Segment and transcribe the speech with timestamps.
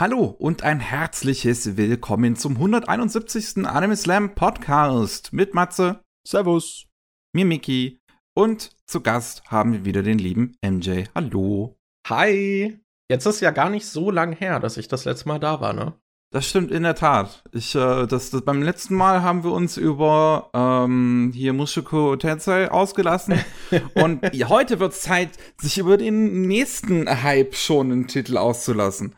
[0.00, 3.66] Hallo und ein herzliches Willkommen zum 171.
[3.66, 6.86] Anime Slam Podcast mit Matze, Servus,
[7.32, 7.98] mir Miki
[8.32, 11.06] und zu Gast haben wir wieder den lieben MJ.
[11.16, 11.76] Hallo.
[12.08, 12.78] Hi.
[13.10, 15.72] Jetzt ist ja gar nicht so lang her, dass ich das letzte Mal da war,
[15.72, 15.94] ne?
[16.30, 17.42] Das stimmt in der Tat.
[17.50, 22.70] Ich, äh, das, das, beim letzten Mal haben wir uns über ähm, hier Mushoku Tensei
[22.70, 23.40] ausgelassen.
[23.94, 25.30] und heute wird es Zeit,
[25.60, 29.16] sich über den nächsten Hype schon einen Titel auszulassen.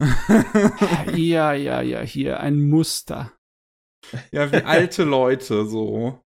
[1.14, 3.32] ja, ja, ja, hier ein Muster.
[4.32, 6.20] Ja, wie alte Leute so.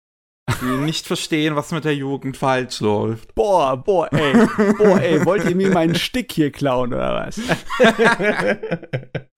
[0.61, 3.33] Die nicht verstehen, was mit der Jugend falsch läuft.
[3.35, 4.47] Boah, boah, ey.
[4.77, 7.41] Boah, ey, wollt ihr mir meinen Stick hier klauen oder was?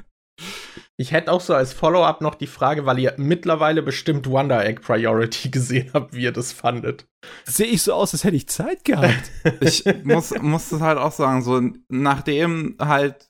[1.00, 4.82] Ich hätte auch so als Follow-up noch die Frage, weil ihr mittlerweile bestimmt Wonder Egg
[4.82, 7.08] Priority gesehen habt, wie ihr das fandet.
[7.46, 9.32] Sehe ich so aus, als hätte ich Zeit gehabt.
[9.60, 13.27] ich muss, muss das halt auch sagen, so nachdem halt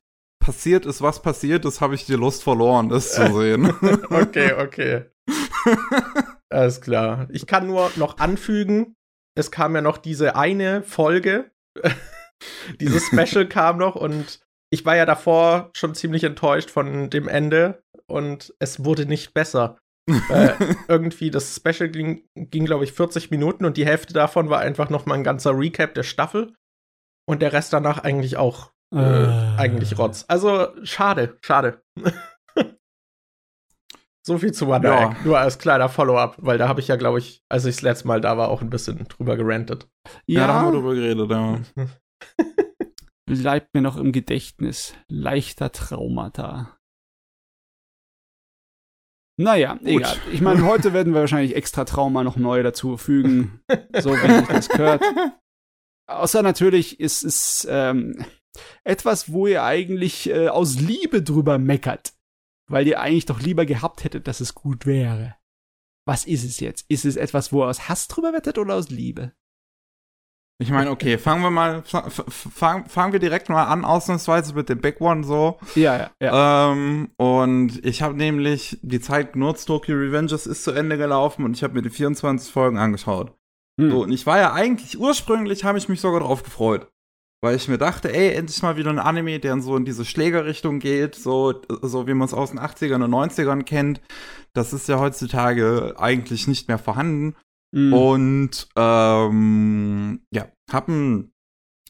[0.48, 3.66] passiert ist, was passiert ist, habe ich die Lust verloren, das zu sehen.
[4.10, 5.04] okay, okay.
[6.50, 7.28] Alles klar.
[7.32, 8.96] Ich kann nur noch anfügen,
[9.38, 11.52] es kam ja noch diese eine Folge.
[12.80, 14.40] Dieses Special kam noch und
[14.72, 19.78] ich war ja davor schon ziemlich enttäuscht von dem Ende und es wurde nicht besser.
[20.30, 20.54] äh,
[20.88, 24.90] irgendwie das Special ging, ging glaube ich, 40 Minuten und die Hälfte davon war einfach
[24.90, 26.54] noch mal ein ganzer Recap der Staffel
[27.28, 29.58] und der Rest danach eigentlich auch äh, äh.
[29.58, 30.26] eigentlich Rotz.
[30.28, 31.82] Also schade, schade.
[34.26, 35.12] so viel zu Wonder ja.
[35.12, 37.82] Egg, nur als kleiner Follow-up, weil da habe ich ja, glaube ich, als ich das
[37.82, 39.90] letzte Mal da war, auch ein bisschen drüber gerantet.
[40.26, 41.60] Ja, ja da haben wir drüber geredet, ja.
[43.26, 44.94] Bleibt mir noch im Gedächtnis.
[45.10, 46.78] Leichter Traumata.
[49.40, 49.88] Naja, Gut.
[49.88, 50.18] egal.
[50.32, 53.62] Ich meine, heute werden wir wahrscheinlich extra Trauma noch neu dazu fügen.
[54.00, 55.04] so, wenn ich das gehört.
[56.08, 58.26] Außer natürlich ist es ähm,
[58.84, 62.14] etwas, wo ihr eigentlich äh, aus Liebe drüber meckert.
[62.70, 65.36] Weil ihr eigentlich doch lieber gehabt hättet, dass es gut wäre.
[66.06, 66.86] Was ist es jetzt?
[66.90, 69.34] Ist es etwas, wo ihr aus Hass drüber wettet oder aus Liebe?
[70.60, 74.80] Ich meine, okay, fangen wir mal, fangen fangen wir direkt mal an, ausnahmsweise mit dem
[74.80, 75.60] Big One so.
[75.76, 76.72] Ja, ja, ja.
[76.72, 81.56] Ähm, und ich habe nämlich die Zeit genutzt, Tokyo Revengers ist zu Ende gelaufen und
[81.56, 83.38] ich habe mir die 24 Folgen angeschaut.
[83.80, 83.92] Hm.
[83.92, 86.92] So, und ich war ja eigentlich, ursprünglich habe ich mich sogar drauf gefreut.
[87.42, 90.80] Weil ich mir dachte, ey, endlich mal wieder ein Anime, der so in diese Schlägerrichtung
[90.80, 94.02] geht, so, so wie man es aus den 80ern und 90ern kennt.
[94.54, 97.36] Das ist ja heutzutage eigentlich nicht mehr vorhanden.
[97.72, 97.94] Mhm.
[97.94, 101.32] Und ähm, ja, hab mir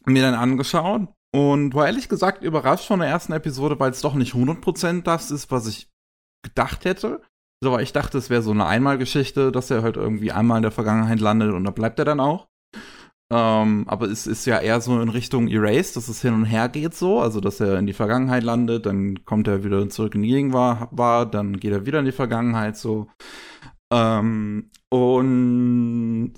[0.05, 4.33] dann angeschaut und war ehrlich gesagt überrascht von der ersten Episode, weil es doch nicht
[4.33, 5.89] 100% das ist, was ich
[6.43, 7.21] gedacht hätte.
[7.63, 10.63] So, weil ich dachte, es wäre so eine Einmalgeschichte, dass er halt irgendwie einmal in
[10.63, 12.47] der Vergangenheit landet und da bleibt er dann auch.
[13.29, 16.69] Ähm, aber es ist ja eher so in Richtung Erased, dass es hin und her
[16.69, 20.21] geht so, also dass er in die Vergangenheit landet, dann kommt er wieder zurück in
[20.21, 23.07] die Gegenwart, dann geht er wieder in die Vergangenheit so.
[23.91, 26.33] Ähm, und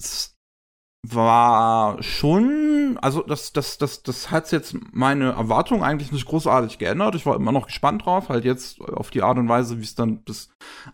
[1.08, 7.16] war schon, also das, das, das, das hat jetzt meine Erwartung eigentlich nicht großartig geändert.
[7.16, 9.96] Ich war immer noch gespannt drauf, halt jetzt auf die Art und Weise, wie es
[9.96, 10.50] dann das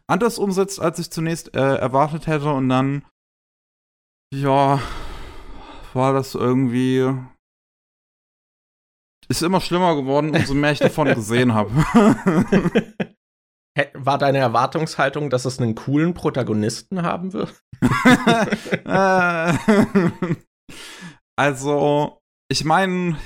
[0.07, 2.53] anders umsetzt, als ich zunächst äh, erwartet hätte.
[2.53, 3.03] Und dann,
[4.31, 4.79] ja,
[5.95, 7.11] war das irgendwie.
[9.27, 11.71] Ist immer schlimmer geworden, umso mehr ich davon gesehen habe.
[13.93, 17.61] War deine Erwartungshaltung, dass es einen coolen Protagonisten haben wird?
[21.35, 23.17] also, ich meine,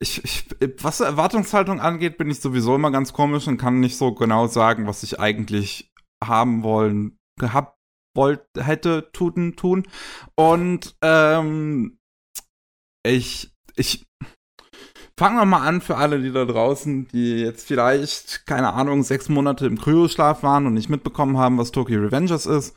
[0.00, 0.46] ich, ich,
[0.82, 4.86] was Erwartungshaltung angeht, bin ich sowieso immer ganz komisch und kann nicht so genau sagen,
[4.86, 5.92] was ich eigentlich
[6.24, 7.76] haben wollen, gehabt,
[8.14, 9.86] wollt, hätte, tun, tun.
[10.36, 11.98] Und ähm,
[13.04, 14.06] ich, ich,
[15.20, 19.28] Fangen wir mal an für alle, die da draußen, die jetzt vielleicht, keine Ahnung, sechs
[19.28, 22.74] Monate im Kryoschlaf waren und nicht mitbekommen haben, was Tokyo Revengers ist.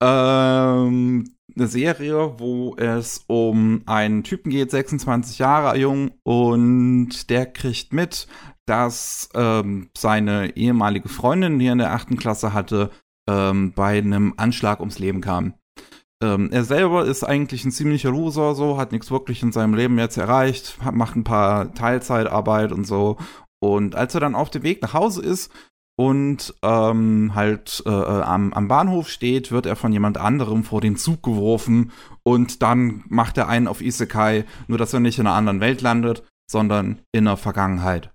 [0.00, 7.92] Ähm, eine Serie, wo es um einen Typen geht, 26 Jahre jung, und der kriegt
[7.92, 8.28] mit,
[8.64, 12.90] dass ähm, seine ehemalige Freundin, die er in der achten Klasse hatte,
[13.28, 15.54] ähm, bei einem Anschlag ums Leben kam.
[16.22, 19.98] Ähm, er selber ist eigentlich ein ziemlicher Loser, so, hat nichts wirklich in seinem Leben
[19.98, 23.18] jetzt erreicht, hat, macht ein paar Teilzeitarbeit und so.
[23.60, 25.52] Und als er dann auf dem Weg nach Hause ist
[25.96, 30.80] und ähm, halt äh, äh, am, am Bahnhof steht, wird er von jemand anderem vor
[30.80, 31.90] den Zug geworfen
[32.22, 35.82] und dann macht er einen auf Isekai, nur dass er nicht in einer anderen Welt
[35.82, 38.12] landet, sondern in der Vergangenheit.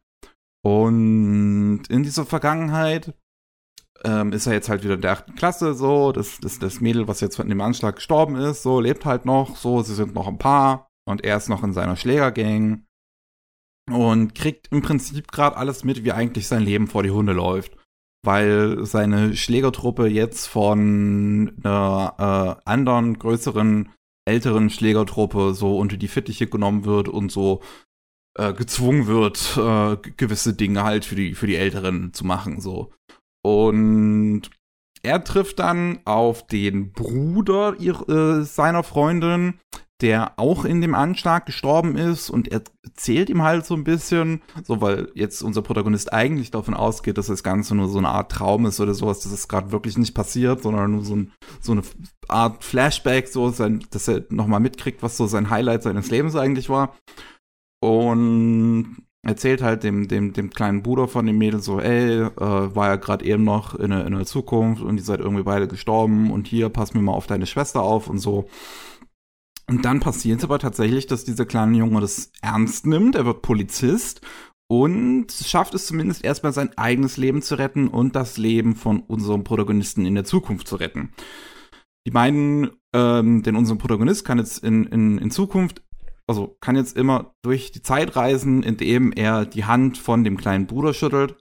[0.63, 3.13] Und in dieser Vergangenheit
[4.03, 7.07] ähm, ist er jetzt halt wieder in der achten Klasse, so, das, das, das Mädel,
[7.07, 10.27] was jetzt von dem Anschlag gestorben ist, so, lebt halt noch, so, sie sind noch
[10.27, 12.85] ein Paar und er ist noch in seiner Schlägergang.
[13.89, 17.77] und kriegt im Prinzip gerade alles mit, wie eigentlich sein Leben vor die Hunde läuft.
[18.25, 23.93] Weil seine Schlägertruppe jetzt von einer äh, anderen, größeren,
[24.27, 27.61] älteren Schlägertruppe so unter die Fittiche genommen wird und so
[28.37, 32.59] äh, gezwungen wird, äh, gewisse Dinge halt für die, für die Älteren zu machen.
[32.59, 32.91] So.
[33.47, 34.41] Und
[35.03, 39.59] er trifft dann auf den Bruder ihr, äh, seiner Freundin,
[40.01, 44.41] der auch in dem Anschlag gestorben ist und er erzählt ihm halt so ein bisschen,
[44.63, 48.33] so weil jetzt unser Protagonist eigentlich davon ausgeht, dass das Ganze nur so eine Art
[48.33, 51.71] Traum ist oder sowas, dass es gerade wirklich nicht passiert, sondern nur so, ein, so
[51.71, 51.83] eine
[52.27, 56.67] Art Flashback, so sein, dass er nochmal mitkriegt, was so sein Highlight seines Lebens eigentlich
[56.67, 56.97] war.
[57.79, 62.87] Und erzählt halt dem, dem, dem kleinen Bruder von dem Mädel so, ey, äh, war
[62.87, 66.31] ja gerade eben noch in der, in der Zukunft und ihr seid irgendwie beide gestorben
[66.31, 68.47] und hier, pass mir mal auf deine Schwester auf und so.
[69.69, 73.15] Und dann passiert es aber tatsächlich, dass dieser kleine Junge das ernst nimmt.
[73.15, 74.21] Er wird Polizist
[74.69, 79.43] und schafft es zumindest erstmal sein eigenes Leben zu retten und das Leben von unserem
[79.43, 81.11] Protagonisten in der Zukunft zu retten.
[82.07, 85.81] Die beiden, ähm, denn unser Protagonist kann jetzt in, in, in Zukunft,
[86.27, 90.67] also kann jetzt immer durch die Zeit reisen, indem er die Hand von dem kleinen
[90.67, 91.37] Bruder schüttelt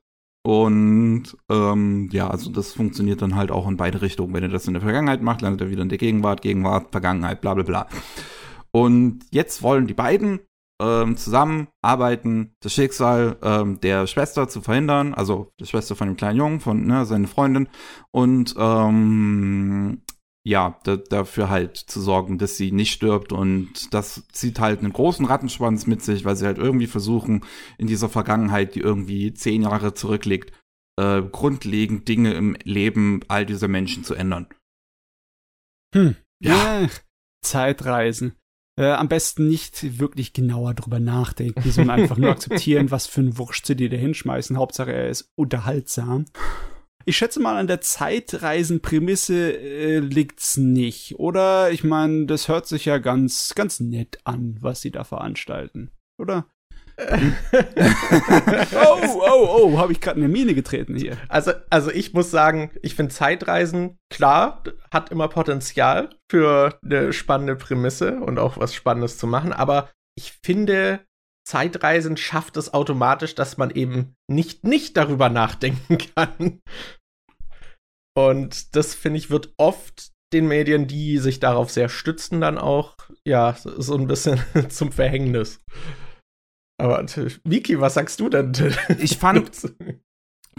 [0.46, 4.32] und ähm, ja, also das funktioniert dann halt auch in beide Richtungen.
[4.32, 7.40] Wenn er das in der Vergangenheit macht, landet er wieder in der Gegenwart, Gegenwart, Vergangenheit,
[7.40, 7.88] bla bla bla.
[8.70, 10.38] Und jetzt wollen die beiden
[10.80, 16.16] ähm, zusammen arbeiten, das Schicksal ähm, der Schwester zu verhindern, also der Schwester von dem
[16.16, 17.68] kleinen Jungen, von ne, seiner Freundin.
[18.12, 20.02] Und ähm,
[20.46, 24.92] ja, da, dafür halt zu sorgen, dass sie nicht stirbt und das zieht halt einen
[24.92, 27.44] großen Rattenschwanz mit sich, weil sie halt irgendwie versuchen,
[27.78, 30.52] in dieser Vergangenheit, die irgendwie zehn Jahre zurückliegt,
[31.00, 34.46] äh, grundlegend Dinge im Leben all dieser Menschen zu ändern.
[35.92, 36.14] Hm.
[36.40, 36.82] Ja.
[36.82, 36.88] ja
[37.44, 38.36] Zeitreisen.
[38.78, 43.36] Äh, am besten nicht wirklich genauer drüber nachdenken, sondern einfach nur akzeptieren, was für ein
[43.36, 44.56] Wurst sie dir da hinschmeißen.
[44.56, 46.26] Hauptsache, er ist unterhaltsam.
[47.08, 51.20] Ich schätze mal, an der Zeitreisenprämisse äh, liegt's nicht.
[51.20, 55.92] Oder ich meine, das hört sich ja ganz, ganz nett an, was sie da veranstalten.
[56.20, 56.46] Oder?
[56.98, 57.12] oh,
[59.04, 61.16] oh, oh, habe ich gerade eine Mine getreten hier.
[61.28, 67.54] Also, also ich muss sagen, ich finde Zeitreisen, klar, hat immer Potenzial für eine spannende
[67.54, 71.06] Prämisse und auch was Spannendes zu machen, aber ich finde,
[71.46, 76.60] Zeitreisen schafft es automatisch, dass man eben nicht nicht darüber nachdenken kann.
[78.16, 82.96] Und das finde ich wird oft den Medien, die sich darauf sehr stützen, dann auch
[83.24, 84.40] ja so ein bisschen
[84.70, 85.60] zum Verhängnis.
[86.78, 87.04] Aber
[87.44, 88.52] Miki, was sagst du denn?
[88.98, 89.50] Ich fand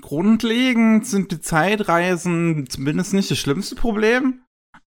[0.02, 4.44] grundlegend sind die Zeitreisen zumindest nicht das schlimmste Problem.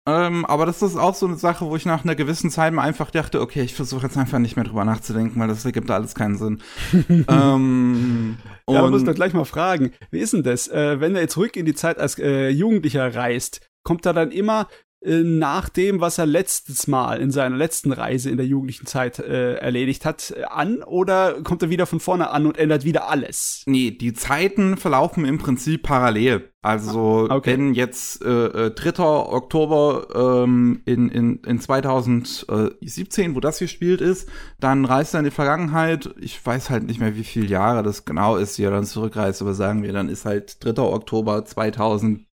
[0.09, 2.81] Ähm, aber das ist auch so eine Sache, wo ich nach einer gewissen Zeit mir
[2.81, 6.15] einfach dachte, okay, ich versuche jetzt einfach nicht mehr drüber nachzudenken, weil das ergibt alles
[6.15, 6.63] keinen Sinn.
[7.29, 11.23] ähm, ja, aber muss doch gleich mal fragen, wie ist denn das, äh, wenn er
[11.23, 14.69] jetzt zurück in die Zeit als äh, Jugendlicher reist, kommt er dann immer
[15.09, 19.19] äh, nach dem, was er letztes Mal in seiner letzten Reise in der jugendlichen Zeit
[19.19, 23.09] äh, erledigt hat, äh, an oder kommt er wieder von vorne an und ändert wieder
[23.09, 23.63] alles?
[23.67, 26.51] Nee, die Zeiten verlaufen im Prinzip parallel.
[26.61, 27.53] Also okay.
[27.53, 28.91] wenn jetzt äh, 3.
[28.91, 34.29] Äh, Oktober ähm, in, in, in 2017, wo das gespielt ist,
[34.61, 36.11] dann reist er in die Vergangenheit.
[36.21, 39.41] Ich weiß halt nicht mehr, wie viele Jahre das genau ist, wie er dann zurückreist,
[39.41, 40.83] aber sagen wir, dann ist halt 3.
[40.83, 42.28] Oktober 2000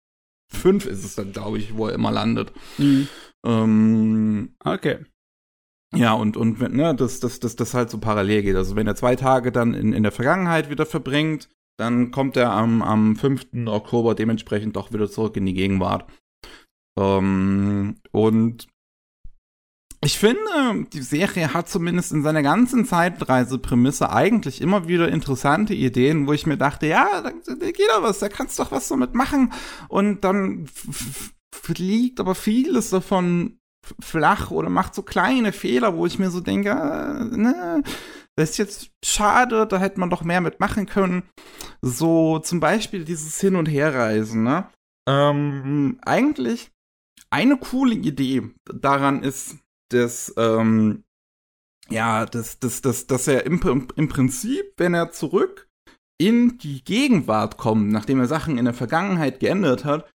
[0.55, 2.53] fünf ist es dann, glaube ich, wo er immer landet.
[2.79, 3.09] Mhm.
[3.45, 4.99] Ähm, okay.
[5.95, 8.57] Ja, und, und ne, dass das, das, das halt so parallel geht.
[8.57, 12.53] Also wenn er zwei Tage dann in, in der Vergangenheit wieder verbringt, dann kommt er
[12.53, 13.67] am, am 5.
[13.67, 16.11] Oktober dementsprechend doch wieder zurück in die Gegenwart.
[16.99, 18.69] Ähm, und
[20.05, 26.27] ich finde, die Serie hat zumindest in seiner ganzen Zeitreiseprämisse eigentlich immer wieder interessante Ideen,
[26.27, 28.89] wo ich mir dachte, ja, da, da geht doch was, da kannst du doch was
[28.89, 29.53] damit machen.
[29.89, 30.69] Und dann
[31.55, 33.59] fliegt aber vieles davon
[34.01, 37.83] flach oder macht so kleine Fehler, wo ich mir so denke, äh, ne,
[38.37, 41.23] das ist jetzt schade, da hätte man doch mehr mitmachen können.
[41.83, 44.69] So zum Beispiel dieses Hin- und Herreisen, ne?
[45.07, 46.71] Ähm, eigentlich
[47.31, 49.57] eine coole Idee daran ist,
[49.95, 51.05] dass, ähm,
[51.89, 55.69] ja, dass, dass, dass, dass er im, im Prinzip, wenn er zurück
[56.19, 60.11] in die Gegenwart kommt, nachdem er Sachen in der Vergangenheit geändert hat,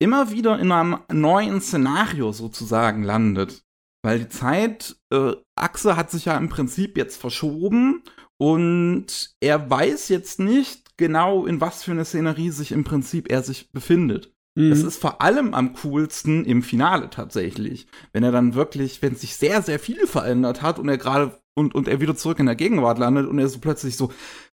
[0.00, 3.64] immer wieder in einem neuen Szenario sozusagen landet.
[4.02, 8.02] Weil die Zeitachse äh, hat sich ja im Prinzip jetzt verschoben
[8.38, 13.42] und er weiß jetzt nicht genau, in was für eine Szenerie sich im Prinzip er
[13.42, 14.32] sich befindet.
[14.56, 14.70] Mhm.
[14.70, 17.86] Das ist vor allem am coolsten im Finale tatsächlich.
[18.12, 21.74] Wenn er dann wirklich, wenn sich sehr, sehr viel verändert hat und er gerade und,
[21.74, 24.12] und er wieder zurück in der Gegenwart landet und er so plötzlich so,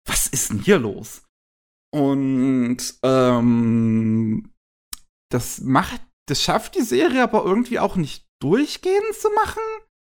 [0.06, 1.24] was ist denn hier los?
[1.94, 4.54] Und ähm,
[5.30, 9.62] das macht, das schafft die Serie aber irgendwie auch nicht durchgehend zu machen.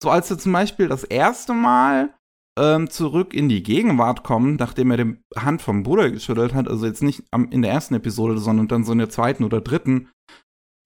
[0.01, 2.13] So als er zum Beispiel das erste Mal
[2.57, 6.85] ähm, zurück in die Gegenwart kommt, nachdem er die Hand vom Bruder geschüttelt hat, also
[6.85, 10.09] jetzt nicht am, in der ersten Episode, sondern dann so in der zweiten oder dritten,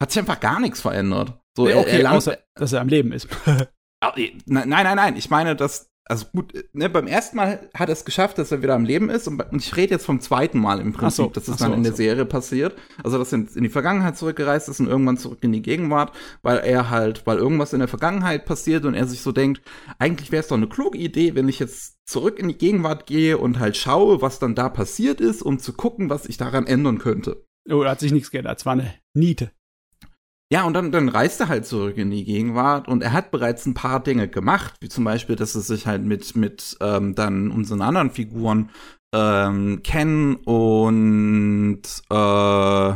[0.02, 1.40] hat sich einfach gar nichts verändert.
[1.56, 3.28] So, nee, okay, er, er außer, dass er am Leben ist.
[4.46, 8.06] nein, nein, nein, ich meine, dass also gut, ne, beim ersten Mal hat er es
[8.06, 9.28] geschafft, dass er wieder am Leben ist.
[9.28, 11.76] Und, und ich rede jetzt vom zweiten Mal im Prinzip, so, dass es dann so,
[11.76, 11.98] in der so.
[11.98, 12.76] Serie passiert.
[13.04, 16.60] Also, dass er in die Vergangenheit zurückgereist ist und irgendwann zurück in die Gegenwart, weil
[16.60, 19.62] er halt, weil irgendwas in der Vergangenheit passiert und er sich so denkt,
[20.00, 23.38] eigentlich wäre es doch eine kluge Idee, wenn ich jetzt zurück in die Gegenwart gehe
[23.38, 27.00] und halt schaue, was dann da passiert ist, um zu gucken, was ich daran ändern
[27.00, 27.46] könnte.
[27.70, 28.60] Oh, da hat sich nichts geändert.
[28.60, 29.52] Es war eine Niete.
[30.52, 33.66] Ja, und dann, dann reist er halt zurück in die Gegenwart und er hat bereits
[33.66, 37.52] ein paar Dinge gemacht, wie zum Beispiel, dass er sich halt mit, mit ähm, dann
[37.52, 38.70] unseren anderen Figuren
[39.14, 42.94] ähm, Ken und äh,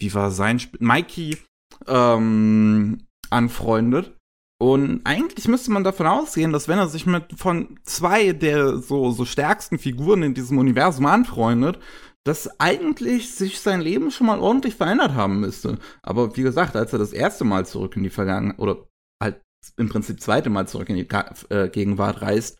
[0.00, 0.80] wie war sein Spiel?
[0.82, 1.38] Mikey
[1.86, 4.14] ähm, anfreundet.
[4.60, 9.12] Und eigentlich müsste man davon ausgehen, dass wenn er sich mit von zwei der so,
[9.12, 11.78] so stärksten Figuren in diesem Universum anfreundet,
[12.26, 15.78] dass eigentlich sich sein Leben schon mal ordentlich verändert haben müsste.
[16.02, 18.86] Aber wie gesagt, als er das erste Mal zurück in die Vergangenheit, oder
[19.22, 19.40] halt
[19.76, 21.08] im Prinzip zweite Mal zurück in die
[21.50, 22.58] äh, Gegenwart reist,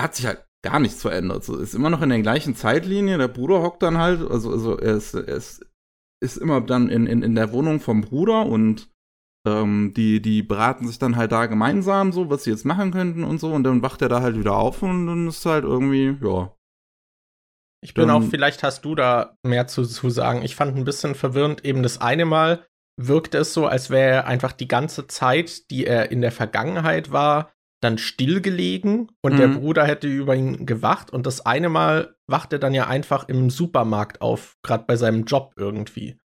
[0.00, 1.44] hat sich halt gar nichts verändert.
[1.44, 3.18] So, ist immer noch in der gleichen Zeitlinie.
[3.18, 5.64] Der Bruder hockt dann halt, also, also er, ist, er ist,
[6.22, 8.90] ist immer dann in, in, in der Wohnung vom Bruder und
[9.46, 13.22] ähm, die, die beraten sich dann halt da gemeinsam so, was sie jetzt machen könnten
[13.22, 13.52] und so.
[13.52, 16.52] Und dann wacht er da halt wieder auf und dann ist halt irgendwie, ja,
[17.86, 20.42] ich bin auch, vielleicht hast du da mehr zu, zu sagen.
[20.42, 22.66] Ich fand ein bisschen verwirrend, eben das eine Mal
[22.96, 27.12] wirkte es so, als wäre er einfach die ganze Zeit, die er in der Vergangenheit
[27.12, 29.36] war, dann stillgelegen und mhm.
[29.36, 33.28] der Bruder hätte über ihn gewacht und das eine Mal wacht er dann ja einfach
[33.28, 36.18] im Supermarkt auf, gerade bei seinem Job irgendwie.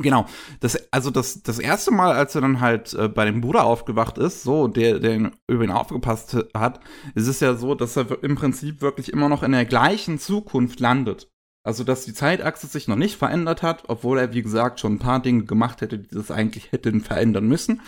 [0.00, 0.26] Genau.
[0.60, 4.18] Das, also das, das erste Mal, als er dann halt äh, bei dem Bruder aufgewacht
[4.18, 6.80] ist, so, der, der über ihn aufgepasst hat,
[7.14, 10.80] ist es ja so, dass er im Prinzip wirklich immer noch in der gleichen Zukunft
[10.80, 11.30] landet.
[11.62, 14.98] Also, dass die Zeitachse sich noch nicht verändert hat, obwohl er, wie gesagt, schon ein
[14.98, 17.82] paar Dinge gemacht hätte, die das eigentlich hätten verändern müssen.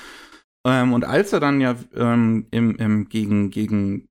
[0.66, 4.08] Ähm, und als er dann ja ähm, im, im gegen, gegen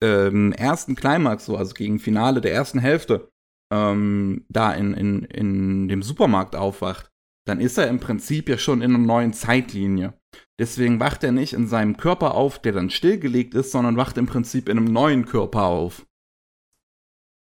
[0.00, 3.30] ähm, ersten Climax, so, also gegen Finale der ersten Hälfte,
[3.72, 7.10] ähm, da in, in, in dem Supermarkt aufwacht,
[7.46, 10.14] dann ist er im Prinzip ja schon in einer neuen Zeitlinie.
[10.58, 14.26] Deswegen wacht er nicht in seinem Körper auf, der dann stillgelegt ist, sondern wacht im
[14.26, 16.06] Prinzip in einem neuen Körper auf.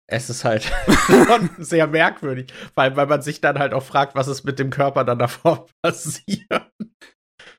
[0.09, 0.71] Es ist halt
[1.59, 5.03] sehr merkwürdig, weil, weil man sich dann halt auch fragt, was ist mit dem Körper
[5.03, 6.71] dann davor passiert.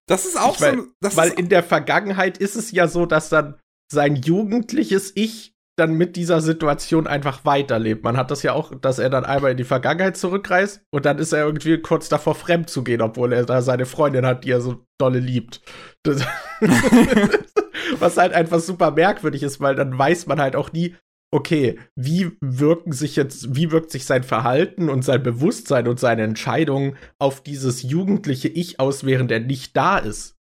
[0.05, 1.17] Das ist auch ich mein, so.
[1.17, 3.59] weil in der Vergangenheit ist es ja so, dass dann
[3.91, 8.03] sein jugendliches Ich dann mit dieser Situation einfach weiterlebt.
[8.03, 11.19] Man hat das ja auch, dass er dann einmal in die Vergangenheit zurückreist und dann
[11.19, 14.51] ist er irgendwie kurz davor, fremd zu gehen, obwohl er da seine Freundin hat, die
[14.51, 15.61] er so dolle liebt.
[17.99, 20.95] Was halt einfach super merkwürdig ist, weil dann weiß man halt auch nie,
[21.31, 26.23] okay, wie wirken sich jetzt, wie wirkt sich sein Verhalten und sein Bewusstsein und seine
[26.23, 30.37] Entscheidungen auf dieses jugendliche Ich aus, während er nicht da ist.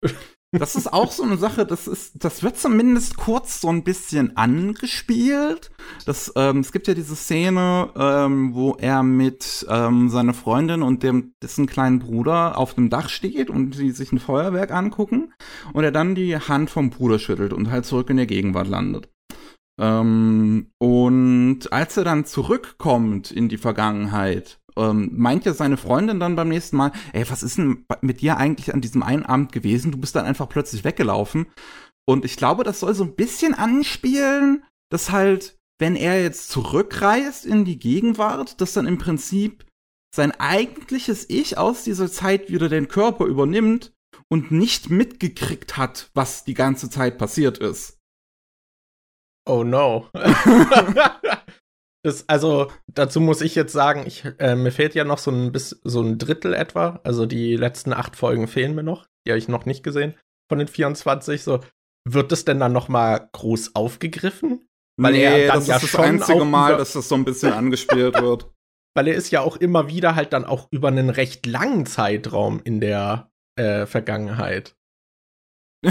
[0.59, 4.37] Das ist auch so eine Sache, das ist, das wird zumindest kurz so ein bisschen
[4.37, 5.71] angespielt.
[6.05, 11.03] Das, ähm, es gibt ja diese Szene, ähm, wo er mit ähm, seiner Freundin und
[11.03, 15.33] dem dessen kleinen Bruder auf dem Dach steht und sie sich ein Feuerwerk angucken
[15.73, 19.09] und er dann die Hand vom Bruder schüttelt und halt zurück in der Gegenwart landet.
[19.81, 26.37] Ähm, und als er dann zurückkommt in die Vergangenheit, ähm, meint ja seine Freundin dann
[26.37, 29.93] beim nächsten Mal, ey, was ist denn mit dir eigentlich an diesem einen Abend gewesen?
[29.93, 31.47] Du bist dann einfach plötzlich weggelaufen.
[32.09, 37.47] Und ich glaube, das soll so ein bisschen anspielen, dass halt, wenn er jetzt zurückreist
[37.47, 39.65] in die Gegenwart, dass dann im Prinzip
[40.15, 43.93] sein eigentliches Ich aus dieser Zeit wieder den Körper übernimmt
[44.29, 47.99] und nicht mitgekriegt hat, was die ganze Zeit passiert ist.
[49.47, 50.09] Oh no.
[52.05, 55.53] Das, also, dazu muss ich jetzt sagen, ich, äh, mir fehlt ja noch so ein,
[55.53, 57.01] bis, so ein Drittel etwa.
[57.05, 59.07] Also die letzten acht Folgen fehlen mir noch.
[59.25, 60.15] Die habe ich noch nicht gesehen
[60.49, 61.43] von den 24.
[61.43, 61.61] So,
[62.05, 64.67] wird das denn dann noch mal groß aufgegriffen?
[65.01, 67.53] Weil nee, er dann das ja ist das einzige Mal, dass das so ein bisschen
[67.53, 68.51] angespielt wird.
[68.95, 72.61] Weil er ist ja auch immer wieder halt dann auch über einen recht langen Zeitraum
[72.63, 74.77] in der äh, Vergangenheit.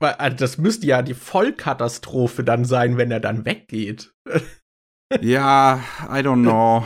[0.00, 4.14] Weil, also das müsste ja die Vollkatastrophe dann sein, wenn er dann weggeht.
[5.20, 6.84] Ja, I don't know.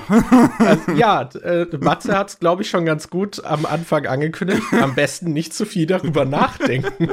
[0.59, 4.63] also, ja, äh, Matze hat es, glaube ich, schon ganz gut am Anfang angekündigt.
[4.73, 7.09] Am besten nicht zu viel darüber nachdenken.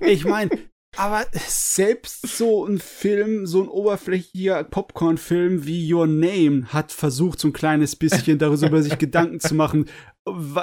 [0.00, 0.50] Ich meine,
[0.96, 7.48] Aber selbst so ein Film, so ein oberflächlicher Popcorn-Film wie Your Name hat versucht, so
[7.48, 9.86] ein kleines bisschen darüber sich Gedanken zu machen,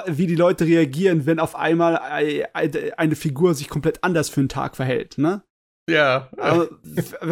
[0.06, 4.76] wie die Leute reagieren, wenn auf einmal eine Figur sich komplett anders für einen Tag
[4.76, 5.42] verhält, ne?
[5.88, 6.28] Ja.
[6.36, 6.68] Aber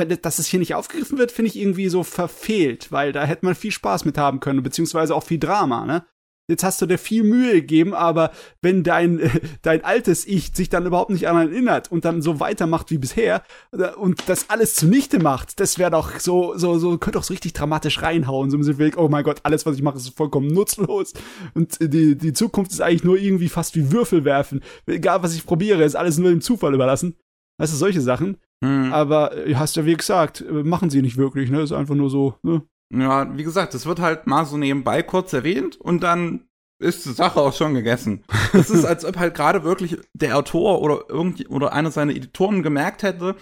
[0.05, 3.55] dass es hier nicht aufgegriffen wird, finde ich irgendwie so verfehlt, weil da hätte man
[3.55, 6.07] viel Spaß mit haben können, beziehungsweise auch viel Drama, ne?
[6.49, 8.31] Jetzt hast du dir viel Mühe gegeben, aber
[8.63, 9.21] wenn dein,
[9.63, 13.43] dein altes Ich sich dann überhaupt nicht daran erinnert und dann so weitermacht wie bisher
[13.73, 17.33] äh, und das alles zunichte macht, das wäre doch so, so, so, könnte doch so
[17.35, 18.51] richtig dramatisch reinhauen.
[18.51, 21.15] So im Sinne, oh mein Gott, alles, was ich mache, ist vollkommen nutzlos.
[21.55, 24.63] Und die, die Zukunft ist eigentlich nur irgendwie fast wie Würfel werfen.
[24.87, 27.17] Egal, was ich probiere, ist alles nur dem Zufall überlassen.
[27.59, 28.37] Weißt du, solche Sachen.
[28.61, 28.93] Mhm.
[28.93, 31.63] Aber äh, hast ja wie gesagt, äh, machen sie nicht wirklich, ne?
[31.63, 32.63] Ist einfach nur so, ne?
[32.95, 36.47] Ja, wie gesagt, es wird halt mal so nebenbei kurz erwähnt und dann
[36.79, 38.25] ist die Sache auch schon gegessen.
[38.53, 42.63] Es ist, als ob halt gerade wirklich der Autor oder irgendwie oder einer seiner Editoren
[42.63, 43.35] gemerkt hätte,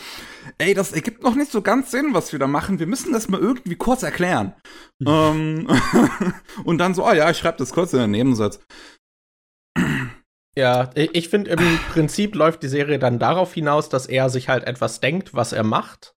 [0.58, 2.78] ey, das ergibt noch nicht so ganz Sinn, was wir da machen.
[2.78, 4.54] Wir müssen das mal irgendwie kurz erklären.
[5.04, 5.66] ähm,
[6.64, 8.60] und dann so, oh ja, ich schreibe das kurz in den Nebensatz.
[10.56, 14.64] Ja, ich finde im Prinzip läuft die Serie dann darauf hinaus, dass er sich halt
[14.64, 16.14] etwas denkt, was er macht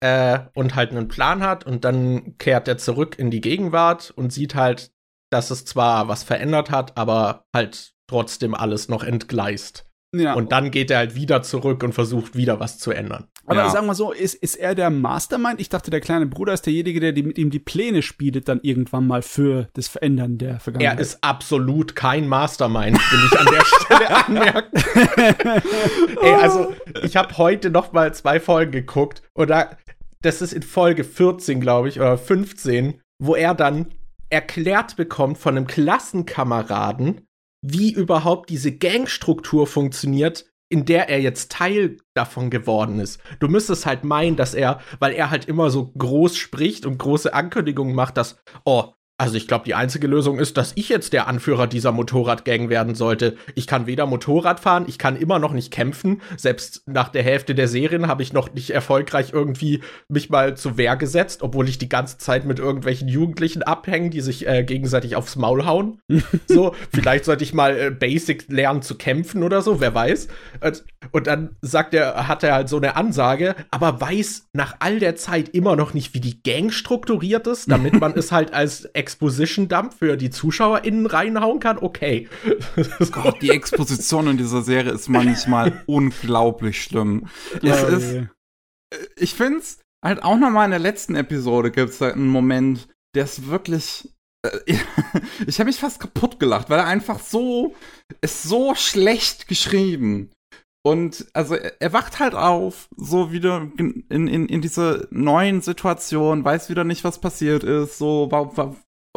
[0.00, 4.32] äh, und halt einen Plan hat und dann kehrt er zurück in die Gegenwart und
[4.32, 4.92] sieht halt,
[5.30, 9.87] dass es zwar was verändert hat, aber halt trotzdem alles noch entgleist.
[10.14, 10.34] Ja.
[10.34, 13.26] Und dann geht er halt wieder zurück und versucht wieder was zu ändern.
[13.44, 13.70] Aber ja.
[13.70, 15.60] sagen wir so, ist, ist er der Mastermind?
[15.60, 18.60] Ich dachte, der kleine Bruder ist derjenige, der die, mit ihm die Pläne spielet, dann
[18.62, 20.98] irgendwann mal für das Verändern der Vergangenheit.
[20.98, 25.62] Er ist absolut kein Mastermind, will ich an der Stelle anmerken.
[26.22, 29.76] Ey, also, ich habe heute noch mal zwei Folgen geguckt und da,
[30.22, 33.92] das ist in Folge 14, glaube ich, oder 15, wo er dann
[34.30, 37.27] erklärt bekommt von einem Klassenkameraden,
[37.62, 43.20] wie überhaupt diese Gangstruktur funktioniert, in der er jetzt Teil davon geworden ist.
[43.40, 47.32] Du müsstest halt meinen, dass er, weil er halt immer so groß spricht und große
[47.32, 51.26] Ankündigungen macht, dass, oh, also ich glaube, die einzige Lösung ist, dass ich jetzt der
[51.26, 53.36] Anführer dieser Motorradgang werden sollte.
[53.56, 56.22] Ich kann weder Motorrad fahren, ich kann immer noch nicht kämpfen.
[56.36, 60.76] Selbst nach der Hälfte der Serien habe ich noch nicht erfolgreich irgendwie mich mal zur
[60.76, 65.16] Wehr gesetzt, obwohl ich die ganze Zeit mit irgendwelchen Jugendlichen abhänge, die sich äh, gegenseitig
[65.16, 66.00] aufs Maul hauen.
[66.46, 70.28] so, vielleicht sollte ich mal äh, Basic lernen zu kämpfen oder so, wer weiß.
[70.60, 75.00] Und, und dann sagt er, hat er halt so eine Ansage, aber weiß nach all
[75.00, 78.88] der Zeit immer noch nicht, wie die Gang strukturiert ist, damit man es halt als
[79.08, 82.28] Exposition-Dump für die ZuschauerInnen reinhauen kann, okay.
[83.10, 87.26] Gott, die Exposition in dieser Serie ist manchmal unglaublich schlimm.
[87.62, 88.28] Es oh, ist, yeah.
[89.16, 93.48] ich find's halt auch nochmal in der letzten Episode gibt's da einen Moment, der ist
[93.48, 94.58] wirklich äh,
[95.46, 97.74] ich habe mich fast kaputt gelacht, weil er einfach so
[98.20, 100.30] ist so schlecht geschrieben.
[100.84, 106.70] Und also er wacht halt auf, so wieder in, in, in diese neuen Situation, weiß
[106.70, 108.30] wieder nicht, was passiert ist, so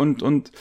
[0.01, 0.51] und, und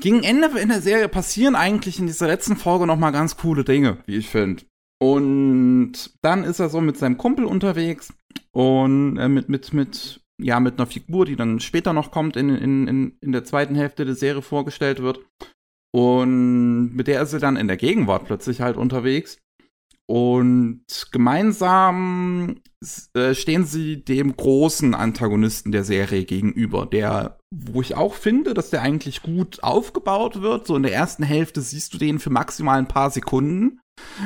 [0.00, 3.64] gegen Ende in der Serie passieren eigentlich in dieser letzten Folge noch mal ganz coole
[3.64, 4.64] Dinge, wie ich finde.
[5.00, 8.12] Und dann ist er so mit seinem Kumpel unterwegs
[8.52, 12.48] und äh, mit, mit, mit, ja, mit einer Figur, die dann später noch kommt, in,
[12.50, 15.20] in, in, in der zweiten Hälfte der Serie vorgestellt wird.
[15.92, 19.38] Und mit der ist er dann in der Gegenwart plötzlich halt unterwegs.
[20.10, 22.60] Und gemeinsam
[23.14, 28.70] äh, stehen sie dem großen Antagonisten der Serie gegenüber, der, wo ich auch finde, dass
[28.70, 30.66] der eigentlich gut aufgebaut wird.
[30.66, 33.80] So in der ersten Hälfte siehst du den für maximal ein paar Sekunden.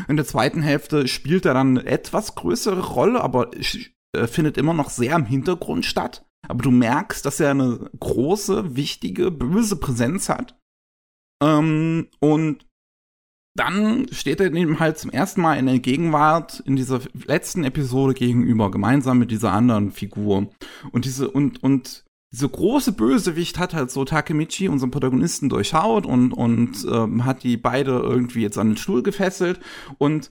[0.08, 4.74] In der zweiten Hälfte spielt er dann eine etwas größere Rolle, aber äh, findet immer
[4.74, 6.24] noch sehr im Hintergrund statt.
[6.48, 10.58] Aber du merkst, dass er eine große, wichtige, böse Präsenz hat.
[11.42, 12.66] Ähm, und
[13.54, 18.14] dann steht er ihm halt zum ersten Mal in der Gegenwart in dieser letzten Episode
[18.14, 20.50] gegenüber, gemeinsam mit dieser anderen Figur.
[20.90, 26.32] Und diese, und, und diese große Bösewicht hat halt so Takemichi, unseren Protagonisten, durchschaut und,
[26.32, 29.60] und ähm, hat die beide irgendwie jetzt an den Stuhl gefesselt
[29.98, 30.30] und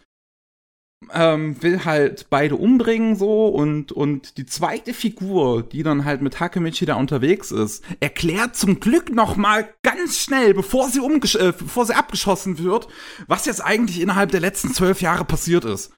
[1.13, 6.35] ähm, will halt beide umbringen so und und die zweite Figur, die dann halt mit
[6.35, 11.53] Takemichi da unterwegs ist, erklärt zum Glück noch mal ganz schnell, bevor sie umgesch äh,
[11.57, 12.87] bevor sie abgeschossen wird,
[13.27, 15.91] was jetzt eigentlich innerhalb der letzten zwölf Jahre passiert ist.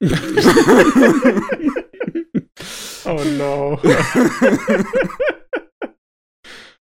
[3.04, 3.78] oh no.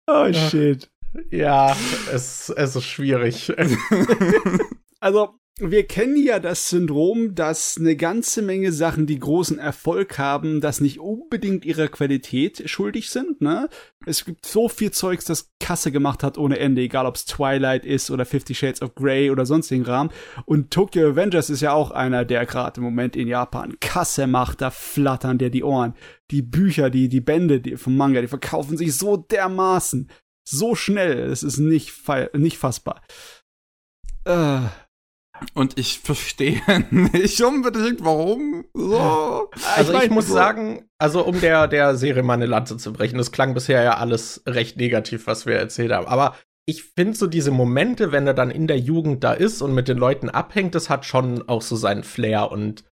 [0.07, 0.91] oh shit.
[1.31, 1.75] Ja,
[2.13, 3.53] es, es ist schwierig.
[5.01, 10.61] also wir kennen ja das Syndrom, dass eine ganze Menge Sachen, die großen Erfolg haben,
[10.61, 13.71] das nicht unbedingt ihrer Qualität schuldig sind, ne?
[14.05, 17.87] Es gibt so viel Zeugs, das Kasse gemacht hat ohne Ende, egal ob es Twilight
[17.87, 20.11] ist oder Fifty Shades of Grey oder sonstigen Rahmen.
[20.45, 24.61] Und Tokyo Avengers ist ja auch einer, der gerade im Moment in Japan Kasse macht,
[24.61, 25.95] da flattern dir die Ohren.
[26.31, 30.11] Die Bücher, die, die Bände die vom Manga, die verkaufen sich so dermaßen,
[30.47, 31.95] so schnell, es ist nicht,
[32.35, 33.01] nicht fassbar.
[34.25, 34.61] Äh
[35.55, 38.65] und ich verstehe nicht unbedingt, warum.
[38.75, 39.51] So.
[39.77, 40.35] Also ich, ich muss so.
[40.35, 43.97] sagen, also um der, der Serie mal eine Lanze zu brechen, das klang bisher ja
[43.97, 46.07] alles recht negativ, was wir erzählt haben.
[46.07, 49.73] Aber ich finde so diese Momente, wenn er dann in der Jugend da ist und
[49.73, 52.85] mit den Leuten abhängt, das hat schon auch so seinen Flair und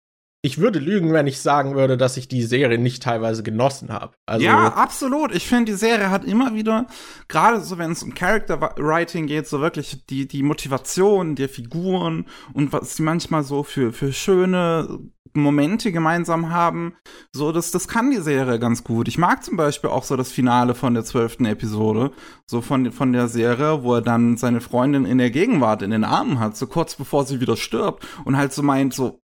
[0.46, 4.14] ich würde lügen, wenn ich sagen würde, dass ich die Serie nicht teilweise genossen habe.
[4.26, 5.34] Also ja, absolut.
[5.34, 6.88] Ich finde, die Serie hat immer wieder,
[7.30, 12.26] gerade so, wenn es um Character Writing geht, so wirklich die, die Motivation der Figuren
[12.54, 15.00] und was sie manchmal so für, für schöne
[15.34, 16.96] Momente gemeinsam haben.
[17.32, 19.08] So, das, das kann die Serie ganz gut.
[19.08, 22.12] Ich mag zum Beispiel auch so das Finale von der zwölften Episode,
[22.46, 26.04] so von, von der Serie, wo er dann seine Freundin in der Gegenwart in den
[26.04, 29.23] Armen hat, so kurz bevor sie wieder stirbt und halt so meint, so,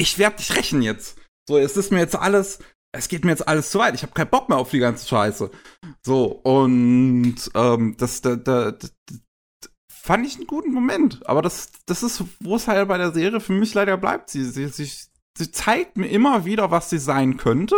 [0.00, 1.18] ich werde dich rächen jetzt.
[1.46, 2.58] So, es ist mir jetzt alles,
[2.92, 3.94] es geht mir jetzt alles zu weit.
[3.94, 5.50] Ich habe keinen Bock mehr auf die ganze Scheiße.
[6.02, 8.88] So, und ähm, das, da, da, da,
[9.92, 11.26] fand ich einen guten Moment.
[11.28, 14.30] Aber das, das ist, wo es halt bei der Serie für mich leider bleibt.
[14.30, 14.90] Sie, sie, sie,
[15.36, 17.76] sie zeigt mir immer wieder, was sie sein könnte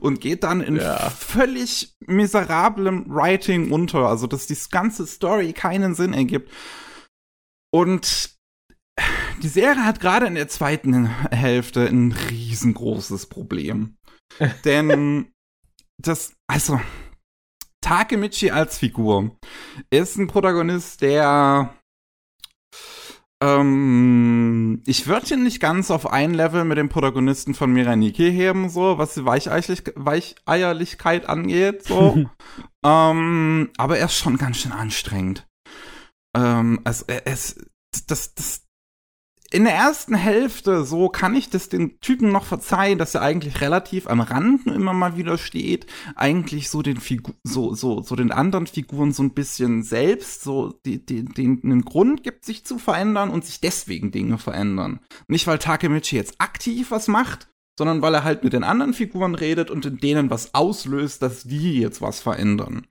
[0.00, 1.08] und geht dann in ja.
[1.08, 4.06] völlig miserablem Writing unter.
[4.08, 6.50] Also, dass die ganze Story keinen Sinn ergibt.
[7.70, 8.32] Und
[9.42, 13.96] die Serie hat gerade in der zweiten Hälfte ein riesengroßes Problem.
[14.64, 15.32] Denn
[15.98, 16.80] das, also,
[17.80, 19.36] Takemichi als Figur
[19.90, 21.74] ist ein Protagonist, der
[23.42, 28.68] ähm, ich würde ihn nicht ganz auf ein Level mit dem Protagonisten von Miraniki heben,
[28.68, 32.24] so, was die Weicheierlichkeit angeht, so.
[32.84, 35.48] ähm, aber er ist schon ganz schön anstrengend.
[36.36, 37.66] Ähm, also, er ist,
[38.06, 38.61] das, das,
[39.52, 43.60] in der ersten Hälfte, so kann ich das den Typen noch verzeihen, dass er eigentlich
[43.60, 45.86] relativ am Rand immer mal wieder steht,
[46.16, 50.72] eigentlich so den Figu so, so, so den anderen Figuren so ein bisschen selbst so
[50.86, 55.00] die, den, einen Grund gibt, sich zu verändern und sich deswegen Dinge verändern.
[55.28, 59.34] Nicht, weil Takemichi jetzt aktiv was macht, sondern weil er halt mit den anderen Figuren
[59.34, 62.86] redet und in denen was auslöst, dass die jetzt was verändern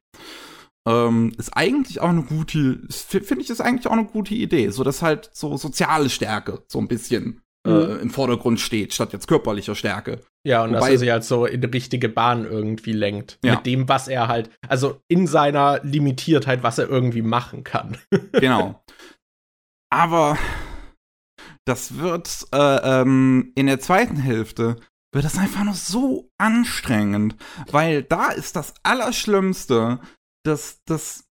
[0.87, 4.83] ähm, ist eigentlich auch eine gute, finde ich, ist eigentlich auch eine gute Idee, so
[4.83, 7.75] dass halt so soziale Stärke so ein bisschen äh, mhm.
[7.75, 10.21] äh, im Vordergrund steht, statt jetzt körperlicher Stärke.
[10.43, 13.37] Ja, und Wobei, dass er sich halt so in die richtige Bahn irgendwie lenkt.
[13.43, 13.55] Ja.
[13.55, 17.97] Mit dem, was er halt, also in seiner Limitiertheit, was er irgendwie machen kann.
[18.33, 18.81] genau.
[19.91, 20.37] Aber
[21.65, 24.77] das wird äh, ähm, in der zweiten Hälfte
[25.13, 27.35] wird das einfach nur so anstrengend,
[27.69, 29.99] weil da ist das Allerschlimmste,
[30.43, 31.25] dass das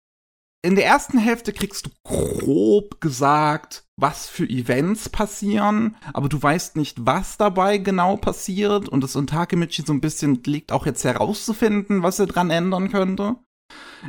[0.64, 6.76] in der ersten Hälfte kriegst du grob gesagt, was für Events passieren, aber du weißt
[6.76, 12.02] nicht, was dabei genau passiert und das Takemichi so ein bisschen liegt auch jetzt herauszufinden,
[12.02, 13.36] was er dran ändern könnte.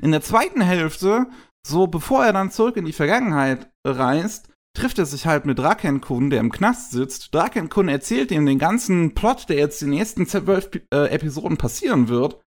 [0.02, 1.28] In der zweiten Hälfte,
[1.66, 6.30] so bevor er dann zurück in die Vergangenheit reist, trifft er sich halt mit Draken-kun,
[6.30, 7.34] der im Knast sitzt.
[7.34, 12.40] Draken-kun erzählt ihm den ganzen Plot, der jetzt die nächsten zwölf äh, Episoden passieren wird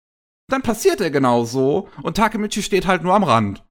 [0.52, 3.64] dann passiert er genauso und Takemichi steht halt nur am Rand.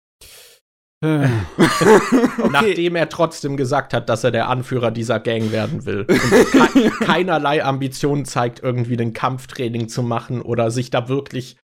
[1.02, 1.28] Äh.
[1.58, 2.50] okay.
[2.52, 6.06] Nachdem er trotzdem gesagt hat, dass er der Anführer dieser Gang werden will.
[6.10, 11.58] Und ke keinerlei Ambitionen zeigt, irgendwie den Kampftraining zu machen oder sich da wirklich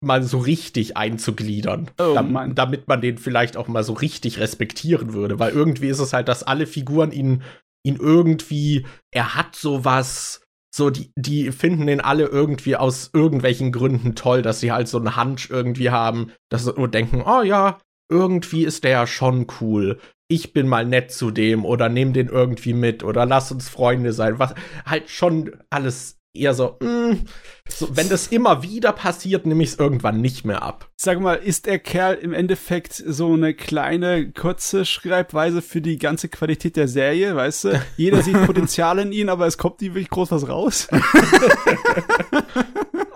[0.00, 1.90] mal so richtig einzugliedern.
[1.98, 5.38] Oh, damit, damit man den vielleicht auch mal so richtig respektieren würde.
[5.38, 7.42] Weil irgendwie ist es halt, dass alle Figuren ihn,
[7.84, 10.40] ihn irgendwie, er hat sowas
[10.74, 14.98] so, die, die finden den alle irgendwie aus irgendwelchen Gründen toll, dass sie halt so
[14.98, 17.78] einen Hunch irgendwie haben, dass sie nur denken, oh ja,
[18.10, 19.98] irgendwie ist der ja schon cool.
[20.30, 24.12] Ich bin mal nett zu dem oder nehm den irgendwie mit oder lass uns Freunde
[24.12, 24.38] sein.
[24.38, 24.54] Was
[24.84, 27.24] halt schon alles eher so, mh, mm,
[27.68, 30.88] so, wenn das immer wieder passiert, nehme ich es irgendwann nicht mehr ab.
[30.96, 36.28] Sag mal, ist der Kerl im Endeffekt so eine kleine, kurze Schreibweise für die ganze
[36.28, 37.82] Qualität der Serie, weißt du?
[37.96, 40.88] Jeder sieht Potenzial in ihn, aber es kommt nie wirklich groß was raus.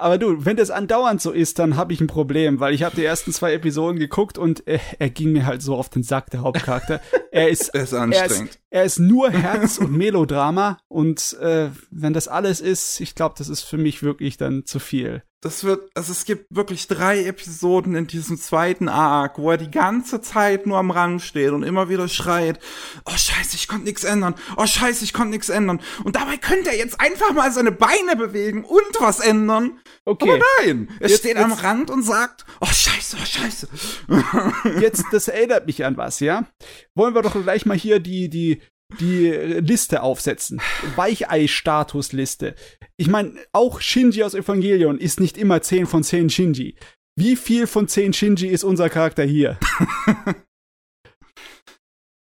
[0.02, 2.96] aber du, wenn das andauernd so ist, dann habe ich ein Problem, weil ich habe
[2.96, 6.30] die ersten zwei Episoden geguckt und er, er, ging mir halt so auf den Sack,
[6.30, 7.00] der Hauptcharakter.
[7.30, 8.58] Er ist, er ist anstrengend.
[8.70, 13.14] Er ist, er ist nur Herz und Melodrama und äh, wenn das alles ist, ich
[13.14, 15.22] glaube, das ist für mich wirklich dann zu viel.
[15.42, 19.72] das wird, also es gibt wirklich drei Episoden in diesem zweiten Arc, wo er die
[19.72, 22.60] ganze Zeit nur am Rand steht und immer wieder schreit,
[23.04, 25.80] oh scheiße, ich konnte nichts ändern, oh scheiße, ich konnte nichts ändern.
[26.04, 29.80] Und dabei könnte er jetzt einfach mal seine Beine bewegen und was ändern.
[30.04, 30.30] Okay.
[30.30, 33.68] Aber nein, er jetzt, steht jetzt, am Rand und sagt, oh scheiße, oh scheiße.
[34.80, 36.46] Jetzt, das erinnert mich an was, ja?
[36.94, 38.60] Wollen wir doch gleich mal hier die, die,
[39.00, 40.60] die Liste aufsetzen.
[40.96, 42.54] Weichei-Statusliste.
[42.96, 46.76] Ich meine, auch Shinji aus Evangelion ist nicht immer 10 von 10 Shinji.
[47.16, 49.58] Wie viel von 10 Shinji ist unser Charakter hier?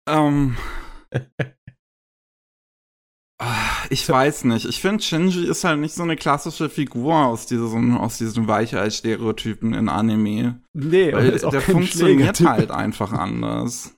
[0.09, 0.57] ähm.
[3.91, 4.65] Ich weiß nicht.
[4.65, 9.75] Ich finde, Shinji ist halt nicht so eine klassische Figur aus diesen, aus diesen Weichei-Stereotypen
[9.75, 10.61] in Anime.
[10.73, 13.96] Nee, weil der funktioniert halt einfach anders.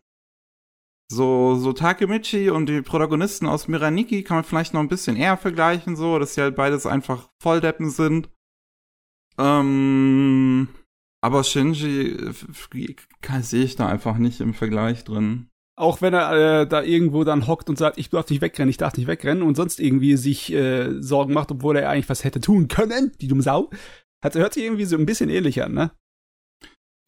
[1.11, 5.39] So, so Takemichi und die Protagonisten aus Miraniki kann man vielleicht noch ein bisschen eher
[5.39, 8.29] vergleichen, so, dass sie halt beides einfach Volldeppen sind.
[9.39, 10.69] Ähm,
[11.23, 12.17] aber Shinji
[13.41, 15.49] sehe ich da einfach nicht im Vergleich drin.
[15.77, 18.79] Auch wenn er äh, da irgendwo dann hockt und sagt, ich darf nicht wegrennen, ich
[18.79, 22.41] darf nicht wegrennen und sonst irgendwie sich äh, Sorgen macht, obwohl er eigentlich was hätte
[22.41, 23.71] tun können, die dumme Sau.
[24.23, 25.93] Hat, hört sich irgendwie so ein bisschen ähnlich an, ne?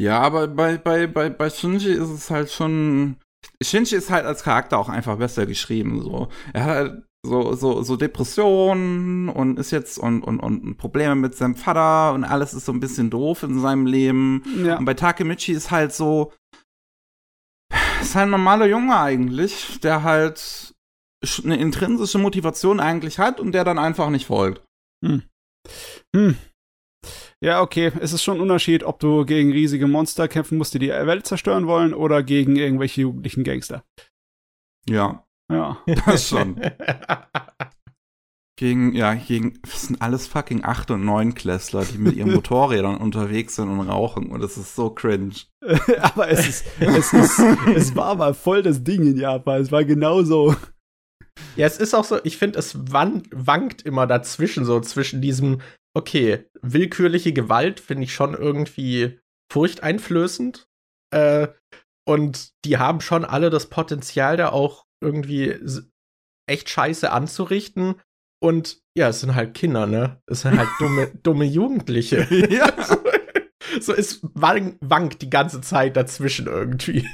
[0.01, 3.17] Ja, aber bei, bei, bei, bei Shinji ist es halt schon
[3.63, 6.03] Shinji ist halt als Charakter auch einfach besser geschrieben.
[6.03, 6.29] So.
[6.53, 11.35] Er hat halt so, so, so Depressionen und ist jetzt und, und, und Probleme mit
[11.35, 14.43] seinem Vater und alles ist so ein bisschen doof in seinem Leben.
[14.65, 14.79] Ja.
[14.79, 16.33] Und bei Takemichi ist halt so,
[18.01, 20.75] ist halt ein normaler Junge eigentlich, der halt
[21.45, 24.65] eine intrinsische Motivation eigentlich hat und der dann einfach nicht folgt.
[25.05, 25.23] Hm.
[26.17, 26.37] Hm.
[27.43, 27.91] Ja, okay.
[28.01, 31.27] Es ist schon ein Unterschied, ob du gegen riesige Monster kämpfen musst, die die Welt
[31.27, 33.83] zerstören wollen, oder gegen irgendwelche jugendlichen Gangster.
[34.89, 35.25] Ja.
[35.51, 35.79] Ja.
[36.07, 36.61] Das schon.
[38.57, 43.57] gegen, ja, gegen, das sind alles fucking 8- und 9-Klässler, die mit ihren Motorrädern unterwegs
[43.57, 45.35] sind und rauchen und es ist so cringe.
[46.01, 47.39] Aber es ist, es ist,
[47.75, 49.63] es war mal voll das Ding in Japan.
[49.63, 50.55] Es war genauso.
[51.57, 55.63] Ja, es ist auch so, ich finde, es wankt immer dazwischen, so zwischen diesem
[55.95, 59.21] okay, willkürliche Gewalt finde ich schon irgendwie
[59.53, 60.69] furchteinflößend.
[61.13, 61.49] Äh,
[62.07, 65.59] und die haben schon alle das Potenzial, da auch irgendwie
[66.49, 68.01] echt Scheiße anzurichten.
[68.43, 70.23] Und ja, es sind halt Kinder, ne?
[70.27, 72.27] Es sind halt dumme, dumme Jugendliche.
[72.51, 72.73] ja.
[72.85, 72.97] so,
[73.81, 77.09] so es wankt die ganze Zeit dazwischen irgendwie.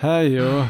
[0.00, 0.68] Hey, jo.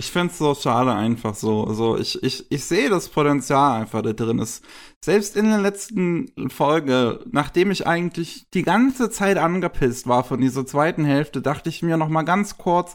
[0.00, 1.74] Ich find's so schade einfach so.
[1.74, 4.38] so ich, ich, ich sehe das Potenzial einfach da drin.
[4.38, 4.64] Ist
[5.04, 10.64] selbst in der letzten Folge, nachdem ich eigentlich die ganze Zeit angepisst war von dieser
[10.64, 12.94] zweiten Hälfte, dachte ich mir noch mal ganz kurz,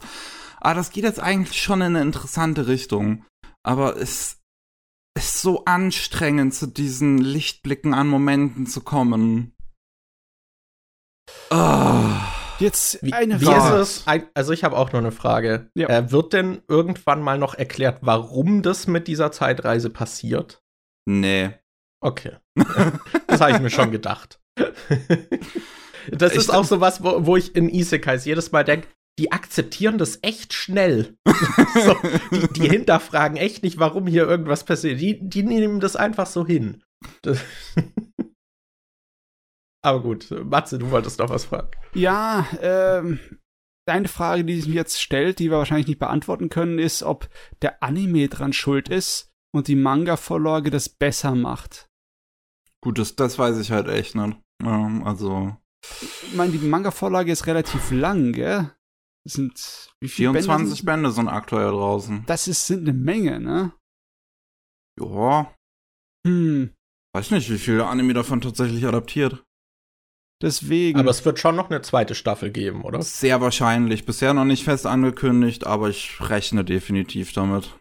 [0.59, 3.23] ah, das geht jetzt eigentlich schon in eine interessante Richtung.
[3.61, 4.39] Aber es
[5.15, 9.53] ist so anstrengend, zu diesen Lichtblicken an Momenten zu kommen.
[11.51, 12.34] Ah.
[12.59, 13.81] Jetzt wie, eine wie Frage.
[13.81, 15.69] Ist es, also ich habe auch noch eine Frage.
[15.75, 15.89] Ja.
[15.89, 20.61] Äh, wird denn irgendwann mal noch erklärt, warum das mit dieser Zeitreise passiert?
[21.05, 21.51] Nee.
[22.01, 22.37] Okay.
[23.27, 24.39] das habe ich mir schon gedacht.
[26.11, 28.87] das ich ist auch so was, wo, wo ich in Isekais jedes Mal denke,
[29.17, 31.17] die akzeptieren das echt schnell.
[31.73, 31.95] so,
[32.31, 34.99] die, die, hinterfragen echt nicht, warum hier irgendwas passiert.
[34.99, 36.83] Die, die nehmen das einfach so hin.
[39.85, 41.69] Aber gut, Matze, du wolltest noch was fragen.
[41.93, 43.19] Ja, ähm,
[43.87, 47.29] deine Frage, die sich mir jetzt stellt, die wir wahrscheinlich nicht beantworten können, ist, ob
[47.61, 51.87] der Anime dran schuld ist und die Manga-Vorlage das besser macht.
[52.81, 54.39] Gut, das, das weiß ich halt echt nicht.
[54.63, 55.55] Ähm, also.
[56.23, 58.71] Ich meine, die Manga-Vorlage ist relativ lang, gell?
[59.23, 62.23] Das sind wie viele 24 Bände, Bände sind aktuell draußen.
[62.25, 63.71] Das ist, sind eine Menge, ne?
[64.99, 65.53] Ja.
[66.25, 66.73] Hm.
[67.13, 69.44] Weiß nicht, wie viele Anime davon tatsächlich adaptiert.
[70.41, 70.99] Deswegen.
[70.99, 73.01] Aber es wird schon noch eine zweite Staffel geben, oder?
[73.01, 74.05] Sehr wahrscheinlich.
[74.05, 77.77] Bisher noch nicht fest angekündigt, aber ich rechne definitiv damit.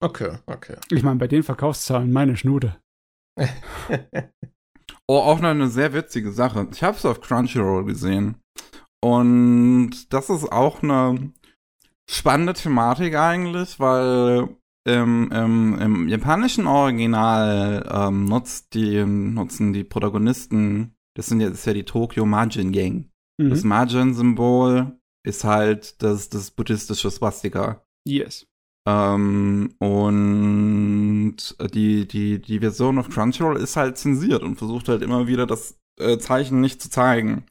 [0.00, 0.76] Okay, okay.
[0.90, 2.76] Ich meine, bei den Verkaufszahlen meine Schnute.
[5.06, 6.68] oh, auch noch eine sehr witzige Sache.
[6.72, 8.36] Ich habe es auf Crunchyroll gesehen.
[9.00, 11.32] Und das ist auch eine
[12.10, 14.48] spannende Thematik eigentlich, weil
[14.86, 21.72] im, im, im japanischen Original ähm, nutzt die, nutzen die Protagonisten das sind jetzt ja
[21.72, 23.10] die Tokyo Margin Gang.
[23.38, 23.50] Mhm.
[23.50, 27.84] Das Margin-Symbol ist halt das, das buddhistische Swastika.
[28.06, 28.46] Yes.
[28.88, 31.36] Ähm, und
[31.74, 35.80] die, die, die Version of Crunchyroll ist halt zensiert und versucht halt immer wieder das
[35.98, 37.46] äh, Zeichen nicht zu zeigen.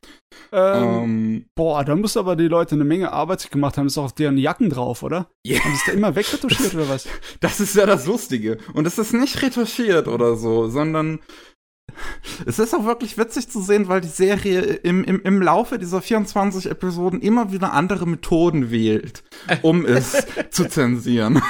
[0.54, 3.88] Ähm, ähm, boah, da muss aber die Leute eine Menge Arbeit gemacht haben.
[3.88, 5.30] Ist auch deren Jacken drauf, oder?
[5.46, 5.60] Yeah.
[5.60, 7.06] Haben sie es da immer wegretuschiert oder was?
[7.42, 8.60] Das ist ja das Lustige.
[8.74, 11.20] Und es ist nicht retuschiert oder so, sondern
[12.46, 16.02] es ist auch wirklich witzig zu sehen, weil die Serie im, im, im Laufe dieser
[16.02, 19.24] 24 Episoden immer wieder andere Methoden wählt,
[19.62, 21.42] um es zu zensieren.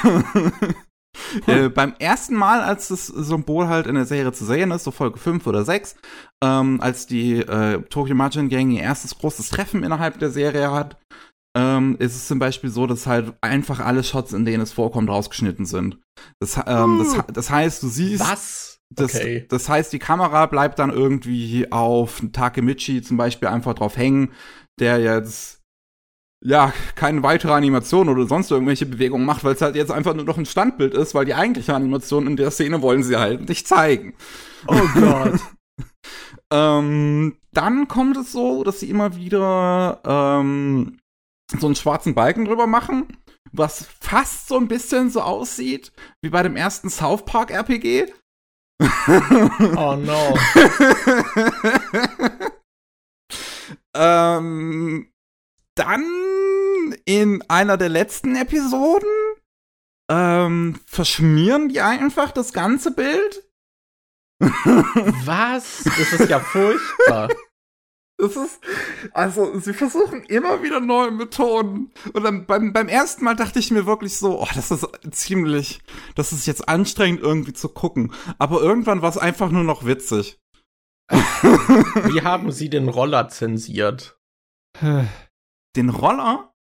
[1.46, 4.90] Äh, beim ersten Mal, als das Symbol halt in der Serie zu sehen ist, so
[4.90, 5.96] Folge 5 oder 6,
[6.44, 10.96] ähm, als die äh, Tokyo Margin Gang ihr erstes großes Treffen innerhalb der Serie hat,
[11.56, 15.10] ähm, ist es zum Beispiel so, dass halt einfach alle Shots, in denen es vorkommt,
[15.10, 15.98] rausgeschnitten sind.
[16.40, 18.20] Das, ähm, das, das heißt, du siehst.
[18.20, 18.67] Was?
[18.94, 19.46] Das, okay.
[19.48, 24.32] das heißt, die Kamera bleibt dann irgendwie auf Takemichi zum Beispiel einfach drauf hängen,
[24.80, 25.58] der jetzt
[26.42, 30.24] ja keine weitere Animation oder sonst irgendwelche Bewegungen macht, weil es halt jetzt einfach nur
[30.24, 33.66] noch ein Standbild ist, weil die eigentliche Animation in der Szene wollen sie halt nicht
[33.66, 34.14] zeigen.
[34.66, 35.40] Oh Gott.
[36.52, 40.98] ähm, dann kommt es so, dass sie immer wieder ähm,
[41.58, 43.06] so einen schwarzen Balken drüber machen,
[43.52, 48.06] was fast so ein bisschen so aussieht wie bei dem ersten South Park RPG.
[48.80, 50.38] Oh no.
[53.94, 55.12] ähm,
[55.74, 59.08] dann in einer der letzten Episoden
[60.10, 63.42] ähm, verschmieren die einfach das ganze Bild.
[64.40, 65.82] Was?
[65.84, 67.28] Das ist ja furchtbar.
[68.20, 68.60] Es ist,
[69.12, 71.92] also, sie versuchen immer wieder neue Methoden.
[72.12, 75.80] Und dann beim, beim ersten Mal dachte ich mir wirklich so, oh, das ist ziemlich,
[76.16, 78.12] das ist jetzt anstrengend irgendwie zu gucken.
[78.38, 80.40] Aber irgendwann war es einfach nur noch witzig.
[81.10, 84.18] Wie haben sie den Roller zensiert?
[84.82, 86.52] Den Roller?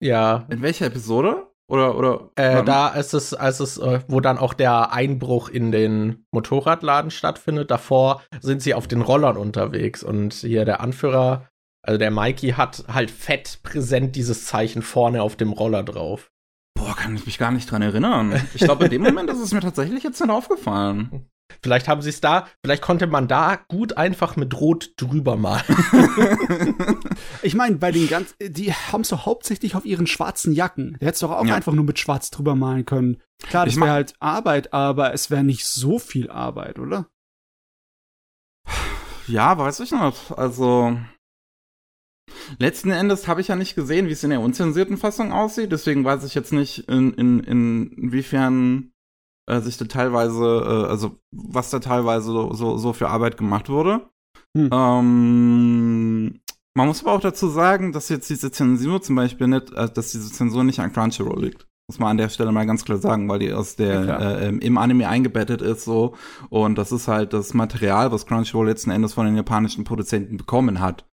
[0.00, 0.46] Ja.
[0.50, 1.52] In welcher Episode?
[1.68, 2.30] Oder, oder?
[2.36, 7.10] Äh, da ist es, als es, äh, wo dann auch der Einbruch in den Motorradladen
[7.10, 7.70] stattfindet.
[7.70, 11.48] Davor sind sie auf den Rollern unterwegs und hier der Anführer,
[11.82, 16.30] also der Mikey, hat halt fett präsent dieses Zeichen vorne auf dem Roller drauf.
[16.76, 18.40] Boah, kann ich mich gar nicht dran erinnern.
[18.54, 21.28] Ich glaube, in dem Moment ist es mir tatsächlich jetzt nicht aufgefallen.
[21.62, 25.64] Vielleicht haben sie es da, vielleicht konnte man da gut einfach mit Rot drüber malen.
[27.42, 30.96] ich meine, bei den ganz, die haben es doch hauptsächlich auf ihren schwarzen Jacken.
[31.00, 31.54] Der hätte es doch auch ja.
[31.54, 33.22] einfach nur mit Schwarz drüber malen können.
[33.42, 37.08] Klar, das wäre halt Arbeit, aber es wäre nicht so viel Arbeit, oder?
[39.26, 40.32] Ja, weiß ich nicht.
[40.36, 40.96] Also,
[42.58, 46.04] Letzten Endes habe ich ja nicht gesehen, wie es in der unzensierten Fassung aussieht, deswegen
[46.04, 48.92] weiß ich jetzt nicht, in, in, in, inwiefern
[49.46, 53.68] äh, sich da teilweise, äh, also was da teilweise so, so, so für Arbeit gemacht
[53.68, 54.08] wurde.
[54.56, 54.70] Hm.
[54.72, 56.40] Ähm,
[56.76, 60.12] man muss aber auch dazu sagen, dass jetzt diese Zensur zum Beispiel nicht, äh, dass
[60.12, 61.66] diese Zensur nicht an Crunchyroll liegt.
[61.88, 64.48] Muss man an der Stelle mal ganz klar sagen, weil die aus der ja, äh,
[64.48, 66.16] im Anime eingebettet ist so
[66.50, 70.80] und das ist halt das Material, was Crunchyroll letzten Endes von den japanischen Produzenten bekommen
[70.80, 71.06] hat.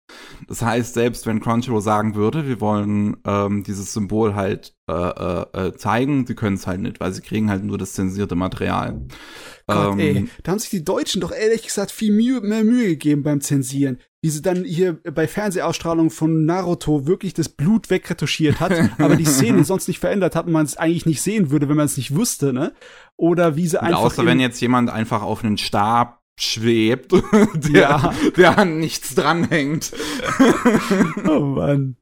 [0.49, 5.67] Das heißt, selbst wenn Crunchyroll sagen würde, wir wollen ähm, dieses Symbol halt äh, äh,
[5.69, 9.07] äh zeigen, sie können es halt nicht, weil sie kriegen halt nur das zensierte Material.
[9.67, 12.89] Gott, ähm, ey, da haben sich die Deutschen doch ehrlich gesagt viel Mühe, mehr Mühe
[12.89, 13.99] gegeben beim Zensieren.
[14.25, 19.25] Wie sie dann hier bei Fernsehausstrahlung von Naruto wirklich das Blut wegretuschiert hat, aber die
[19.25, 21.97] Szene sonst nicht verändert hat und man es eigentlich nicht sehen würde, wenn man es
[21.97, 22.73] nicht wüsste, ne?
[23.17, 24.01] Oder wie sie einfach.
[24.01, 27.13] Außer wenn jetzt jemand einfach auf einen Stab schwebt,
[27.55, 28.15] der, ja.
[28.37, 29.93] der an nichts dranhängt.
[31.29, 31.97] oh Mann.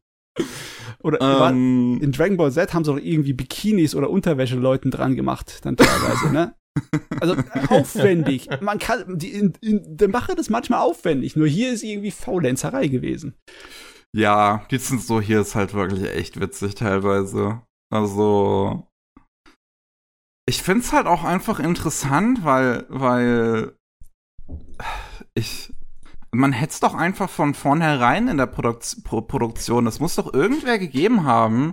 [1.03, 5.17] Oder ähm, in Dragon Ball Z haben sie auch irgendwie Bikinis oder Unterwäsche Leuten dran
[5.17, 6.55] gemacht, dann teilweise, ne?
[7.21, 7.37] Also
[7.69, 8.49] aufwendig.
[8.61, 11.37] Man kann, die, in, in der Mache das manchmal aufwendig.
[11.37, 13.35] Nur hier ist irgendwie Faulenzerei gewesen.
[14.15, 17.63] Ja, die sind so hier ist halt wirklich echt witzig teilweise.
[17.93, 18.87] Also
[20.47, 23.77] ich find's halt auch einfach interessant, weil weil
[25.35, 25.73] ich
[26.33, 30.33] man hätte es doch einfach von vornherein in der Produk Pro Produktion, das muss doch
[30.33, 31.73] irgendwer gegeben haben,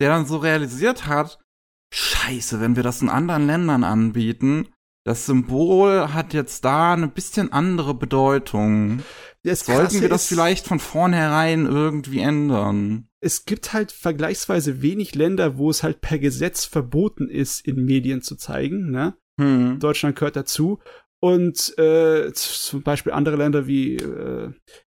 [0.00, 1.40] der dann so realisiert hat,
[1.92, 4.68] scheiße, wenn wir das in anderen Ländern anbieten,
[5.06, 9.02] das Symbol hat jetzt da eine bisschen andere Bedeutung.
[9.44, 13.08] Das Sollten wir das vielleicht von vornherein irgendwie ändern?
[13.20, 18.20] Es gibt halt vergleichsweise wenig Länder, wo es halt per Gesetz verboten ist, in Medien
[18.20, 18.90] zu zeigen.
[18.90, 19.16] Ne?
[19.40, 19.78] Hm.
[19.78, 20.80] Deutschland gehört dazu.
[21.20, 24.50] Und äh, zum Beispiel andere Länder wie äh,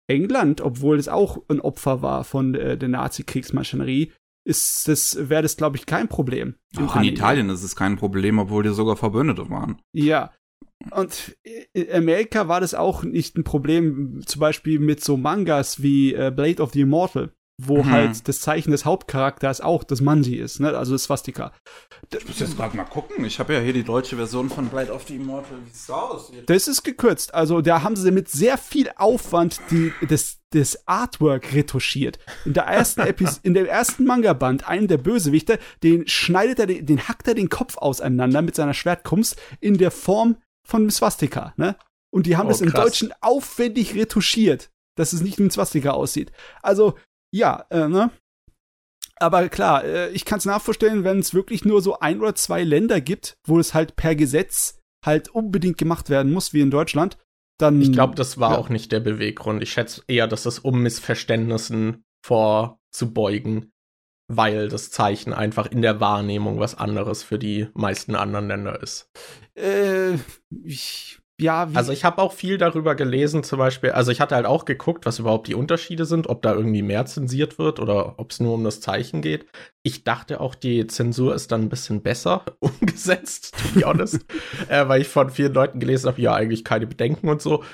[0.09, 4.13] England, obwohl es auch ein Opfer war von äh, der Nazi-Kriegsmaschinerie,
[4.45, 6.57] ist das, wäre das, glaube ich, kein Problem.
[6.77, 9.81] Auch in Italien ist es kein Problem, obwohl die sogar Verbündete waren.
[9.93, 10.33] Ja.
[10.93, 11.37] Und
[11.75, 16.33] in Amerika war das auch nicht ein Problem, zum Beispiel mit so Mangas wie äh,
[16.35, 17.33] Blade of the Immortal,
[17.66, 17.90] wo mhm.
[17.90, 20.77] halt das Zeichen des Hauptcharakters auch das Manji ist, ne?
[20.77, 21.53] also das Swastika.
[22.16, 23.25] Ich muss jetzt gerade mal gucken.
[23.25, 25.59] Ich habe ja hier die deutsche Version von Blade of the Immortal.
[25.64, 26.49] Wie es aussieht.
[26.49, 27.35] Das ist gekürzt.
[27.35, 32.18] Also da haben sie mit sehr viel Aufwand die, das, das Artwork retuschiert.
[32.45, 36.87] In der ersten Epis in dem ersten Manga-Band, einen der Bösewichter, den schneidet er, den,
[36.87, 41.76] den hackt er den Kopf auseinander mit seiner Schwertkunst in der Form von Swastika, ne?
[42.12, 45.91] Und die haben oh, das im Deutschen aufwendig retuschiert, dass es nicht wie ein Swastika
[45.91, 46.32] aussieht.
[46.62, 46.97] Also,
[47.33, 48.11] ja, äh, ne?
[49.16, 52.64] Aber klar, äh, ich kann es nachvorstellen, wenn es wirklich nur so ein oder zwei
[52.64, 57.18] Länder gibt, wo es halt per Gesetz halt unbedingt gemacht werden muss, wie in Deutschland,
[57.59, 57.81] dann.
[57.81, 58.59] Ich glaube, das war ja.
[58.59, 59.62] auch nicht der Beweggrund.
[59.62, 63.72] Ich schätze eher, dass es um Missverständnissen vorzubeugen,
[64.28, 69.11] weil das Zeichen einfach in der Wahrnehmung was anderes für die meisten anderen Länder ist.
[69.55, 70.14] Äh,
[70.64, 73.91] ich ja, wie also ich habe auch viel darüber gelesen, zum Beispiel.
[73.91, 77.07] Also ich hatte halt auch geguckt, was überhaupt die Unterschiede sind, ob da irgendwie mehr
[77.07, 79.47] zensiert wird oder ob es nur um das Zeichen geht.
[79.82, 84.24] Ich dachte auch, die Zensur ist dann ein bisschen besser umgesetzt, to be honest,
[84.68, 87.64] äh, weil ich von vielen Leuten gelesen habe, ja, eigentlich keine Bedenken und so.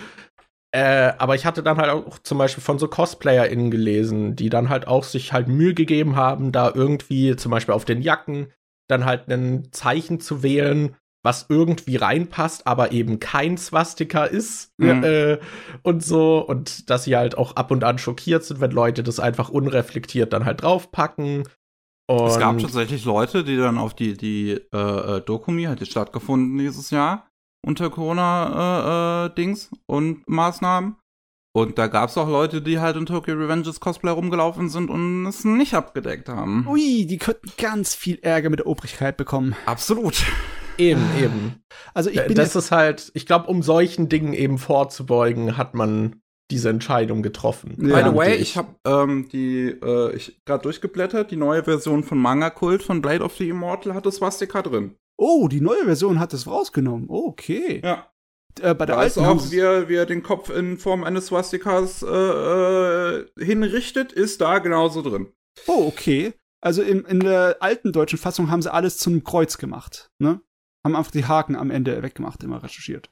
[0.73, 4.69] Äh, aber ich hatte dann halt auch zum Beispiel von so CosplayerInnen gelesen, die dann
[4.69, 8.53] halt auch sich halt Mühe gegeben haben, da irgendwie zum Beispiel auf den Jacken
[8.89, 10.97] dann halt ein Zeichen zu wählen,
[11.27, 15.03] was irgendwie reinpasst, aber eben kein Swastika ist mhm.
[15.03, 15.39] äh,
[15.83, 19.19] und so und dass sie halt auch ab und an schockiert sind, wenn Leute das
[19.19, 21.49] einfach unreflektiert dann halt draufpacken.
[22.09, 25.91] Und es gab tatsächlich Leute, die dann auf die die äh, äh Dokumi hat jetzt
[25.91, 27.29] stattgefunden dieses Jahr
[27.67, 30.95] unter Corona äh, äh, Dings und Maßnahmen.
[31.57, 35.27] Und da gab es auch Leute, die halt in Tokyo Revenges Cosplay rumgelaufen sind und
[35.27, 36.67] es nicht abgedeckt haben.
[36.69, 39.57] Ui, die könnten ganz viel Ärger mit der Obrigkeit bekommen.
[39.65, 40.23] Absolut.
[40.79, 41.63] Eben, eben.
[41.95, 46.21] Also ich bin das ist halt, ich glaube, um solchen Dingen eben vorzubeugen, hat man
[46.51, 47.75] diese Entscheidung getroffen.
[47.79, 48.03] Ja.
[48.03, 52.19] By the way, ich habe ähm, die, äh, ich gerade durchgeblättert, die neue Version von
[52.19, 54.97] Manga Kult von Blade of the Immortal hat das Swastika drin.
[55.19, 57.07] Oh, die neue Version hat es rausgenommen.
[57.09, 57.81] okay.
[57.83, 58.11] Ja.
[58.61, 61.27] Äh, bei der da alten auch, wie er, wie er den Kopf in Form eines
[61.27, 65.29] Swastikas äh, äh, hinrichtet, ist da genauso drin.
[65.67, 66.33] Oh, okay.
[66.63, 70.41] Also in, in der alten deutschen Fassung haben sie alles zum Kreuz gemacht, ne?
[70.87, 73.11] Haben einfach die Haken am Ende weggemacht, immer recherchiert.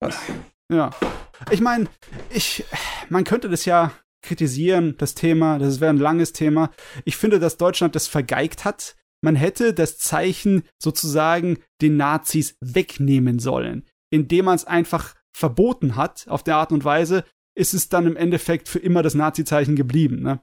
[0.00, 0.20] Was?
[0.70, 0.90] Ja.
[1.50, 1.88] Ich meine,
[2.30, 2.64] ich,
[3.08, 3.92] man könnte das ja
[4.22, 6.70] kritisieren, das Thema, das wäre ein langes Thema.
[7.04, 8.96] Ich finde, dass Deutschland das vergeigt hat.
[9.22, 16.26] Man hätte das Zeichen sozusagen den Nazis wegnehmen sollen, indem man es einfach verboten hat,
[16.28, 17.24] auf der Art und Weise,
[17.56, 20.20] ist es dann im Endeffekt für immer das Nazi-Zeichen geblieben.
[20.20, 20.42] Ne?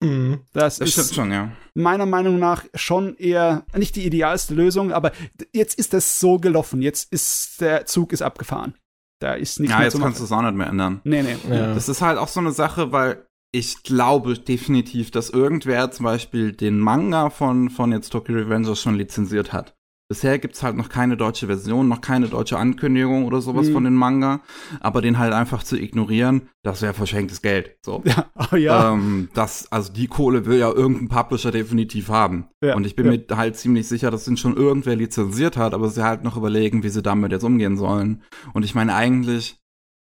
[0.00, 0.40] Mhm.
[0.52, 1.50] Das, das ist schon, ja.
[1.74, 5.12] meiner Meinung nach schon eher nicht die idealste Lösung, aber
[5.52, 6.82] jetzt ist das so gelaufen.
[6.82, 8.74] Jetzt ist der Zug ist abgefahren.
[9.20, 11.00] Da ist nichts ja, mehr jetzt kannst du es auch nicht mehr ändern.
[11.02, 11.36] Nee, nee.
[11.50, 11.74] Ja.
[11.74, 16.52] Das ist halt auch so eine Sache, weil ich glaube definitiv, dass irgendwer zum Beispiel
[16.52, 19.74] den Manga von, von jetzt Tokyo Revengers schon lizenziert hat.
[20.08, 23.72] Bisher gibt's halt noch keine deutsche Version, noch keine deutsche Ankündigung oder sowas mhm.
[23.74, 24.40] von den Manga.
[24.80, 27.76] Aber den halt einfach zu ignorieren, das wäre verschenktes Geld.
[27.82, 28.02] So.
[28.08, 28.92] Ja, oh ja.
[28.94, 32.48] Ähm, das, also die Kohle will ja irgendein Publisher definitiv haben.
[32.62, 33.12] Ja, Und ich bin ja.
[33.12, 36.82] mir halt ziemlich sicher, dass den schon irgendwer lizenziert hat, aber sie halt noch überlegen,
[36.82, 38.22] wie sie damit jetzt umgehen sollen.
[38.54, 39.57] Und ich meine eigentlich,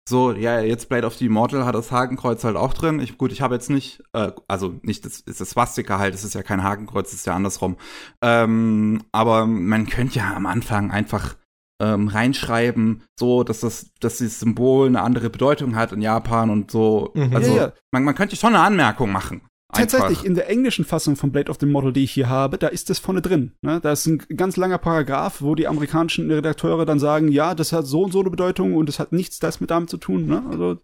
[0.08, 3.00] so, ja, jetzt Blade of the Immortal hat das Hakenkreuz halt auch drin.
[3.00, 6.24] Ich, gut, ich habe jetzt nicht, äh, also nicht, das ist das Swastika halt, das
[6.24, 7.78] ist ja kein Hakenkreuz, das ist ja andersrum.
[8.22, 11.36] Ähm, aber man könnte ja am Anfang einfach
[11.82, 16.72] ähm, reinschreiben, so, dass das, dass dieses Symbol eine andere Bedeutung hat in Japan und
[16.72, 17.12] so.
[17.16, 17.36] Mhm.
[17.36, 17.74] Also, ja, ja.
[17.92, 19.42] Man, man könnte schon eine Anmerkung machen.
[19.74, 22.68] Tatsächlich, in der englischen Fassung von Blade of the Model, die ich hier habe, da
[22.68, 23.54] ist das vorne drin.
[23.62, 23.80] Ne?
[23.82, 27.86] Da ist ein ganz langer Paragraph, wo die amerikanischen Redakteure dann sagen, ja, das hat
[27.86, 30.28] so und so eine Bedeutung und es hat nichts das mit damit zu tun.
[30.28, 30.44] Ne?
[30.50, 30.78] Also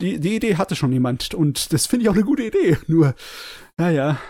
[0.00, 2.78] die, die Idee hatte schon jemand und das finde ich auch eine gute Idee.
[2.86, 3.14] Nur,
[3.76, 4.20] naja.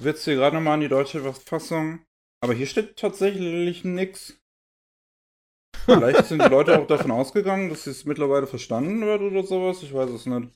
[0.00, 2.00] Wird's hier gerade nochmal an die deutsche Fassung?
[2.42, 4.38] Aber hier steht tatsächlich nix.
[5.84, 9.82] Vielleicht sind die Leute auch davon ausgegangen, dass es mittlerweile verstanden wird oder sowas.
[9.82, 10.48] Ich weiß es nicht.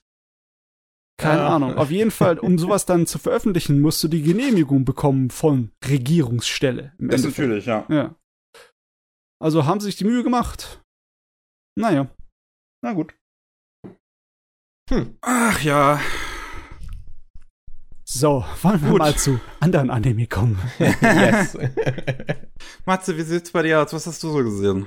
[1.19, 1.49] Keine ja.
[1.49, 1.75] Ahnung.
[1.77, 6.93] Auf jeden Fall, um sowas dann zu veröffentlichen, musst du die Genehmigung bekommen von Regierungsstelle.
[6.99, 7.87] Das ist natürlich, ja.
[7.89, 8.15] Ja.
[9.41, 10.83] Also haben sie sich die Mühe gemacht.
[11.79, 12.09] Naja.
[12.83, 13.15] Na gut.
[14.91, 15.17] Hm.
[15.23, 16.01] Ach ja.
[18.09, 18.99] So, wollen wir Gut.
[19.01, 20.59] mal zu anderen Anime kommen.
[20.79, 21.59] yes.
[22.87, 23.93] Matze, wie sieht's bei dir aus?
[23.93, 24.87] Was hast du so gesehen?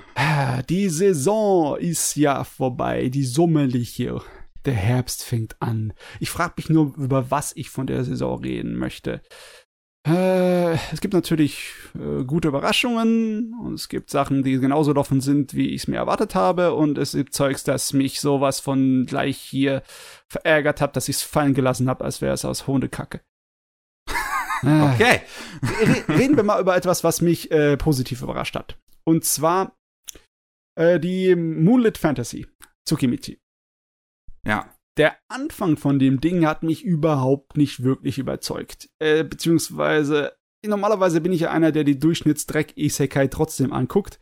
[0.70, 4.22] Die Saison ist ja vorbei, die sommerliche
[4.66, 5.94] der Herbst fängt an.
[6.20, 9.22] Ich frage mich nur, über was ich von der Saison reden möchte.
[10.08, 15.54] Äh, es gibt natürlich äh, gute Überraschungen und es gibt Sachen, die genauso offen sind,
[15.54, 19.38] wie ich es mir erwartet habe und es gibt Zeugs, das mich sowas von gleich
[19.38, 19.84] hier
[20.30, 23.22] verärgert hat, dass ich es fallen gelassen habe, als wäre es aus Hundekacke.
[24.64, 24.94] Ah.
[24.94, 25.22] okay.
[26.08, 28.78] Reden wir mal über etwas, was mich äh, positiv überrascht hat.
[29.04, 29.76] Und zwar
[30.76, 32.48] äh, die Moonlit Fantasy
[32.86, 33.38] Tsukimichi.
[34.46, 34.70] Ja
[35.00, 38.90] der Anfang von dem Ding hat mich überhaupt nicht wirklich überzeugt.
[39.00, 40.34] Äh, beziehungsweise,
[40.64, 44.20] normalerweise bin ich ja einer, der die Durchschnittsdreck Isekai trotzdem anguckt.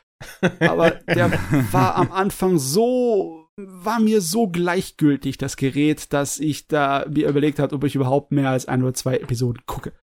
[0.60, 1.32] Aber der
[1.72, 7.58] war am Anfang so, war mir so gleichgültig, das Gerät, dass ich da mir überlegt
[7.58, 9.94] habe, ob ich überhaupt mehr als ein oder zwei Episoden gucke.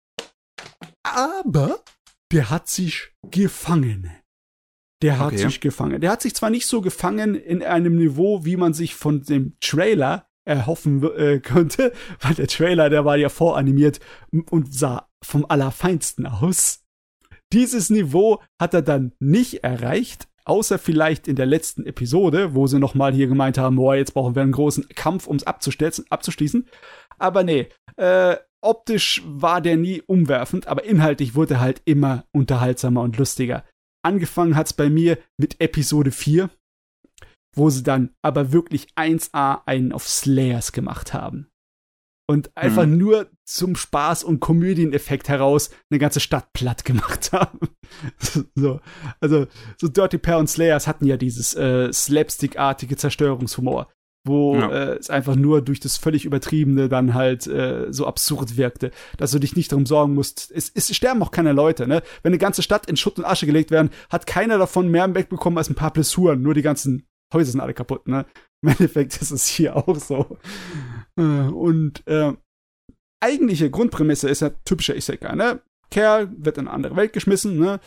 [1.05, 1.85] Aber
[2.33, 4.11] der hat sich gefangen.
[5.05, 5.37] Der hat okay.
[5.37, 6.01] sich gefangen.
[6.01, 9.53] Der hat sich zwar nicht so gefangen in einem Niveau, wie man sich von dem
[9.61, 11.93] Trailer erhoffen äh, könnte,
[12.23, 14.01] weil der Trailer, der war ja voranimiert
[14.51, 16.85] und sah vom Allerfeinsten aus.
[17.53, 22.79] Dieses Niveau hat er dann nicht erreicht, außer vielleicht in der letzten Episode, wo sie
[22.79, 26.67] nochmal hier gemeint haben, boah, jetzt brauchen wir einen großen Kampf, ums abzuschließen.
[27.19, 33.03] Aber nee, äh, optisch war der nie umwerfend, aber inhaltlich wurde er halt immer unterhaltsamer
[33.03, 33.65] und lustiger.
[34.05, 36.51] Angefangen hat's bei mir mit Episode 4,
[37.57, 41.49] wo sie dann aber wirklich 1A einen auf Slayers gemacht haben.
[42.27, 42.97] Und einfach mhm.
[42.97, 47.61] nur zum Spaß und Komödieneffekt heraus eine ganze Stadt platt gemacht haben.
[48.55, 48.81] so,
[49.21, 49.47] also,
[49.79, 53.89] so Dirty Pair und Slayers hatten ja dieses äh, Slapstick-artige Zerstörungshumor,
[54.25, 54.71] wo ja.
[54.71, 59.33] äh, es einfach nur durch das völlig Übertriebene dann halt äh, so absurd wirkte, dass
[59.33, 60.51] du dich nicht darum sorgen musst.
[60.51, 62.03] Es, es sterben auch keine Leute, ne?
[62.23, 65.59] Wenn eine ganze Stadt in Schutt und Asche gelegt werden, hat keiner davon mehr wegbekommen
[65.59, 68.25] als ein paar Blessuren, nur die ganzen Häuser sind alle kaputt, ne?
[68.63, 70.39] Im Endeffekt ist es hier auch so.
[71.19, 72.33] Äh, und äh,
[73.23, 75.61] eigentliche Grundprämisse ist ja typischer Isekai, ne?
[75.91, 77.79] Kerl wird in eine andere Welt geschmissen, ne?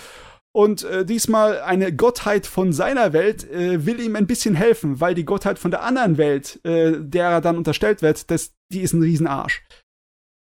[0.56, 5.14] Und äh, diesmal eine Gottheit von seiner Welt äh, will ihm ein bisschen helfen, weil
[5.14, 8.94] die Gottheit von der anderen Welt, äh, der er dann unterstellt wird, das, die ist
[8.94, 9.64] ein Riesenarsch.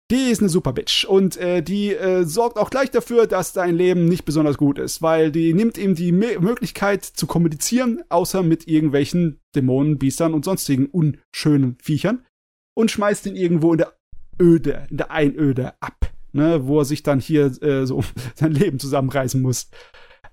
[0.09, 3.75] Die ist eine super Bitch und äh, die äh, sorgt auch gleich dafür, dass dein
[3.75, 8.41] Leben nicht besonders gut ist, weil die nimmt ihm die Me Möglichkeit zu kommunizieren, außer
[8.41, 12.25] mit irgendwelchen Dämonen, Biestern und sonstigen unschönen Viechern
[12.73, 13.97] und schmeißt ihn irgendwo in der
[14.41, 18.03] Öde, in der Einöde ab, ne, wo er sich dann hier äh, so
[18.36, 19.69] sein Leben zusammenreißen muss.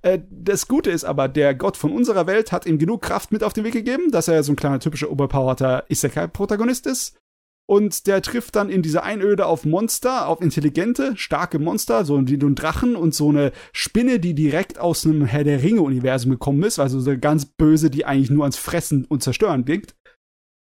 [0.03, 3.42] Äh, das Gute ist aber, der Gott von unserer Welt hat ihm genug Kraft mit
[3.42, 7.18] auf den Weg gegeben, dass er so ein kleiner typischer oberpowerter Isekai-Protagonist ist
[7.66, 12.34] und der trifft dann in dieser Einöde auf Monster, auf intelligente, starke Monster, so wie
[12.34, 16.78] ein Drachen und so eine Spinne, die direkt aus einem Herr der Ringe-Universum gekommen ist,
[16.78, 19.95] also so ganz böse, die eigentlich nur ans Fressen und Zerstören denkt.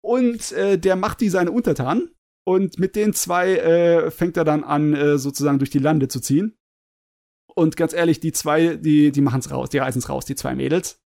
[0.05, 2.11] Und äh, der macht die seine Untertanen.
[2.45, 6.20] Und mit den zwei äh, fängt er dann an, äh, sozusagen durch die Lande zu
[6.20, 6.57] ziehen.
[7.55, 11.01] Und ganz ehrlich, die zwei, die, die machen's raus, die reißen's raus, die zwei Mädels.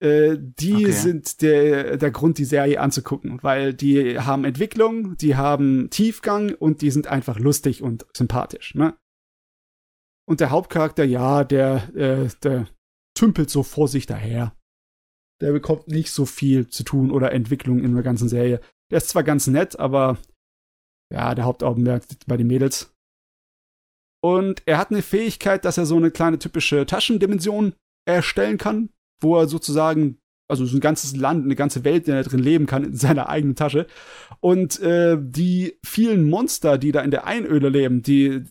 [0.00, 0.92] Äh, die okay.
[0.92, 6.82] sind der, der Grund, die Serie anzugucken, weil die haben Entwicklung, die haben Tiefgang und
[6.82, 8.96] die sind einfach lustig und sympathisch, ne?
[10.24, 12.68] Und der Hauptcharakter, ja, der, äh, der
[13.14, 14.54] tümpelt so vor sich daher.
[15.40, 18.60] Der bekommt nicht so viel zu tun oder Entwicklung in der ganzen Serie.
[18.90, 20.18] Der ist zwar ganz nett, aber
[21.12, 22.94] ja, der Hauptaugenmerk bei den Mädels.
[24.20, 27.74] Und er hat eine Fähigkeit, dass er so eine kleine typische Taschendimension
[28.06, 28.90] erstellen kann,
[29.20, 30.18] wo er sozusagen,
[30.50, 32.96] also so ein ganzes Land, eine ganze Welt, in der er drin leben kann, in
[32.96, 33.86] seiner eigenen Tasche.
[34.40, 38.44] Und äh, die vielen Monster, die da in der Einöde leben, die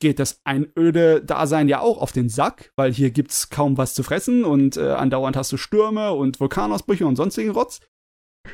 [0.00, 4.44] geht das Einöde-Dasein ja auch auf den Sack, weil hier gibt's kaum was zu fressen
[4.44, 7.80] und äh, andauernd hast du Stürme und Vulkanausbrüche und sonstigen Rotz.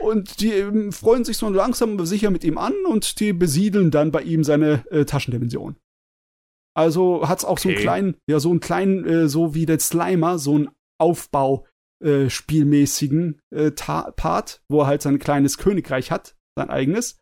[0.00, 3.90] Und die ähm, freuen sich so langsam aber sicher mit ihm an und die besiedeln
[3.90, 5.76] dann bei ihm seine äh, Taschendimension.
[6.76, 7.62] Also hat's auch okay.
[7.62, 11.66] so einen kleinen, ja, so einen kleinen, äh, so wie der Slimer, so einen Aufbau
[12.04, 17.18] äh, spielmäßigen äh, Part, wo er halt sein kleines Königreich hat, sein eigenes.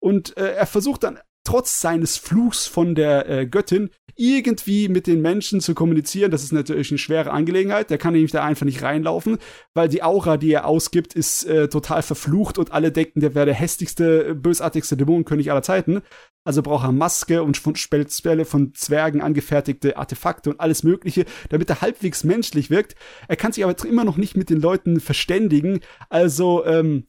[0.00, 1.18] Und äh, er versucht dann
[1.48, 6.30] trotz seines Fluchs von der äh, Göttin irgendwie mit den Menschen zu kommunizieren.
[6.30, 7.88] Das ist natürlich eine schwere Angelegenheit.
[7.88, 9.38] Der kann nämlich da einfach nicht reinlaufen,
[9.72, 13.46] weil die Aura, die er ausgibt, ist äh, total verflucht und alle denken, der wäre
[13.46, 16.02] der hässlichste, bösartigste Dämonenkönig aller Zeiten.
[16.44, 21.80] Also braucht er Maske und Spelle von Zwergen angefertigte Artefakte und alles Mögliche, damit er
[21.80, 22.94] halbwegs menschlich wirkt.
[23.26, 25.80] Er kann sich aber immer noch nicht mit den Leuten verständigen.
[26.10, 27.06] Also ähm,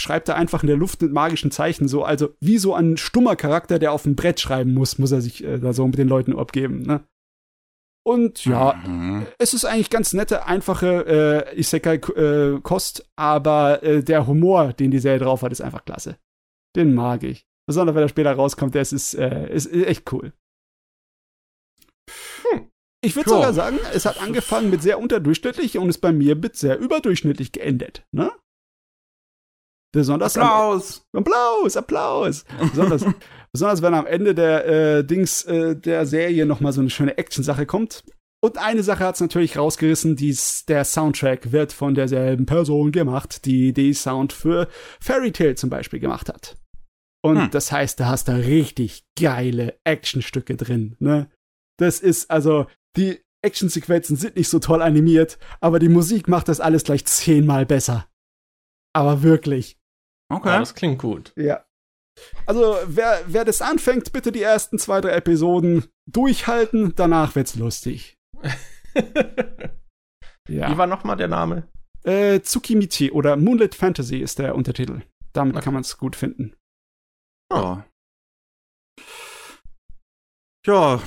[0.00, 3.36] schreibt er einfach in der Luft mit magischen Zeichen so, also wie so ein stummer
[3.36, 6.08] Charakter, der auf ein Brett schreiben muss, muss er sich äh, da so mit den
[6.08, 7.04] Leuten abgeben, ne?
[8.02, 9.26] Und ja, mhm.
[9.38, 14.98] es ist eigentlich ganz nette, einfache äh, Isekai-Kost, äh, aber äh, der Humor, den die
[14.98, 16.16] Serie drauf hat, ist einfach klasse.
[16.74, 17.46] Den mag ich.
[17.66, 20.32] Besonders wenn er später rauskommt, der ist, ist, äh, ist echt cool.
[23.02, 26.56] Ich würde sogar sagen, es hat angefangen mit sehr unterdurchschnittlich und ist bei mir mit
[26.56, 28.06] sehr überdurchschnittlich geendet.
[28.12, 28.30] Ne?
[29.92, 31.04] Besonders Applaus!
[31.12, 32.44] Am, Applaus, Applaus!
[32.70, 33.04] Besonders,
[33.52, 37.18] besonders wenn am Ende der äh, Dings äh, der Serie noch mal so eine schöne
[37.18, 38.04] Action-Sache kommt.
[38.42, 43.44] Und eine Sache hat es natürlich rausgerissen, dies, der Soundtrack wird von derselben Person gemacht,
[43.44, 44.68] die die Sound für
[45.00, 46.56] Fairy Tale zum Beispiel gemacht hat.
[47.22, 47.50] Und hm.
[47.50, 51.30] das heißt, da hast du richtig geile Actionstücke drin, ne?
[51.78, 52.66] Das ist also,
[52.96, 57.66] die Actionsequenzen sind nicht so toll animiert, aber die Musik macht das alles gleich zehnmal
[57.66, 58.06] besser.
[58.92, 59.79] Aber wirklich.
[60.30, 60.48] Okay.
[60.48, 61.32] Ja, das klingt gut.
[61.36, 61.64] Ja.
[62.46, 68.18] Also, wer, wer das anfängt, bitte die ersten zwei, drei Episoden durchhalten, danach wird's lustig.
[70.48, 70.70] ja.
[70.70, 71.68] Wie war nochmal der Name?
[72.04, 75.02] Äh, Tsukimichi oder Moonlit Fantasy ist der Untertitel.
[75.32, 75.64] Damit okay.
[75.64, 76.54] kann man es gut finden.
[77.52, 77.78] Oh.
[80.66, 81.00] Ja,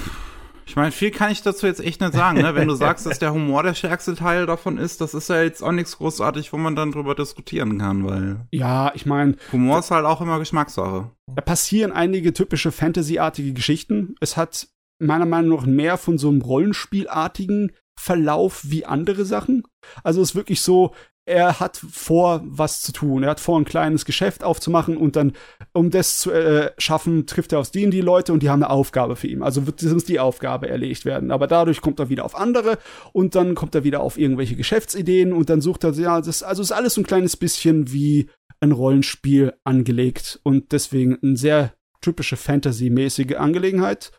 [0.65, 2.41] ich meine, viel kann ich dazu jetzt echt nicht sagen.
[2.41, 2.55] Ne?
[2.55, 5.61] Wenn du sagst, dass der Humor der stärkste Teil davon ist, das ist ja jetzt
[5.61, 8.45] auch nichts großartig, wo man dann drüber diskutieren kann, weil.
[8.51, 9.35] Ja, ich meine.
[9.51, 11.09] Humor ist halt auch immer Geschmackssache.
[11.35, 14.15] Da passieren einige typische Fantasy-artige Geschichten.
[14.19, 14.67] Es hat
[14.99, 19.63] meiner Meinung nach mehr von so einem Rollenspielartigen Verlauf wie andere Sachen.
[20.03, 20.93] Also es ist wirklich so,
[21.25, 23.23] er hat vor, was zu tun.
[23.23, 25.33] Er hat vor, ein kleines Geschäft aufzumachen und dann,
[25.71, 28.71] um das zu äh, schaffen, trifft er aus denen die Leute und die haben eine
[28.71, 29.41] Aufgabe für ihn.
[29.41, 31.31] Also wird muss die Aufgabe erlegt werden.
[31.31, 32.77] Aber dadurch kommt er wieder auf andere
[33.13, 36.61] und dann kommt er wieder auf irgendwelche Geschäftsideen und dann sucht er, ja, das, also
[36.61, 42.37] ist alles so ein kleines bisschen wie ein Rollenspiel angelegt und deswegen eine sehr typische
[42.37, 44.11] Fantasy-mäßige Angelegenheit.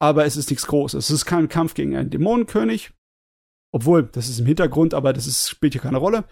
[0.00, 1.06] Aber es ist nichts Großes.
[1.06, 2.92] Es ist kein Kampf gegen einen Dämonenkönig,
[3.78, 6.24] obwohl, das ist im Hintergrund, aber das ist, spielt hier keine Rolle.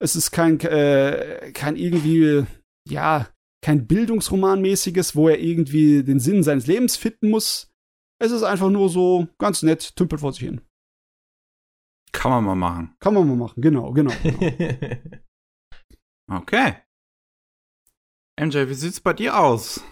[0.00, 2.46] Es ist kein, äh, kein irgendwie,
[2.88, 3.28] ja,
[3.60, 7.72] kein Bildungsromanmäßiges, wo er irgendwie den Sinn seines Lebens finden muss.
[8.20, 10.60] Es ist einfach nur so ganz nett, tümpelt vor sich hin.
[12.12, 12.94] Kann man mal machen.
[13.00, 14.12] Kann man mal machen, genau, genau.
[14.22, 14.38] genau.
[16.38, 16.76] okay.
[18.40, 19.82] MJ, wie sieht's bei dir aus?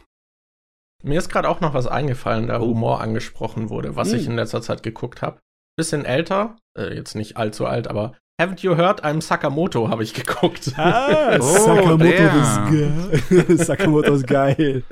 [1.03, 4.19] Mir ist gerade auch noch was eingefallen, da Humor angesprochen wurde, was hm.
[4.19, 5.41] ich in letzter Zeit geguckt habe
[5.81, 10.15] bisschen älter, äh, jetzt nicht allzu alt, aber Haven't You Heard I'm Sakamoto habe ich
[10.15, 10.73] geguckt.
[10.77, 13.57] Ah, oh, Sakamoto, ist geil.
[13.59, 14.83] Sakamoto ist geil.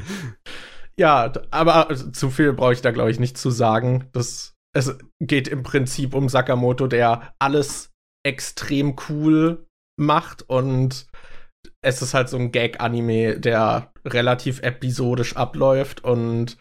[0.99, 4.09] Ja, aber zu viel brauche ich da, glaube ich, nicht zu sagen.
[4.13, 7.91] Das, es geht im Prinzip um Sakamoto, der alles
[8.27, 9.67] extrem cool
[9.99, 11.07] macht und
[11.83, 16.59] es ist halt so ein Gag-Anime, der relativ episodisch abläuft und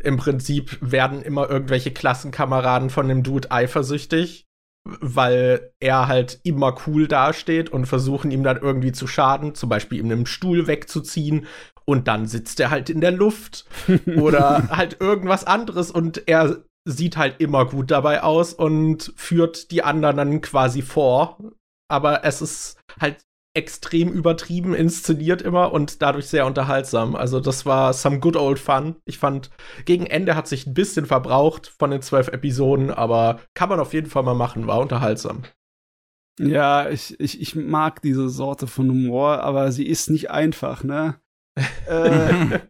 [0.00, 4.46] im Prinzip werden immer irgendwelche Klassenkameraden von dem Dude eifersüchtig,
[4.84, 9.98] weil er halt immer cool dasteht und versuchen ihm dann irgendwie zu schaden, zum Beispiel
[9.98, 11.46] ihm einen Stuhl wegzuziehen
[11.84, 13.66] und dann sitzt er halt in der Luft
[14.16, 19.82] oder halt irgendwas anderes und er sieht halt immer gut dabei aus und führt die
[19.82, 21.38] anderen dann quasi vor.
[21.88, 23.22] Aber es ist halt
[23.54, 27.16] extrem übertrieben inszeniert immer und dadurch sehr unterhaltsam.
[27.16, 28.96] Also das war some good old fun.
[29.04, 29.50] Ich fand,
[29.84, 33.92] gegen Ende hat sich ein bisschen verbraucht von den zwölf Episoden, aber kann man auf
[33.92, 35.42] jeden Fall mal machen, war unterhaltsam.
[36.38, 41.20] Ja, ich, ich, ich mag diese Sorte von Humor, aber sie ist nicht einfach, ne?
[41.88, 42.60] äh,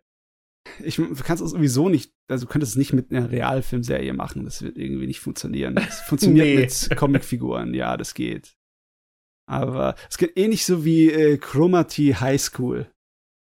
[0.83, 4.45] ich, du kannst es sowieso nicht, also du könntest es nicht mit einer Realfilmserie machen,
[4.45, 5.75] das wird irgendwie nicht funktionieren.
[5.75, 6.57] Das funktioniert nee.
[6.57, 8.57] mit Comicfiguren, ja, das geht.
[9.51, 12.89] Aber es geht ähnlich so wie äh, Chromati High School.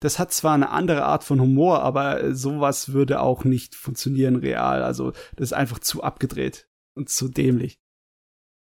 [0.02, 4.36] Das hat zwar eine andere Art von Humor, aber äh, sowas würde auch nicht funktionieren
[4.36, 4.82] real.
[4.82, 7.78] Also das ist einfach zu abgedreht und zu dämlich.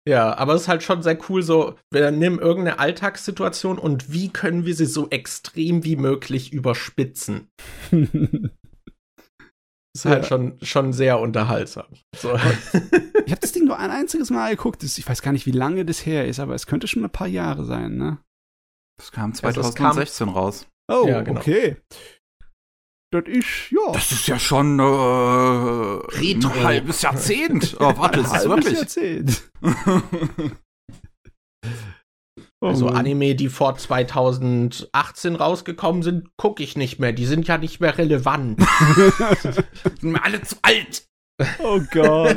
[0.08, 4.30] Ja, aber es ist halt schon sehr cool, so, wir nehmen irgendeine Alltagssituation und wie
[4.30, 7.50] können wir sie so extrem wie möglich überspitzen?
[9.96, 10.28] ist halt ja.
[10.28, 11.88] schon, schon sehr unterhaltsam.
[12.16, 12.36] So.
[13.26, 14.84] ich habe das Ding nur ein einziges Mal geguckt.
[14.84, 17.28] Ich weiß gar nicht, wie lange das her ist, aber es könnte schon ein paar
[17.28, 18.20] Jahre sein, ne?
[19.00, 20.68] Das kam 2016 also kam raus.
[20.92, 21.40] Oh, ja, genau.
[21.40, 21.78] okay.
[23.12, 23.92] Das ist, ja.
[23.92, 26.52] Das ist ja schon äh, Retro.
[26.52, 27.76] ein halbes Jahrzehnt.
[27.80, 28.78] Oh, warte, das ist wirklich.
[28.78, 29.50] Jahrzehnt.
[32.62, 32.90] Also oh.
[32.90, 37.14] Anime, die vor 2018 rausgekommen sind, gucke ich nicht mehr.
[37.14, 38.60] Die sind ja nicht mehr relevant.
[39.42, 41.06] sind mir alle zu alt.
[41.64, 42.36] Oh Gott.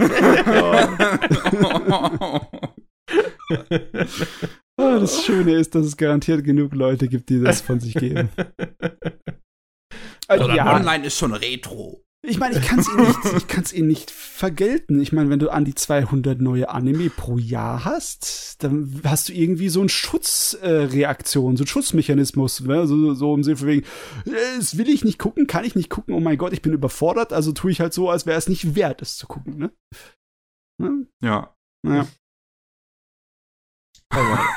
[4.78, 8.30] Oh das Schöne ist, dass es garantiert genug Leute gibt, die das von sich geben.
[10.28, 10.74] Also, ja.
[10.74, 12.01] Online ist schon retro.
[12.24, 15.00] Ich meine, ich kann es ihnen, nicht, ich kann's ihnen nicht vergelten.
[15.00, 19.32] Ich meine, wenn du an die 200 neue Anime pro Jahr hast, dann hast du
[19.32, 22.60] irgendwie so eine Schutzreaktion, äh, so einen Schutzmechanismus.
[22.60, 22.86] Ne?
[22.86, 23.86] So, so im Sinne von wegen,
[24.56, 27.32] das will ich nicht gucken, kann ich nicht gucken, oh mein Gott, ich bin überfordert,
[27.32, 29.58] also tue ich halt so, als wäre es nicht wert, es zu gucken.
[29.58, 29.72] Ne?
[30.80, 31.08] Hm?
[31.24, 31.56] Ja.
[31.84, 32.06] Ja.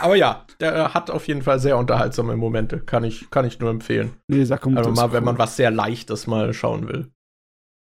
[0.02, 2.82] Aber ja, der hat auf jeden Fall sehr unterhaltsame Momente.
[2.82, 4.14] Kann ich, kann ich nur empfehlen.
[4.28, 7.12] Nee, Sakamoto Also ist mal, wenn man was sehr Leichtes mal schauen will.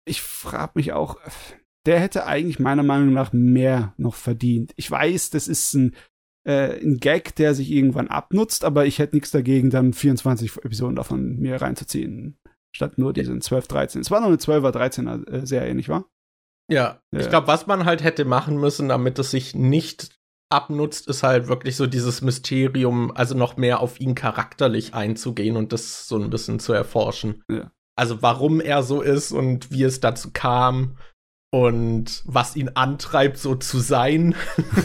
[0.06, 1.18] Ich frage mich auch,
[1.86, 4.74] der hätte eigentlich meiner Meinung nach mehr noch verdient.
[4.76, 5.96] Ich weiß, das ist ein,
[6.46, 10.96] äh, ein Gag, der sich irgendwann abnutzt, aber ich hätte nichts dagegen, dann 24 Episoden
[10.96, 12.38] davon mir reinzuziehen,
[12.76, 14.02] statt nur diesen 12, 13.
[14.02, 16.06] Es war noch eine 12er, 13er äh, Serie, nicht wahr?
[16.70, 17.20] Ja, Ja.
[17.20, 20.18] ich glaube, was man halt hätte machen müssen, damit es sich nicht
[20.50, 25.74] abnutzt, ist halt wirklich so dieses Mysterium, also noch mehr auf ihn charakterlich einzugehen und
[25.74, 27.44] das so ein bisschen zu erforschen.
[27.50, 27.72] Ja.
[27.96, 30.98] Also warum er so ist und wie es dazu kam
[31.52, 34.34] und was ihn antreibt, so zu sein.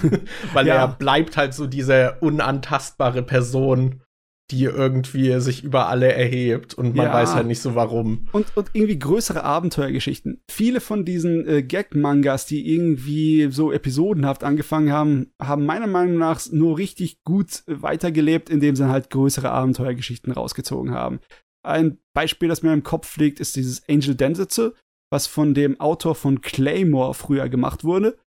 [0.53, 0.75] Weil Ja.
[0.77, 4.03] er bleibt halt so diese unantastbare Person,
[4.51, 7.13] die irgendwie sich über alle erhebt und man Ja.
[7.13, 8.29] weiß halt nicht so warum.
[8.33, 10.43] Und, und irgendwie größere Abenteuergeschichten.
[10.51, 16.41] Viele von diesen äh, Gag-Mangas, die irgendwie so episodenhaft angefangen haben, haben meiner Meinung nach
[16.51, 21.21] nur richtig gut weitergelebt, indem sie halt größere Abenteuergeschichten rausgezogen haben.
[21.65, 24.73] Ein Beispiel, das mir im Kopf liegt, ist dieses Angel Densetsu,
[25.11, 28.19] was von dem Autor von Claymore früher gemacht wurde.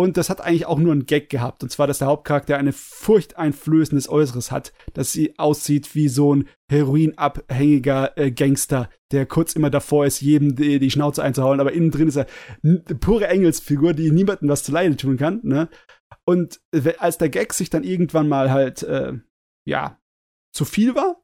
[0.00, 1.64] Und das hat eigentlich auch nur einen Gag gehabt.
[1.64, 6.48] Und zwar, dass der Hauptcharakter eine furchteinflößendes Äußeres hat, dass sie aussieht wie so ein
[6.70, 11.90] heroinabhängiger äh, Gangster, der kurz immer davor ist, jedem die, die Schnauze einzuhauen, aber innen
[11.90, 12.26] drin ist er
[12.62, 15.40] eine pure Engelsfigur, die niemandem was zu Leide tun kann.
[15.42, 15.68] Ne?
[16.24, 16.60] Und
[16.98, 19.14] als der Gag sich dann irgendwann mal halt, äh,
[19.66, 20.00] ja,
[20.54, 21.17] zu viel war,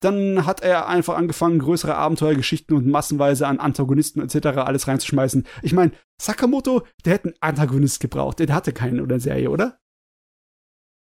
[0.00, 4.58] dann hat er einfach angefangen, größere Abenteuergeschichten und massenweise an Antagonisten etc.
[4.58, 5.46] alles reinzuschmeißen.
[5.62, 8.38] Ich meine, Sakamoto, der hätte einen Antagonist gebraucht.
[8.38, 9.78] Der hatte keinen oder Serie, oder?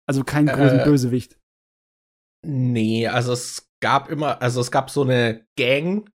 [0.07, 1.39] Also keinen großen Äh, Bösewicht.
[2.45, 6.09] Nee, also es gab immer, also es gab so eine Gang,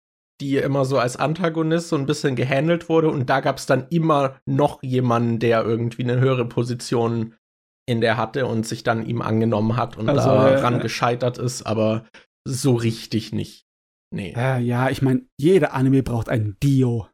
[0.40, 3.86] die immer so als Antagonist so ein bisschen gehandelt wurde und da gab es dann
[3.90, 7.34] immer noch jemanden, der irgendwie eine höhere Position
[7.86, 11.38] in der hatte und sich dann ihm angenommen hat und Also, äh, daran äh, gescheitert
[11.38, 12.06] ist, aber
[12.46, 13.66] so richtig nicht.
[14.14, 14.32] Nee.
[14.34, 17.08] Ja, ja, ich meine, jeder Anime braucht einen Dio.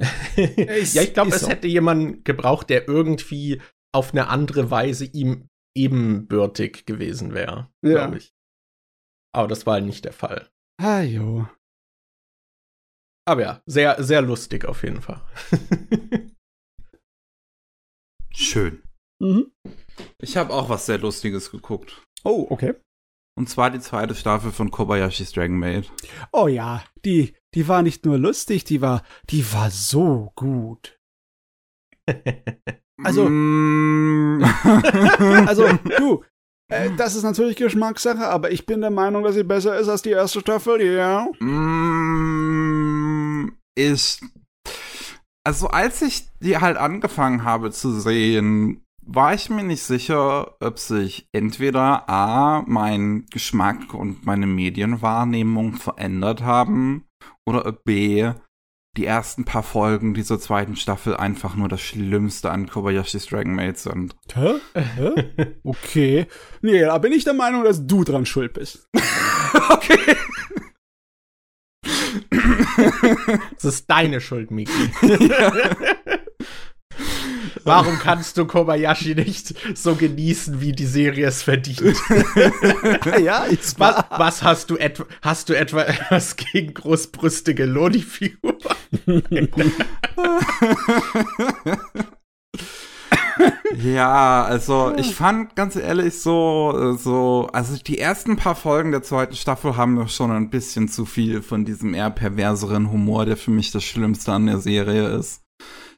[0.36, 1.48] ja, ich glaube, es so.
[1.48, 3.62] hätte jemanden gebraucht, der irgendwie
[3.94, 7.92] auf eine andere Weise ihm ebenbürtig gewesen wäre, Ja.
[7.92, 8.32] glaube ich.
[9.32, 10.50] Aber das war nicht der Fall.
[10.80, 11.48] Ah, jo.
[13.26, 15.22] Aber ja, sehr, sehr lustig auf jeden Fall.
[18.34, 18.82] Schön.
[19.22, 19.52] Mhm.
[20.20, 22.02] Ich habe auch was sehr Lustiges geguckt.
[22.24, 22.74] Oh, okay.
[23.36, 25.90] Und zwar die zweite Staffel von Kobayashi's Dragon Maid.
[26.32, 30.98] Oh ja, die, die war nicht nur lustig, die war, die war so gut.
[33.02, 34.40] Also- Mm.
[35.48, 35.66] Also,
[35.98, 36.22] du,
[36.70, 40.02] äh, das ist natürlich Geschmackssache, aber ich bin der Meinung, dass sie besser ist als
[40.02, 41.26] die erste Staffel, ja.
[42.24, 44.20] Mm, ich.
[45.44, 50.78] Also, als ich die halt angefangen habe zu sehen, war ich mir nicht sicher, ob
[50.78, 57.04] sich entweder A, mein Geschmack und meine Medienwahrnehmung verändert haben
[57.46, 58.32] oder B,
[58.96, 63.78] die ersten paar Folgen dieser zweiten Staffel einfach nur das Schlimmste an Kobayashi's Dragon Maid
[63.78, 64.14] sind.
[64.34, 64.54] Hä?
[64.74, 65.54] Hä?
[65.64, 66.26] Okay.
[66.62, 68.88] Nee, da bin ich der Meinung, dass du dran schuld bist.
[69.70, 70.16] okay.
[73.54, 74.72] Das ist deine Schuld, Miki.
[77.62, 81.80] Warum kannst du Kobayashi nicht so genießen, wie die Serie es verdient?
[83.22, 88.56] ja, ich Was, was hast du etwa, hast du etwa etwas gegen großbrüstige Loni-Figuren?
[93.76, 99.34] Ja, also ich fand ganz ehrlich so, so, also die ersten paar Folgen der zweiten
[99.34, 103.50] Staffel haben mir schon ein bisschen zu viel von diesem eher perverseren Humor, der für
[103.50, 105.42] mich das Schlimmste an der Serie ist.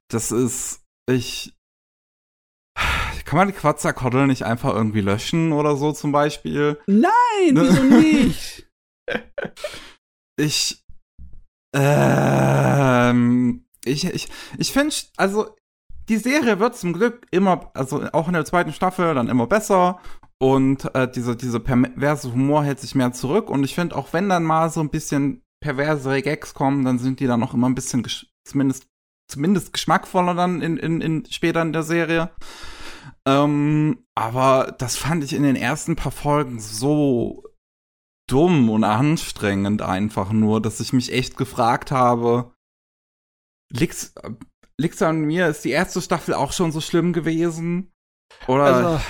[0.09, 1.55] Das ist, ich,
[3.25, 6.81] kann man die Quatzerkoddel nicht einfach irgendwie löschen oder so zum Beispiel?
[6.87, 8.67] Nein, wieso nicht?
[10.39, 10.85] Ich,
[11.75, 14.29] ähm, ich, ich,
[14.59, 15.57] ich finde, also
[16.11, 19.99] die Serie wird zum Glück immer, also auch in der zweiten Staffel dann immer besser
[20.39, 24.29] und äh, diese, diese perverse Humor hält sich mehr zurück und ich finde auch wenn
[24.29, 27.75] dann mal so ein bisschen perversere Gags kommen, dann sind die dann noch immer ein
[27.75, 28.07] bisschen
[28.47, 28.87] zumindest
[29.29, 32.31] zumindest geschmackvoller dann in, in, in später in der Serie.
[33.27, 37.45] Ähm, aber das fand ich in den ersten paar Folgen so
[38.29, 42.55] dumm und anstrengend einfach nur, dass ich mich echt gefragt habe,
[43.70, 44.14] liegt's,
[44.79, 45.49] liegt's an mir?
[45.49, 47.93] Ist die erste Staffel auch schon so schlimm gewesen?
[48.47, 49.05] Oder, Also-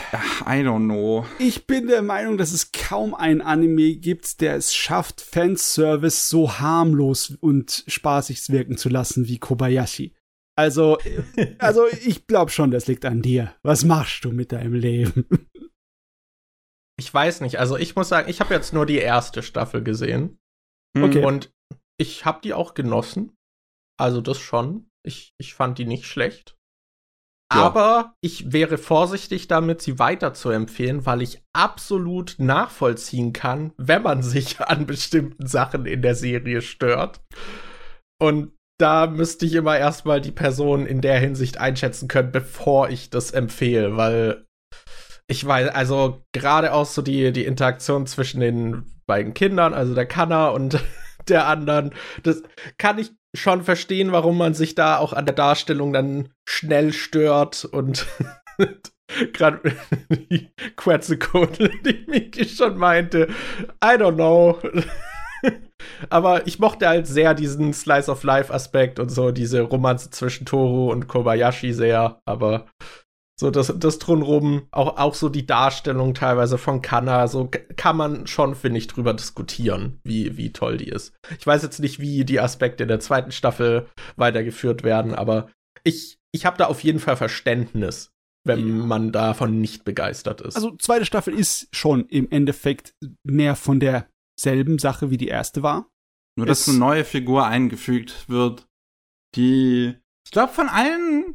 [0.46, 1.26] I don't know.
[1.38, 6.58] Ich bin der Meinung, dass es kaum ein Anime gibt, der es schafft, Fanservice so
[6.58, 10.14] harmlos und spaßig wirken zu lassen wie Kobayashi.
[10.58, 10.98] Also,
[11.58, 13.54] also ich glaube schon, das liegt an dir.
[13.62, 15.26] Was machst du mit deinem Leben?
[16.98, 17.58] Ich weiß nicht.
[17.58, 20.38] Also ich muss sagen, ich habe jetzt nur die erste Staffel gesehen.
[20.96, 21.22] Okay.
[21.22, 21.52] Und
[21.98, 23.36] ich habe die auch genossen.
[23.98, 24.88] Also das schon.
[25.04, 26.55] Ich, ich fand die nicht schlecht.
[27.48, 34.02] Aber ich wäre vorsichtig damit, sie weiter zu empfehlen, weil ich absolut nachvollziehen kann, wenn
[34.02, 37.20] man sich an bestimmten Sachen in der Serie stört.
[38.20, 43.10] Und da müsste ich immer erstmal die Person in der Hinsicht einschätzen können, bevor ich
[43.10, 44.44] das empfehle, weil
[45.28, 50.06] ich weiß, also gerade auch so die, die Interaktion zwischen den beiden Kindern, also der
[50.06, 50.82] Kanner und
[51.28, 51.92] der anderen,
[52.22, 52.42] das
[52.78, 57.64] kann ich schon verstehen, warum man sich da auch an der Darstellung dann schnell stört
[57.64, 58.06] und
[59.32, 59.76] gerade
[60.10, 63.28] die Quetzalcoatl, die Miki schon meinte,
[63.82, 64.58] I don't know.
[66.10, 70.46] Aber ich mochte halt sehr diesen Slice of Life Aspekt und so diese Romanze zwischen
[70.46, 72.66] Toru und Kobayashi sehr, aber
[73.38, 78.26] so das, das drumherum, auch, auch so die Darstellung teilweise von Kanna, so kann man
[78.26, 81.14] schon, finde ich, drüber diskutieren, wie, wie toll die ist.
[81.38, 85.50] Ich weiß jetzt nicht, wie die Aspekte in der zweiten Staffel weitergeführt werden, aber
[85.84, 88.10] ich, ich habe da auf jeden Fall Verständnis,
[88.44, 90.56] wenn man davon nicht begeistert ist.
[90.56, 95.90] Also, zweite Staffel ist schon im Endeffekt mehr von derselben Sache wie die erste war.
[96.38, 98.66] Nur, dass Es- eine neue Figur eingefügt wird,
[99.34, 101.34] die, ich glaube, von allen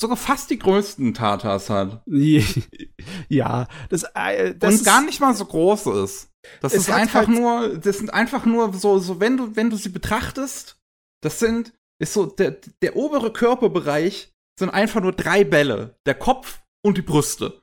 [0.00, 2.02] sogar fast die größten Tatas hat.
[3.28, 6.30] ja, das, äh, das und gar nicht mal so groß ist.
[6.60, 9.76] Das ist einfach halt- nur, das sind einfach nur so, so wenn du, wenn du
[9.76, 10.80] sie betrachtest,
[11.22, 15.98] das sind, ist so, der, der obere Körperbereich sind einfach nur drei Bälle.
[16.06, 17.62] Der Kopf und die Brüste.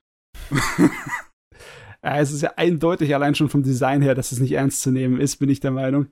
[2.04, 4.92] Ja, es ist ja eindeutig allein schon vom Design her, dass es nicht ernst zu
[4.92, 6.08] nehmen ist, bin ich der Meinung.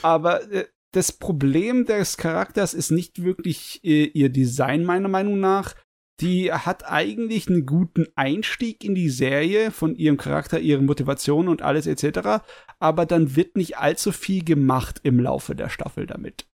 [0.00, 5.74] Aber äh, das Problem des Charakters ist nicht wirklich äh, ihr Design, meiner Meinung nach.
[6.20, 11.62] Die hat eigentlich einen guten Einstieg in die Serie von ihrem Charakter, ihrer Motivation und
[11.62, 12.44] alles etc.
[12.78, 16.46] Aber dann wird nicht allzu viel gemacht im Laufe der Staffel damit.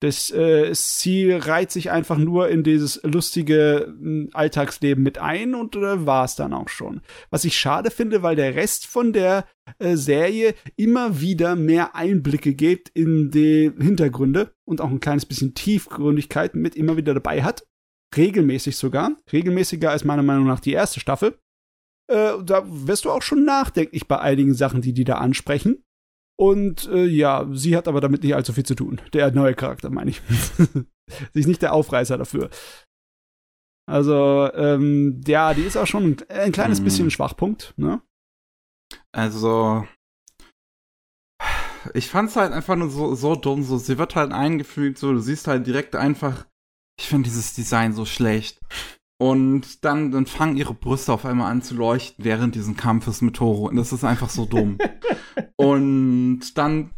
[0.00, 5.74] Das, äh, sie reiht sich einfach nur in dieses lustige mh, Alltagsleben mit ein und
[5.74, 7.00] äh, war es dann auch schon.
[7.30, 9.46] Was ich schade finde, weil der Rest von der
[9.78, 15.54] äh, Serie immer wieder mehr Einblicke gibt in die Hintergründe und auch ein kleines bisschen
[15.54, 17.66] Tiefgründigkeit mit immer wieder dabei hat.
[18.14, 19.16] Regelmäßig sogar.
[19.32, 21.38] Regelmäßiger als meiner Meinung nach die erste Staffel.
[22.08, 25.82] Äh, da wirst du auch schon nachdenklich bei einigen Sachen, die die da ansprechen.
[26.38, 29.00] Und äh, ja, sie hat aber damit nicht allzu viel zu tun.
[29.12, 30.20] Der neue Charakter, meine ich.
[30.58, 32.50] sie ist nicht der Aufreißer dafür.
[33.88, 36.84] Also, ähm, ja, die ist auch schon ein, ein kleines Mhm.
[36.84, 38.02] bisschen ein Schwachpunkt, ne?
[39.12, 39.86] Also,
[41.94, 43.62] ich fand's halt einfach nur so, so dumm.
[43.62, 46.46] So, sie wird halt eingefügt, so, du siehst halt direkt einfach,
[46.98, 48.60] ich finde dieses Design so schlecht.
[49.18, 53.36] Und dann, dann fangen ihre Brüste auf einmal an zu leuchten während diesen Kampfes mit
[53.36, 53.68] Toro.
[53.68, 54.78] Und das ist einfach so dumm.
[55.56, 56.90] und dann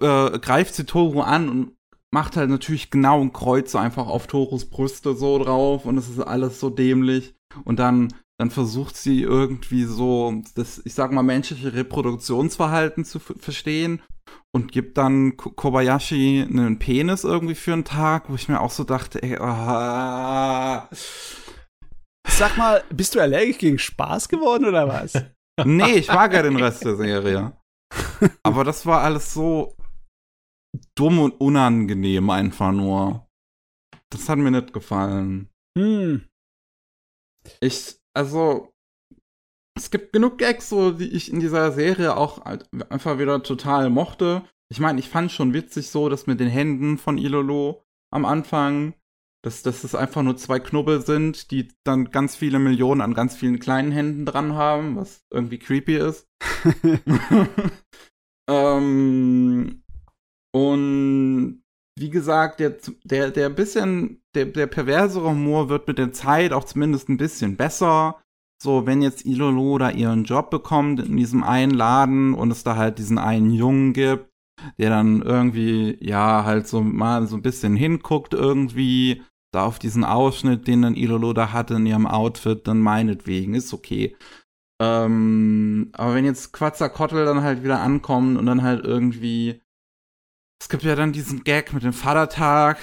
[0.00, 1.72] äh, greift sie Toro an und
[2.12, 5.84] macht halt natürlich genau ein Kreuz so einfach auf Toros Brüste so drauf.
[5.84, 7.34] Und es ist alles so dämlich.
[7.64, 14.02] Und dann dann versucht sie irgendwie so das, ich sag mal, menschliche Reproduktionsverhalten zu verstehen
[14.54, 18.70] und gibt dann Ko- Kobayashi einen Penis irgendwie für einen Tag, wo ich mir auch
[18.70, 20.88] so dachte, ey, ah.
[22.28, 25.14] Sag mal, bist du allergisch gegen Spaß geworden oder was?
[25.64, 27.56] nee, ich mag ja den Rest der Serie.
[28.42, 29.74] Aber das war alles so
[30.94, 33.26] dumm und unangenehm einfach nur.
[34.10, 35.48] Das hat mir nicht gefallen.
[35.78, 36.26] hm.
[37.60, 38.71] Ich, also,
[39.74, 42.42] es gibt genug Gags, so, die ich in dieser Serie auch
[42.90, 44.42] einfach wieder total mochte.
[44.70, 48.94] Ich meine, ich fand schon witzig so, dass mit den Händen von Ilolo am Anfang,
[49.42, 53.36] dass, dass es einfach nur zwei Knubbel sind, die dann ganz viele Millionen an ganz
[53.36, 56.28] vielen kleinen Händen dran haben, was irgendwie creepy ist.
[58.48, 59.82] ähm,
[60.54, 61.62] und
[61.98, 66.64] wie gesagt, der, der, der bisschen, der, der perversere Humor wird mit der Zeit auch
[66.64, 68.21] zumindest ein bisschen besser.
[68.62, 72.76] So, wenn jetzt Ilolo da ihren Job bekommt in diesem einen Laden und es da
[72.76, 74.30] halt diesen einen Jungen gibt,
[74.78, 80.04] der dann irgendwie, ja, halt so mal so ein bisschen hinguckt irgendwie, da auf diesen
[80.04, 84.16] Ausschnitt, den dann Ilolo da hatte in ihrem Outfit, dann meinetwegen, ist okay.
[84.80, 89.60] Ähm, aber wenn jetzt Quetzalcoatl dann halt wieder ankommt und dann halt irgendwie
[90.62, 92.78] es gibt ja dann diesen Gag mit dem Vatertag,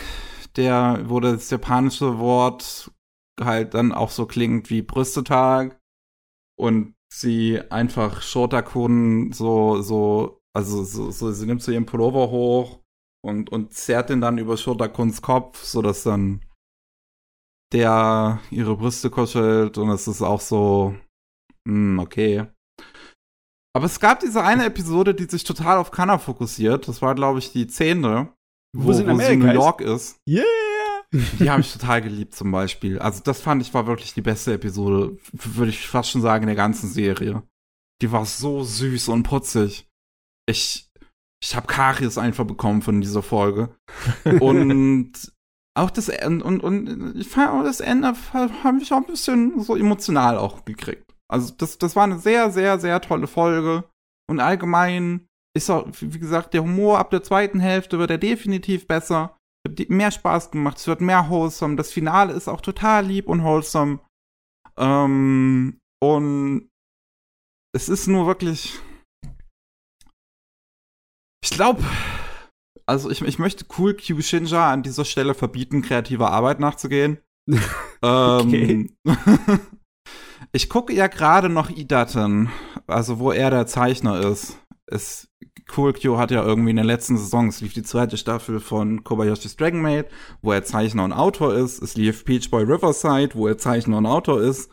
[0.57, 2.91] der, wo das japanische Wort
[3.45, 5.79] halt dann auch so klingt wie Brüstetag
[6.57, 12.79] und sie einfach Shotakun so, so, also so, so, sie nimmt so ihren Pullover hoch
[13.23, 16.45] und, und zerrt den dann über Schurterkunds Kopf, sodass dann
[17.71, 20.95] der ihre Brüste kuschelt und es ist auch so,
[21.67, 22.47] hm, okay.
[23.75, 26.87] Aber es gab diese eine Episode, die sich total auf Kanna fokussiert.
[26.87, 28.33] Das war, glaube ich, die zehnte,
[28.75, 30.17] wo, wo, sie in New York ist.
[30.17, 30.19] ist.
[30.27, 30.68] Yeah!
[31.11, 32.99] Die habe ich total geliebt zum Beispiel.
[32.99, 36.47] Also das fand ich war wirklich die beste Episode, würde ich fast schon sagen, in
[36.47, 37.43] der ganzen Serie.
[38.01, 39.87] Die war so süß und putzig.
[40.47, 40.89] Ich,
[41.43, 43.75] ich habe Karies einfach bekommen von dieser Folge.
[44.39, 45.13] und
[45.75, 49.59] auch das Ende, und, und ich fand auch das Ende, habe ich auch ein bisschen
[49.61, 51.15] so emotional auch gekriegt.
[51.27, 53.83] Also das, das war eine sehr, sehr, sehr tolle Folge.
[54.29, 58.87] Und allgemein ist auch, wie gesagt, der Humor ab der zweiten Hälfte wird er definitiv
[58.87, 59.38] besser.
[59.67, 61.75] Hat mehr Spaß gemacht, es wird mehr wholesome.
[61.75, 63.99] Das Finale ist auch total lieb und wholesome.
[64.77, 66.69] Ähm, und
[67.75, 68.79] es ist nur wirklich.
[71.43, 71.83] Ich glaube,
[72.85, 77.19] also ich, ich möchte Cool Q Shinja an dieser Stelle verbieten, kreativer Arbeit nachzugehen.
[78.01, 78.97] ähm,
[80.51, 82.49] ich gucke ja gerade noch Idaten,
[82.87, 84.59] also wo er der Zeichner ist.
[84.87, 85.28] Es,
[85.75, 89.55] cool Q hat ja irgendwie in den letzten Saisons lief die zweite Staffel von Kobayashi's
[89.55, 90.07] Dragon Maid,
[90.41, 91.81] wo er Zeichner und Autor ist.
[91.81, 94.71] Es lief Peach Boy Riverside, wo er Zeichner und Autor ist.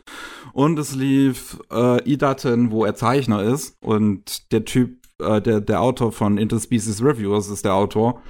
[0.53, 3.75] Und es lief äh, Idaten, wo er Zeichner ist.
[3.81, 8.21] Und der Typ, äh, der, der Autor von Interspecies Reviews ist der Autor.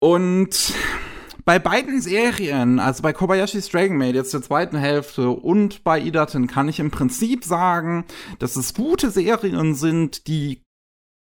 [0.00, 0.74] Und
[1.48, 6.46] bei beiden Serien, also bei Kobayashi's Dragon Maid, jetzt der zweiten Hälfte und bei Idaten,
[6.46, 8.04] kann ich im Prinzip sagen,
[8.38, 10.60] dass es gute Serien sind, die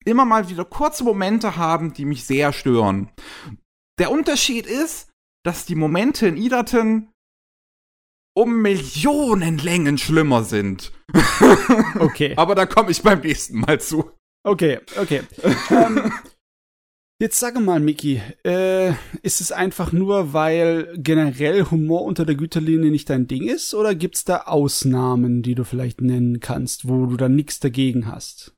[0.03, 3.09] immer mal wieder kurze Momente haben, die mich sehr stören.
[3.99, 5.09] Der Unterschied ist,
[5.45, 7.13] dass die Momente in Idaten
[8.35, 10.91] um Millionen Längen schlimmer sind.
[11.97, 12.33] Okay.
[12.37, 14.11] Aber da komme ich beim nächsten Mal zu.
[14.43, 15.21] Okay, okay.
[15.69, 16.11] ähm,
[17.21, 22.89] Jetzt sage mal, Miki, äh, ist es einfach nur, weil generell Humor unter der Güterlinie
[22.89, 27.17] nicht dein Ding ist, oder gibt's da Ausnahmen, die du vielleicht nennen kannst, wo du
[27.17, 28.55] dann nichts dagegen hast?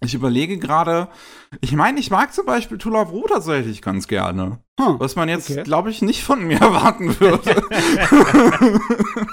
[0.00, 1.06] Ich überlege gerade,
[1.60, 4.58] ich meine, ich mag zum Beispiel Tula Bru tatsächlich ganz gerne.
[4.80, 5.62] Huh, was man jetzt, okay.
[5.62, 7.62] glaube ich, nicht von mir erwarten würde.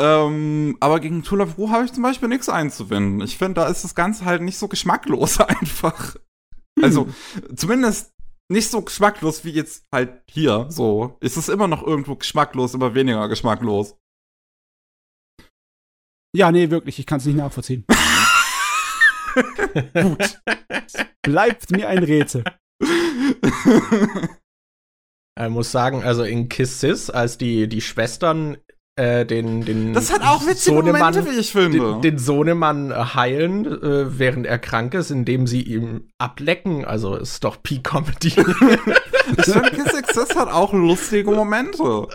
[0.00, 3.20] ähm, aber gegen Tula Bru habe ich zum Beispiel nichts einzuwenden.
[3.20, 6.16] Ich finde, da ist das Ganze halt nicht so geschmacklos einfach.
[6.82, 7.08] Also,
[7.54, 8.12] zumindest
[8.48, 10.66] nicht so geschmacklos wie jetzt halt hier.
[10.70, 13.96] So ist es immer noch irgendwo geschmacklos, immer weniger geschmacklos.
[16.34, 17.84] Ja, nee, wirklich, ich kann es nicht nachvollziehen.
[19.94, 20.40] Gut.
[21.22, 22.44] Bleibt mir ein Rätsel.
[25.38, 28.56] Ich muss sagen, also in Kiss Sis, als die, die Schwestern
[28.96, 31.78] äh, den, den Das hat auch witzige Sohnemann, Momente, wie ich finde.
[31.78, 36.84] Den, den Sohnemann äh, heilen, äh, während er krank ist, indem sie ihm ablecken.
[36.84, 38.28] Also ist doch Peak-Comedy.
[38.28, 42.08] ich finde, Kiss Success hat auch lustige Momente.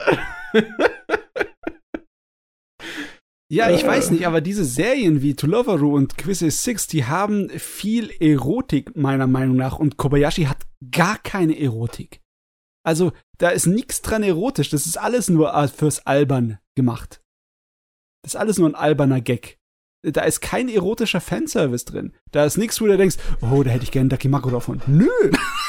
[3.51, 7.03] Ja, ich weiß nicht, aber diese Serien wie To Loveru und Quiz is Six, die
[7.03, 9.77] haben viel Erotik, meiner Meinung nach.
[9.77, 10.59] Und Kobayashi hat
[10.89, 12.20] gar keine Erotik.
[12.83, 14.69] Also, da ist nichts dran erotisch.
[14.69, 17.21] Das ist alles nur äh, fürs Albern gemacht.
[18.23, 19.59] Das ist alles nur ein alberner Gag.
[20.03, 22.13] Da ist kein erotischer Fanservice drin.
[22.31, 24.81] Da ist nichts, wo du denkst, oh, da hätte ich gerne Dakimako davon.
[24.87, 25.07] Nö!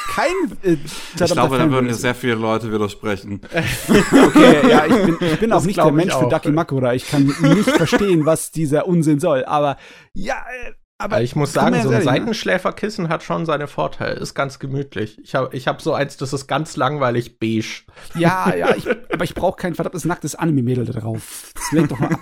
[0.09, 0.33] Kein.
[0.63, 3.41] Äh, ich glaube, da würden dir sehr viele Leute widersprechen.
[3.51, 6.95] okay, ja, ich bin, ich bin auch nicht der Mensch für Dakimakura.
[6.95, 9.45] Ich kann nicht verstehen, was dieser Unsinn soll.
[9.45, 9.77] Aber
[10.15, 10.37] ja,
[10.67, 10.73] äh,
[11.03, 12.03] aber ich muss sagen, so ein ne?
[12.03, 14.15] Seitenschläferkissen hat schon seine Vorteile.
[14.15, 15.19] Ist ganz gemütlich.
[15.23, 17.83] Ich habe ich hab so eins, das ist ganz langweilig beige.
[18.15, 21.53] Ja, ja, ich, aber ich brauche kein verdammtes nacktes Anime-Mädel da drauf.
[21.55, 22.21] Das lenkt doch mal ab.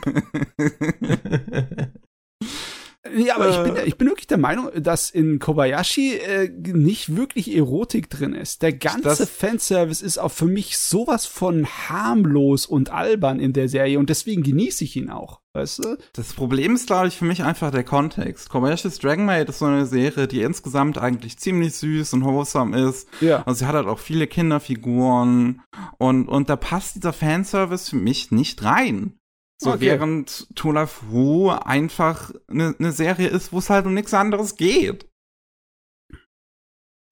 [3.16, 3.84] Ja, aber ich bin, äh.
[3.86, 8.60] ich bin wirklich der Meinung, dass in Kobayashi äh, nicht wirklich Erotik drin ist.
[8.60, 13.70] Der ganze das Fanservice ist auch für mich sowas von harmlos und albern in der
[13.70, 15.40] Serie und deswegen genieße ich ihn auch.
[15.52, 15.96] Weißt du?
[16.12, 18.50] Das Problem ist, glaube ich, für mich einfach der Kontext.
[18.50, 23.08] Kobayashi's Dragon Maid ist so eine Serie, die insgesamt eigentlich ziemlich süß und wholesome ist.
[23.20, 23.42] Ja.
[23.46, 25.62] Also sie hat halt auch viele Kinderfiguren
[25.98, 29.19] und, und da passt dieser Fanservice für mich nicht rein.
[29.62, 29.80] So okay.
[29.80, 34.56] während To Love Wu einfach eine ne Serie ist, wo es halt um nichts anderes
[34.56, 35.06] geht.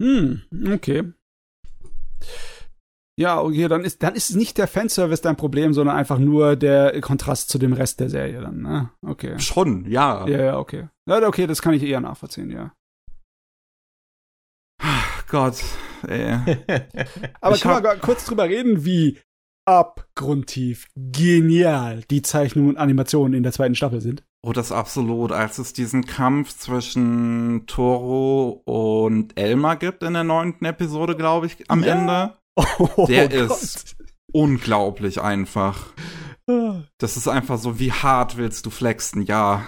[0.03, 0.43] Hm,
[0.73, 1.13] okay.
[3.19, 6.99] Ja, okay, dann ist, dann ist nicht der Fanservice dein Problem, sondern einfach nur der
[7.01, 8.91] Kontrast zu dem Rest der Serie dann, ne?
[9.05, 9.39] Okay.
[9.41, 10.27] Schon, ja.
[10.29, 10.89] Ja, ja, okay.
[11.07, 12.73] Ja, okay, das kann ich eher nachvollziehen, ja.
[14.81, 15.63] Ach Gott,
[16.07, 16.33] ey.
[17.41, 19.19] Aber ich kann man kurz drüber reden, wie
[19.69, 24.25] abgrundtief genial die Zeichnungen und Animationen in der zweiten Staffel sind.
[24.43, 25.31] Oh, das absolut.
[25.31, 31.71] Als es diesen Kampf zwischen Toro und Elmar gibt in der neunten Episode, glaube ich,
[31.71, 31.95] am ja.
[31.95, 32.35] Ende.
[32.81, 33.97] Oh, der oh ist
[34.33, 35.93] unglaublich einfach.
[36.99, 39.23] Das ist einfach so, wie hart willst du flexen?
[39.23, 39.65] Ja.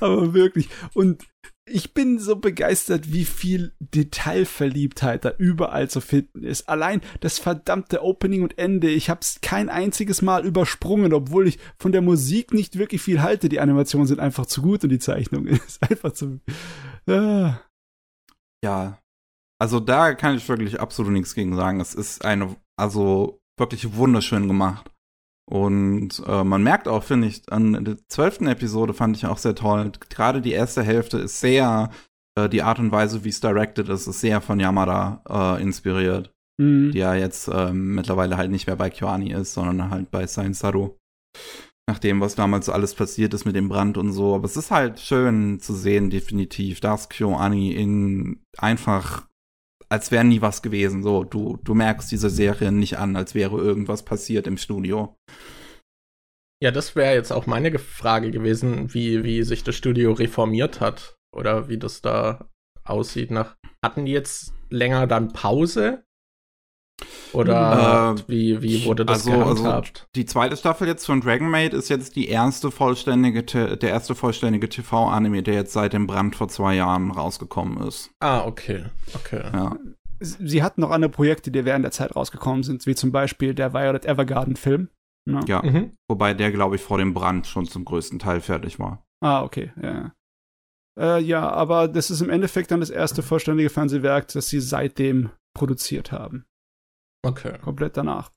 [0.00, 0.68] Aber wirklich.
[0.92, 1.24] Und
[1.72, 6.68] ich bin so begeistert, wie viel Detailverliebtheit da überall zu finden ist.
[6.68, 8.90] Allein das verdammte Opening und Ende.
[8.90, 13.48] Ich hab's kein einziges Mal übersprungen, obwohl ich von der Musik nicht wirklich viel halte.
[13.48, 16.40] Die Animationen sind einfach zu gut und die Zeichnung ist einfach zu.
[17.06, 17.60] Ah.
[18.62, 18.98] Ja.
[19.58, 21.80] Also da kann ich wirklich absolut nichts gegen sagen.
[21.80, 24.90] Es ist eine, also wirklich wunderschön gemacht.
[25.50, 29.54] Und äh, man merkt auch, finde ich, an der zwölften Episode fand ich auch sehr
[29.54, 29.90] toll.
[30.08, 31.90] Gerade die erste Hälfte ist sehr,
[32.36, 36.32] äh, die Art und Weise, wie es directed ist, ist sehr von Yamada äh, inspiriert.
[36.60, 36.92] Mhm.
[36.92, 40.54] Die ja jetzt ähm, mittlerweile halt nicht mehr bei Kyoani ist, sondern halt bei Sain
[40.54, 40.96] Saru.
[41.88, 44.34] Nach dem, was damals alles passiert ist mit dem Brand und so.
[44.36, 49.26] Aber es ist halt schön zu sehen, definitiv, dass Kyoani in einfach
[49.92, 51.02] als wäre nie was gewesen.
[51.02, 55.18] So, du, du merkst diese Serie nicht an, als wäre irgendwas passiert im Studio.
[56.62, 61.16] Ja, das wäre jetzt auch meine Frage gewesen, wie, wie sich das Studio reformiert hat
[61.36, 62.48] oder wie das da
[62.84, 63.30] aussieht.
[63.30, 66.04] Nach, hatten die jetzt länger dann Pause?
[67.32, 70.00] Oder äh, wie, wie wurde das also, also gehandhabt?
[70.00, 74.14] Also die zweite Staffel jetzt von Dragon Maid ist jetzt die erste vollständige, der erste
[74.14, 78.10] vollständige TV-Anime, der jetzt seit dem Brand vor zwei Jahren rausgekommen ist.
[78.20, 78.84] Ah, okay.
[79.14, 79.42] Okay.
[79.52, 79.76] Ja.
[80.20, 83.74] Sie hatten noch andere Projekte, die während der Zeit rausgekommen sind, wie zum Beispiel der
[83.74, 84.88] Violet Evergarden-Film.
[85.24, 85.40] Ne?
[85.46, 85.92] Ja, mhm.
[86.08, 89.04] wobei der, glaube ich, vor dem Brand schon zum größten Teil fertig war.
[89.20, 90.12] Ah, okay, ja.
[90.98, 95.30] Äh, ja, aber das ist im Endeffekt dann das erste vollständige Fernsehwerk, das sie seitdem
[95.54, 96.44] produziert haben.
[97.24, 97.58] Okay.
[97.58, 98.30] Komplett danach.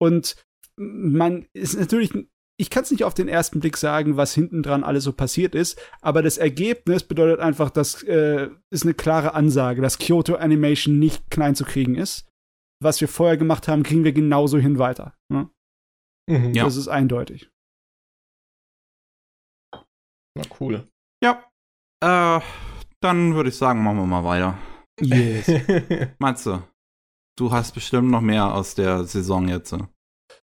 [0.00, 0.36] Und
[0.78, 2.12] man ist natürlich,
[2.58, 5.54] ich kann es nicht auf den ersten Blick sagen, was hinten dran alles so passiert
[5.54, 10.98] ist, aber das Ergebnis bedeutet einfach, dass äh, ist eine klare Ansage, dass Kyoto Animation
[10.98, 12.28] nicht klein zu kriegen ist.
[12.82, 15.16] Was wir vorher gemacht haben, kriegen wir genauso hin weiter.
[15.32, 15.48] Ne?
[16.28, 16.64] Mhm, ja.
[16.64, 17.50] Das ist eindeutig.
[20.36, 20.86] Na cool.
[21.24, 21.42] Ja.
[22.04, 22.40] Äh,
[23.00, 24.58] dann würde ich sagen, machen wir mal weiter.
[25.00, 25.46] Yes.
[26.18, 26.46] Meinst
[27.36, 27.52] du?
[27.52, 29.74] Hast bestimmt noch mehr aus der Saison jetzt.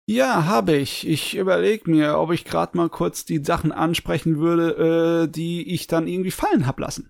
[0.07, 1.07] Ja, habe ich.
[1.07, 5.87] Ich überlege mir, ob ich gerade mal kurz die Sachen ansprechen würde, äh, die ich
[5.87, 7.09] dann irgendwie fallen hab lassen.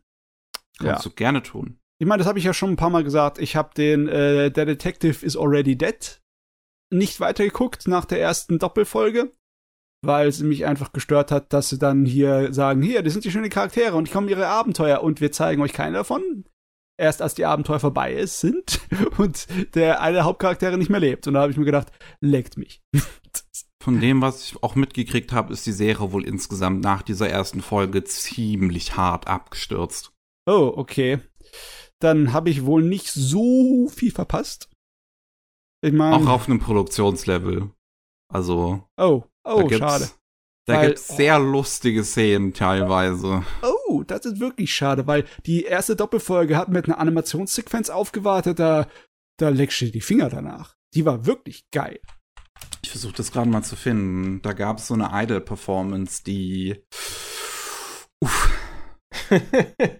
[0.79, 1.09] Kannst ja.
[1.09, 1.77] du gerne tun.
[1.99, 3.37] Ich meine, das habe ich ja schon ein paar Mal gesagt.
[3.37, 6.21] Ich habe den äh, Der Detective is Already Dead
[6.91, 9.31] nicht weitergeguckt nach der ersten Doppelfolge,
[10.01, 13.31] weil es mich einfach gestört hat, dass sie dann hier sagen, hier, das sind die
[13.31, 16.45] schönen Charaktere und ich komme ihre Abenteuer und wir zeigen euch keine davon
[16.97, 18.79] erst als die Abenteuer vorbei ist, sind
[19.17, 21.27] und der eine der Hauptcharaktere nicht mehr lebt.
[21.27, 21.91] Und da habe ich mir gedacht,
[22.21, 22.81] leckt mich.
[23.83, 27.61] Von dem, was ich auch mitgekriegt habe, ist die Serie wohl insgesamt nach dieser ersten
[27.61, 30.11] Folge ziemlich hart abgestürzt.
[30.47, 31.19] Oh, okay.
[31.99, 34.71] Dann habe ich wohl nicht so viel verpasst.
[35.81, 36.15] Ich meine.
[36.15, 37.69] Auch auf einem Produktionslevel.
[38.27, 38.83] Also.
[38.97, 40.09] Oh, oh, schade.
[40.65, 43.43] Da weil, gibt's sehr oh, lustige Szenen teilweise.
[43.61, 48.87] Oh, das ist wirklich schade, weil die erste Doppelfolge hat mit einer Animationssequenz aufgewartet, da,
[49.37, 50.75] da leckst du die Finger danach.
[50.95, 51.99] Die war wirklich geil.
[52.81, 54.41] Ich versuche das gerade mal zu finden.
[54.41, 56.81] Da gab es so eine Idol-Performance, die.
[58.21, 58.49] Uff.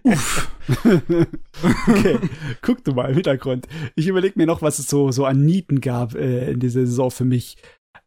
[0.02, 0.50] Uff.
[1.88, 2.18] okay,
[2.60, 3.66] guck du mal im Hintergrund.
[3.94, 7.10] Ich überlege mir noch, was es so, so an Nieten gab äh, in dieser Saison
[7.10, 7.56] für mich.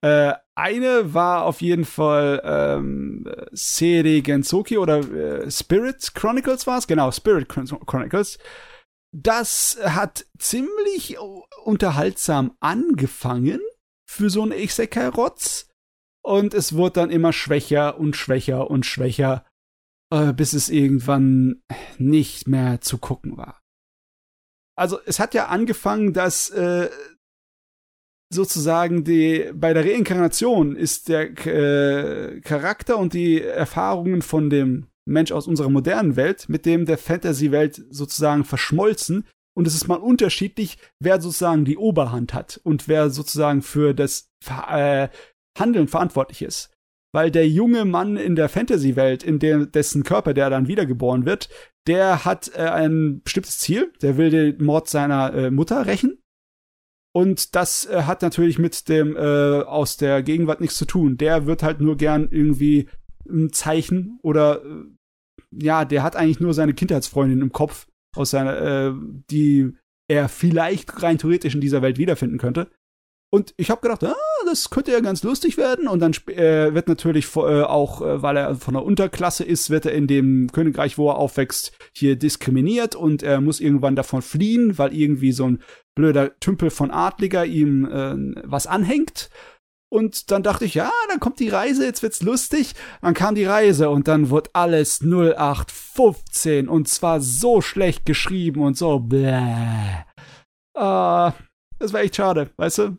[0.02, 6.88] Äh, eine war auf jeden Fall ähm, Serie Gensoki oder äh, Spirit Chronicles war es?
[6.88, 8.38] Genau, Spirit Chronicles.
[9.12, 11.18] Das hat ziemlich
[11.64, 13.60] unterhaltsam angefangen
[14.08, 15.70] für so einen Isekai-Rotz.
[16.22, 19.46] Und es wurde dann immer schwächer und schwächer und schwächer,
[20.12, 21.64] äh, bis es irgendwann
[21.98, 23.62] nicht mehr zu gucken war.
[24.76, 26.90] Also es hat ja angefangen, dass äh,
[28.30, 35.32] sozusagen die bei der Reinkarnation ist der äh, Charakter und die Erfahrungen von dem Mensch
[35.32, 39.26] aus unserer modernen Welt mit dem der Fantasy-Welt sozusagen verschmolzen.
[39.58, 44.30] Und es ist mal unterschiedlich, wer sozusagen die Oberhand hat und wer sozusagen für das
[44.70, 45.10] äh,
[45.58, 46.72] Handeln verantwortlich ist.
[47.12, 51.50] Weil der junge Mann in der Fantasy-Welt, in der, dessen Körper der dann wiedergeboren wird,
[51.88, 56.20] der hat äh, ein bestimmtes Ziel, der will den Mord seiner äh, Mutter rächen
[57.12, 61.18] und das äh, hat natürlich mit dem äh, aus der Gegenwart nichts zu tun.
[61.18, 62.88] Der wird halt nur gern irgendwie
[63.28, 64.86] ein Zeichen oder äh,
[65.52, 68.94] ja, der hat eigentlich nur seine Kindheitsfreundin im Kopf, aus seiner, äh,
[69.32, 69.74] die
[70.08, 72.70] er vielleicht rein theoretisch in dieser Welt wiederfinden könnte.
[73.32, 74.16] Und ich habe gedacht, ah,
[74.46, 75.88] das könnte ja ganz lustig werden.
[75.88, 79.86] Und dann äh, wird natürlich äh, auch, äh, weil er von der Unterklasse ist, wird
[79.86, 84.80] er in dem Königreich, wo er aufwächst, hier diskriminiert und er muss irgendwann davon fliehen,
[84.80, 85.62] weil irgendwie so ein
[85.96, 89.30] blöder Tümpel von Adliger ihm äh, was anhängt.
[89.92, 92.74] Und dann dachte ich, ja, dann kommt die Reise, jetzt wird's lustig.
[93.02, 98.78] Dann kam die Reise und dann wird alles 0815 und zwar so schlecht geschrieben und
[98.78, 100.06] so bläh.
[100.76, 101.34] Ah,
[101.80, 102.98] das war echt schade, weißt du?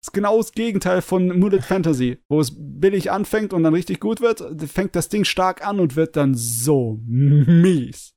[0.00, 4.00] Das ist genau das Gegenteil von Mooded Fantasy, wo es billig anfängt und dann richtig
[4.00, 4.42] gut wird.
[4.70, 8.14] Fängt das Ding stark an und wird dann so mies.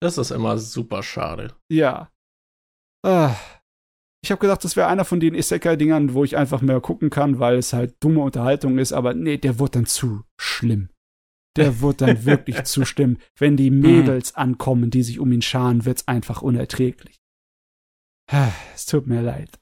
[0.00, 1.54] Das ist immer super schade.
[1.70, 2.10] Ja.
[3.04, 3.36] Ah.
[4.24, 7.38] Ich habe gedacht, das wäre einer von den Isekai-Dingern, wo ich einfach mehr gucken kann,
[7.38, 10.90] weil es halt dumme Unterhaltung ist, aber nee, der wird dann zu schlimm.
[11.56, 13.18] Der wird dann wirklich zu schlimm.
[13.38, 17.14] Wenn die Mädels ankommen, die sich um ihn scharen, wird's einfach unerträglich.
[18.28, 19.60] Ah, es tut mir leid.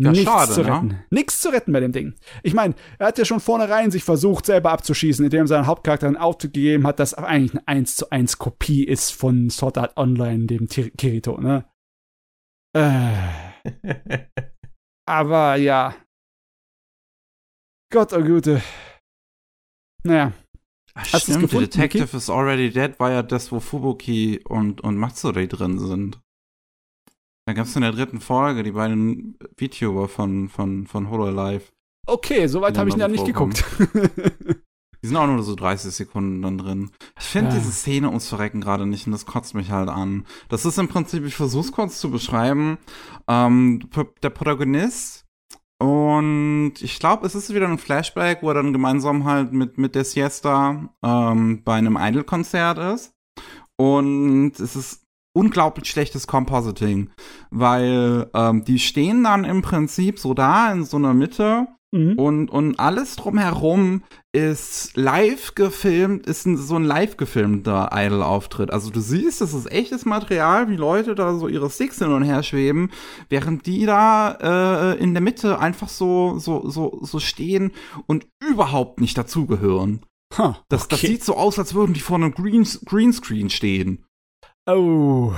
[0.00, 0.72] Ja, Nichts schade, zu ne?
[0.72, 0.86] retten.
[0.88, 1.04] Ne?
[1.10, 2.14] Nichts zu retten bei dem Ding.
[2.44, 6.06] Ich meine, er hat ja schon vornherein sich versucht, selber abzuschießen, indem er seinem Hauptcharakter
[6.06, 9.96] einen Auftritt gegeben hat, das eigentlich eine 1 zu 1 Kopie ist von Sword Art
[9.96, 11.64] Online, dem Kirito, ne?
[12.76, 13.12] Äh.
[15.08, 15.96] Aber ja.
[17.92, 18.62] Gott, oh Gute.
[20.04, 20.32] Naja.
[20.94, 22.16] Ach, Hast stimmt, The Detective Mickey?
[22.16, 26.20] is Already Dead war ja das, wo Fubuki und, und Matsuri drin sind.
[27.48, 31.62] Da gab es in der dritten Folge die beiden VTuber von, von, von Hololive.
[32.06, 33.64] Okay, soweit habe ich ja nicht geguckt.
[35.02, 36.90] die sind auch nur so 30 Sekunden dann drin.
[37.18, 37.58] Ich finde ja.
[37.58, 40.26] diese Szene ums Verrecken gerade nicht und das kotzt mich halt an.
[40.50, 42.76] Das ist im Prinzip, ich versuche es kurz zu beschreiben,
[43.28, 43.80] ähm,
[44.22, 45.24] der Protagonist
[45.80, 49.94] und ich glaube, es ist wieder ein Flashback, wo er dann gemeinsam halt mit, mit
[49.94, 53.14] der Siesta ähm, bei einem Idol-Konzert ist.
[53.78, 57.10] Und es ist unglaublich schlechtes Compositing,
[57.50, 62.14] weil ähm, die stehen dann im Prinzip so da in so einer Mitte mhm.
[62.14, 64.02] und, und alles drumherum
[64.32, 68.72] ist live gefilmt, ist ein, so ein live gefilmter Idol-Auftritt.
[68.72, 72.22] Also du siehst, das ist echtes Material, wie Leute da so ihre Sticks hin und
[72.22, 72.90] her schweben,
[73.28, 77.72] während die da äh, in der Mitte einfach so, so, so, so stehen
[78.06, 80.00] und überhaupt nicht dazugehören.
[80.36, 80.88] Huh, das, okay.
[80.90, 84.04] das sieht so aus, als würden die vor einem Green, Greenscreen stehen.
[84.70, 85.32] Oh,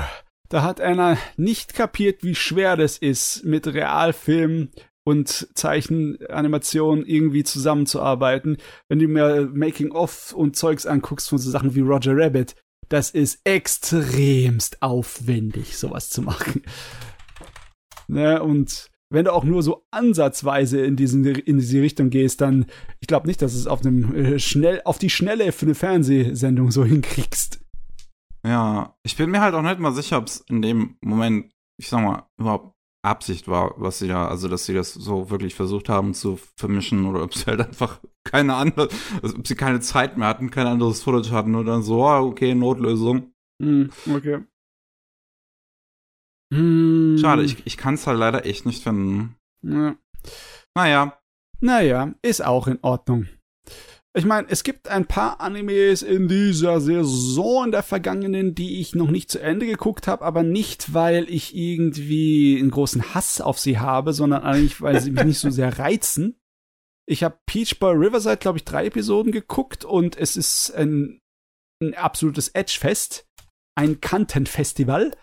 [0.48, 4.70] da hat einer nicht kapiert, wie schwer das ist, mit Realfilm
[5.05, 8.57] und Zeichenanimation irgendwie zusammenzuarbeiten.
[8.89, 12.57] Wenn du mir Making-of und Zeugs anguckst von so Sachen wie Roger Rabbit,
[12.89, 16.62] das ist extremst aufwendig, sowas zu machen.
[18.09, 22.66] Ne, und wenn du auch nur so ansatzweise in, diesen, in diese Richtung gehst, dann,
[22.98, 26.73] ich glaube nicht, dass es auf einem äh, schnell, auf die Schnelle für eine Fernsehsendung
[26.73, 27.60] so hinkriegst.
[28.45, 31.89] Ja, ich bin mir halt auch nicht mal sicher, ob es in dem Moment, ich
[31.89, 35.89] sag mal, überhaupt Absicht war, was sie da, also dass sie das so wirklich versucht
[35.89, 38.89] haben zu vermischen oder ob sie halt einfach keine andere,
[39.23, 42.55] also ob sie keine Zeit mehr hatten, kein anderes Footage hatten oder so, ah, okay,
[42.55, 43.33] Notlösung.
[43.62, 44.45] Hm, okay.
[46.53, 49.37] Schade, ich, ich kann es halt leider echt nicht finden.
[49.62, 49.97] Ja.
[50.75, 51.19] Naja.
[51.61, 53.29] Naja, ist auch in Ordnung.
[54.16, 59.09] Ich meine, es gibt ein paar Animes in dieser Saison der vergangenen, die ich noch
[59.09, 63.78] nicht zu Ende geguckt habe, aber nicht, weil ich irgendwie einen großen Hass auf sie
[63.78, 66.41] habe, sondern eigentlich, weil sie mich nicht so sehr reizen.
[67.09, 71.20] Ich habe Peach Boy Riverside, glaube ich, drei Episoden geguckt und es ist ein,
[71.81, 73.27] ein absolutes Edge-Fest,
[73.78, 75.16] ein Kantenfestival.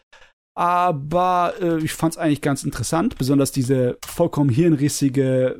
[0.55, 5.59] Aber äh, ich fand es eigentlich ganz interessant, besonders diese vollkommen hirnrissige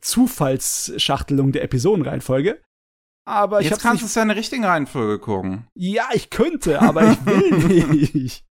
[0.00, 2.60] Zufallsschachtelung der Episodenreihenfolge.
[3.28, 5.66] Aber Jetzt kannst du es ja in der richtigen Reihenfolge gucken.
[5.74, 8.44] Ja, ich könnte, aber ich will nicht.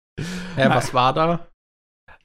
[0.55, 1.47] Hä, was war da?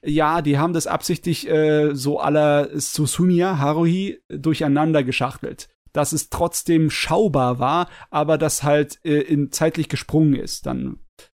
[0.03, 5.69] Ja, die haben das absichtlich äh, so aller Susumiya Haruhi durcheinander geschachtelt.
[5.93, 10.65] Dass es trotzdem schaubar war, aber das halt äh, in zeitlich gesprungen ist.
[10.65, 10.99] Dann.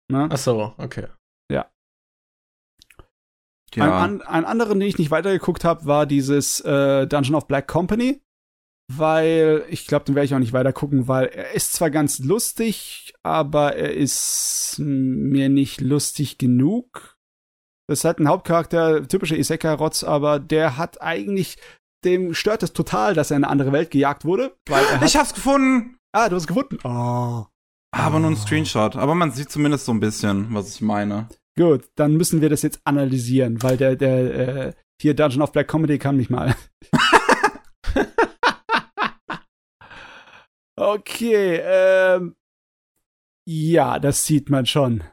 [0.10, 0.30] Ne?
[0.32, 1.08] Ach so, okay.
[3.76, 4.04] Ja.
[4.04, 8.22] Ein, ein anderen, den ich nicht weitergeguckt habe, war dieses äh, Dungeon of Black Company.
[8.94, 12.20] Weil ich glaube, den werde ich auch nicht weiter gucken, weil er ist zwar ganz
[12.20, 17.18] lustig, aber er ist mir nicht lustig genug.
[17.88, 21.58] Das ist halt ein Hauptcharakter, typischer Isekai-Rotz, aber der hat eigentlich,
[22.04, 24.56] dem stört es total, dass er in eine andere Welt gejagt wurde.
[24.68, 25.98] Weil er hat, ich hab's gefunden!
[26.14, 26.78] Ah, du hast gefunden?
[26.84, 27.46] Oh.
[27.92, 28.96] Aber nur ein Screenshot.
[28.96, 31.28] Aber man sieht zumindest so ein bisschen, was ich meine.
[31.58, 35.68] Gut, dann müssen wir das jetzt analysieren, weil der, der, äh, hier Dungeon of Black
[35.68, 36.56] Comedy kam nicht mal.
[40.78, 42.36] okay, ähm,
[43.48, 45.04] ja, das sieht man schon.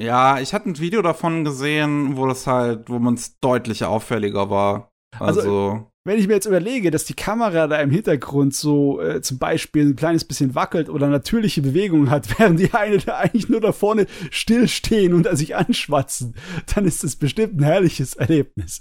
[0.00, 4.48] Ja, ich hatte ein Video davon gesehen, wo das halt, wo man es deutlich auffälliger
[4.48, 4.92] war.
[5.18, 9.20] Also, also, wenn ich mir jetzt überlege, dass die Kamera da im Hintergrund so äh,
[9.20, 13.50] zum Beispiel ein kleines bisschen wackelt oder natürliche Bewegungen hat, während die eine da eigentlich
[13.50, 16.34] nur da vorne stillstehen und sich anschwatzen,
[16.74, 18.80] dann ist das bestimmt ein herrliches Erlebnis.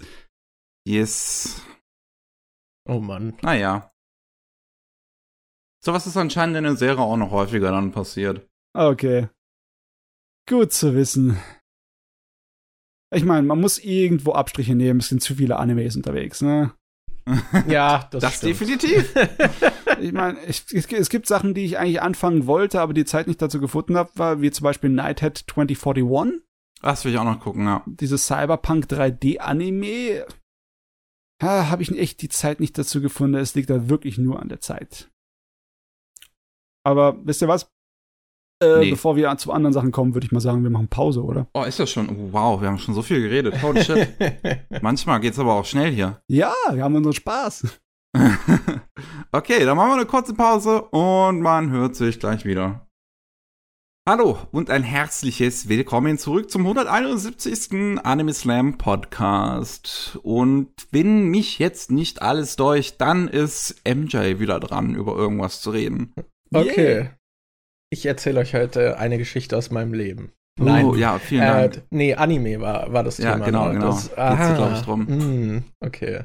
[0.88, 1.62] Yes.
[2.88, 3.38] Oh Mann.
[3.42, 3.92] Naja.
[5.84, 8.48] Sowas ist anscheinend in der Serie auch noch häufiger dann passiert.
[8.74, 9.28] Okay.
[10.48, 11.38] Gut zu wissen.
[13.14, 16.74] Ich meine, man muss irgendwo Abstriche nehmen, es sind zu viele Animes unterwegs, ne?
[17.68, 19.14] ja, das, das definitiv.
[20.02, 23.42] ich meine, es, es, gibt Sachen, die ich eigentlich anfangen wollte, aber die Zeit nicht
[23.42, 26.42] dazu gefunden habe, wie zum Beispiel Nighthead 2041.
[26.82, 27.84] Das will ich auch noch gucken, ja.
[27.86, 30.26] Dieses Cyberpunk 3D-Anime.
[31.42, 33.36] Ja, habe ich echt die Zeit nicht dazu gefunden.
[33.36, 35.10] Es liegt da wirklich nur an der Zeit.
[36.84, 37.70] Aber wisst ihr was?
[38.60, 38.90] Äh, nee.
[38.90, 41.48] Bevor wir zu anderen Sachen kommen, würde ich mal sagen, wir machen Pause, oder?
[41.54, 42.34] Oh, ist das schon?
[42.34, 43.62] Wow, wir haben schon so viel geredet.
[43.62, 44.08] Holy shit.
[44.82, 46.20] Manchmal geht's aber auch schnell hier.
[46.28, 47.68] Ja, wir haben unseren Spaß.
[49.32, 52.88] okay, dann machen wir eine kurze Pause und man hört sich gleich wieder.
[54.10, 58.00] Hallo und ein herzliches Willkommen zurück zum 171.
[58.04, 60.18] Anime Slam Podcast.
[60.24, 65.72] Und wenn mich jetzt nicht alles durch, dann ist MJ wieder dran, über irgendwas zu
[65.72, 66.14] reden.
[66.54, 66.96] Okay.
[66.96, 67.18] Yeah.
[67.90, 70.32] Ich erzähle euch heute eine Geschichte aus meinem Leben.
[70.60, 70.86] Oh, Nein.
[70.86, 71.84] Oh, ja, vielen äh, Dank.
[71.92, 73.46] Nee, Anime war, war das ja, Thema.
[73.46, 73.74] Genau, ne?
[73.76, 73.86] genau.
[73.88, 75.06] Das, aha, glaube ich, drum.
[75.08, 76.24] Mh, hm, okay.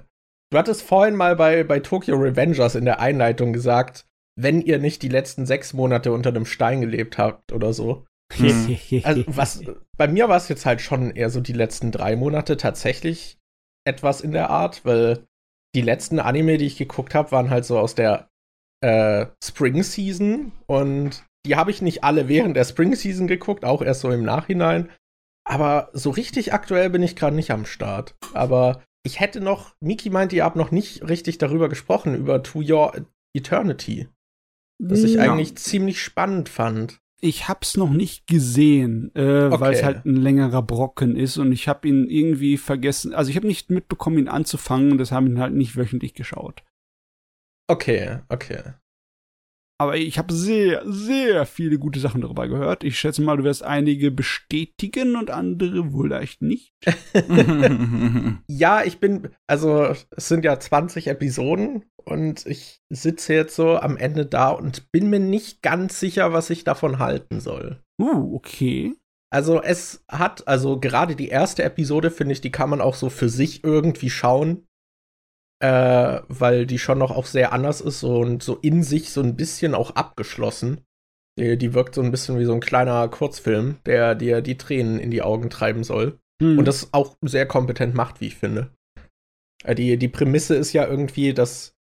[0.50, 4.06] Du hattest vorhin mal bei, bei Tokyo Revengers in der Einleitung gesagt,
[4.38, 8.04] wenn ihr nicht die letzten sechs Monate unter einem Stein gelebt habt oder so.
[8.34, 8.78] Hm.
[9.04, 9.62] also was,
[9.96, 13.38] bei mir war es jetzt halt schon eher so die letzten drei Monate tatsächlich
[13.86, 15.26] etwas in der Art, weil
[15.74, 18.28] die letzten Anime, die ich geguckt habe, waren halt so aus der
[18.82, 23.82] äh, Spring Season und die habe ich nicht alle während der Spring Season geguckt, auch
[23.82, 24.90] erst so im Nachhinein.
[25.44, 28.14] Aber so richtig aktuell bin ich gerade nicht am Start.
[28.32, 32.62] Aber ich hätte noch, Miki meinte, ihr habt noch nicht richtig darüber gesprochen, über To
[32.62, 32.92] Your
[33.34, 34.08] Eternity.
[34.78, 35.22] Das ich ja.
[35.22, 37.00] eigentlich ziemlich spannend fand.
[37.20, 39.60] Ich hab's noch nicht gesehen, äh, okay.
[39.60, 43.14] weil es halt ein längerer Brocken ist und ich habe ihn irgendwie vergessen.
[43.14, 46.64] Also ich habe nicht mitbekommen, ihn anzufangen und das haben ihn halt nicht wöchentlich geschaut.
[47.68, 48.74] Okay, okay.
[49.82, 52.84] Aber ich habe sehr, sehr viele gute Sachen darüber gehört.
[52.84, 56.72] Ich schätze mal, du wirst einige bestätigen und andere wohl leicht nicht.
[58.46, 63.96] ja, ich bin, also es sind ja 20 Episoden und ich sitze jetzt so am
[63.96, 67.82] Ende da und bin mir nicht ganz sicher, was ich davon halten soll.
[68.00, 68.94] Uh, okay.
[69.30, 73.10] Also es hat, also gerade die erste Episode, finde ich, die kann man auch so
[73.10, 74.68] für sich irgendwie schauen
[75.62, 79.36] äh, weil die schon noch auch sehr anders ist und so in sich so ein
[79.36, 80.80] bisschen auch abgeschlossen.
[81.38, 84.98] Die, die wirkt so ein bisschen wie so ein kleiner Kurzfilm, der dir die Tränen
[84.98, 86.18] in die Augen treiben soll.
[86.42, 86.58] Hm.
[86.58, 88.72] Und das auch sehr kompetent macht, wie ich finde.
[89.62, 91.74] Äh, die, die Prämisse ist ja irgendwie, dass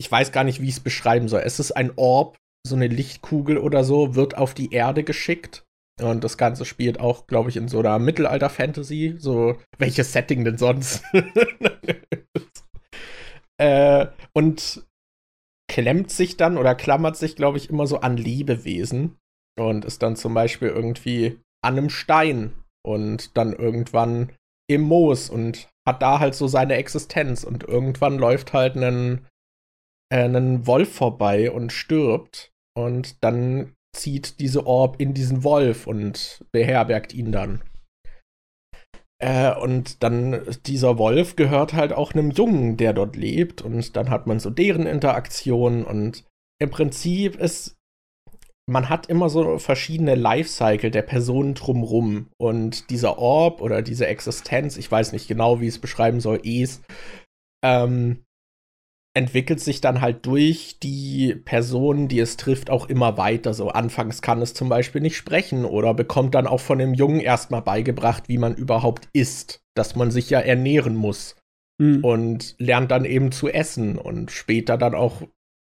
[0.00, 1.42] ich weiß gar nicht, wie ich es beschreiben soll.
[1.44, 2.36] Es ist ein Orb,
[2.66, 5.62] so eine Lichtkugel oder so, wird auf die Erde geschickt.
[6.02, 9.16] Und das Ganze spielt auch, glaube ich, in so einer Mittelalter-Fantasy.
[9.18, 11.04] So, welches Setting denn sonst?
[13.60, 14.86] Äh, und
[15.70, 19.18] klemmt sich dann oder klammert sich, glaube ich, immer so an Lebewesen
[19.58, 24.32] und ist dann zum Beispiel irgendwie an einem Stein und dann irgendwann
[24.66, 29.26] im Moos und hat da halt so seine Existenz und irgendwann läuft halt ein,
[30.10, 36.44] äh, ein Wolf vorbei und stirbt und dann zieht diese Orb in diesen Wolf und
[36.50, 37.62] beherbergt ihn dann.
[39.20, 43.62] Äh, und dann dieser Wolf gehört halt auch einem Jungen, der dort lebt.
[43.62, 45.84] Und dann hat man so deren Interaktion.
[45.84, 46.24] Und
[46.58, 47.76] im Prinzip ist,
[48.66, 52.28] man hat immer so verschiedene Lifecycle der Personen drumrum.
[52.38, 56.40] Und dieser Orb oder diese Existenz, ich weiß nicht genau, wie ich es beschreiben soll,
[56.44, 56.80] Es,
[57.62, 58.24] ähm,
[59.14, 63.54] entwickelt sich dann halt durch die Person, die es trifft, auch immer weiter.
[63.54, 67.20] So anfangs kann es zum Beispiel nicht sprechen oder bekommt dann auch von dem Jungen
[67.20, 71.36] erstmal beigebracht, wie man überhaupt isst, dass man sich ja ernähren muss
[71.78, 72.04] mhm.
[72.04, 75.22] und lernt dann eben zu essen und später dann auch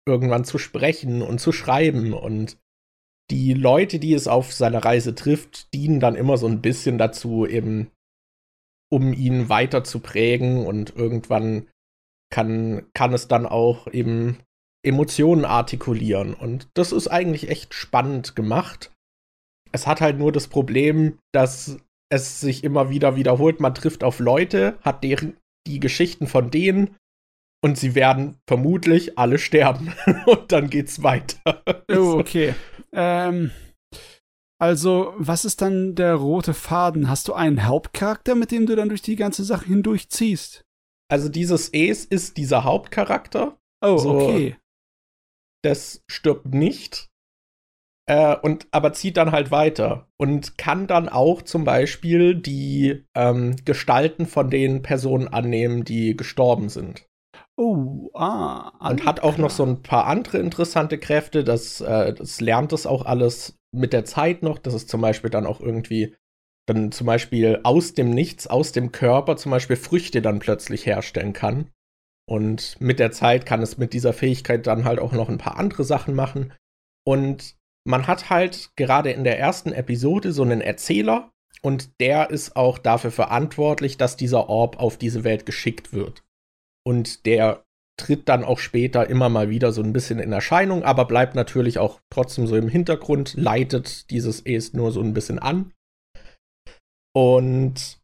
[0.06, 2.58] irgendwann zu sprechen und zu schreiben und
[3.30, 7.46] die Leute, die es auf seiner Reise trifft, dienen dann immer so ein bisschen dazu,
[7.46, 7.90] eben
[8.90, 11.68] um ihn weiter zu prägen und irgendwann
[12.30, 14.38] kann, kann es dann auch eben
[14.84, 16.34] Emotionen artikulieren.
[16.34, 18.92] Und das ist eigentlich echt spannend gemacht.
[19.72, 21.78] Es hat halt nur das Problem, dass
[22.10, 23.60] es sich immer wieder wiederholt.
[23.60, 25.36] Man trifft auf Leute, hat deren,
[25.66, 26.96] die Geschichten von denen
[27.62, 29.92] und sie werden vermutlich alle sterben.
[30.26, 31.62] und dann geht's weiter.
[31.90, 32.54] Oh, okay.
[32.92, 33.50] Ähm,
[34.60, 37.08] Also, was ist dann der rote Faden?
[37.08, 40.64] Hast du einen Hauptcharakter, mit dem du dann durch die ganze Sache hindurchziehst?
[41.10, 43.58] Also, dieses Ace ist dieser Hauptcharakter.
[43.80, 44.56] Oh, so, okay.
[45.62, 47.08] Das stirbt nicht.
[48.08, 53.56] Äh, und aber zieht dann halt weiter und kann dann auch zum Beispiel die ähm,
[53.66, 57.06] Gestalten von den Personen annehmen, die gestorben sind.
[57.58, 58.88] Oh, ah.
[58.88, 61.44] Und hat auch noch so ein paar andere interessante Kräfte.
[61.44, 64.58] Das, äh, das lernt es auch alles mit der Zeit noch.
[64.58, 66.14] dass es zum Beispiel dann auch irgendwie
[66.68, 71.32] dann zum Beispiel aus dem Nichts, aus dem Körper zum Beispiel Früchte dann plötzlich herstellen
[71.32, 71.70] kann.
[72.28, 75.56] Und mit der Zeit kann es mit dieser Fähigkeit dann halt auch noch ein paar
[75.56, 76.52] andere Sachen machen.
[77.06, 81.30] Und man hat halt gerade in der ersten Episode so einen Erzähler
[81.62, 86.22] und der ist auch dafür verantwortlich, dass dieser Orb auf diese Welt geschickt wird.
[86.84, 87.64] Und der
[87.96, 91.78] tritt dann auch später immer mal wieder so ein bisschen in Erscheinung, aber bleibt natürlich
[91.78, 95.72] auch trotzdem so im Hintergrund, leitet dieses Es nur so ein bisschen an.
[97.18, 97.98] Und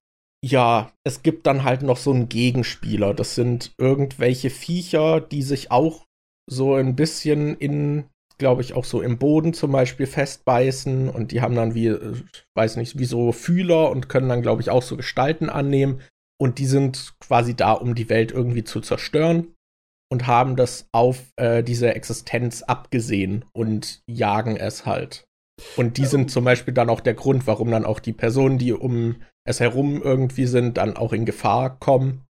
[0.45, 3.15] ja, es gibt dann halt noch so einen Gegenspieler.
[3.15, 6.05] Das sind irgendwelche Viecher, die sich auch
[6.51, 8.07] so ein bisschen in,
[8.39, 12.17] glaube ich, auch so im Boden zum Beispiel festbeißen und die haben dann wie, äh,
[12.57, 16.01] weiß nicht, wie so Fühler und können dann, glaube ich, auch so Gestalten annehmen.
[16.37, 19.55] Und die sind quasi da, um die Welt irgendwie zu zerstören
[20.11, 25.25] und haben das auf äh, diese Existenz abgesehen und jagen es halt.
[25.77, 28.73] Und die sind zum Beispiel dann auch der Grund, warum dann auch die Personen, die
[28.73, 32.25] um es herum irgendwie sind, dann auch in Gefahr kommen.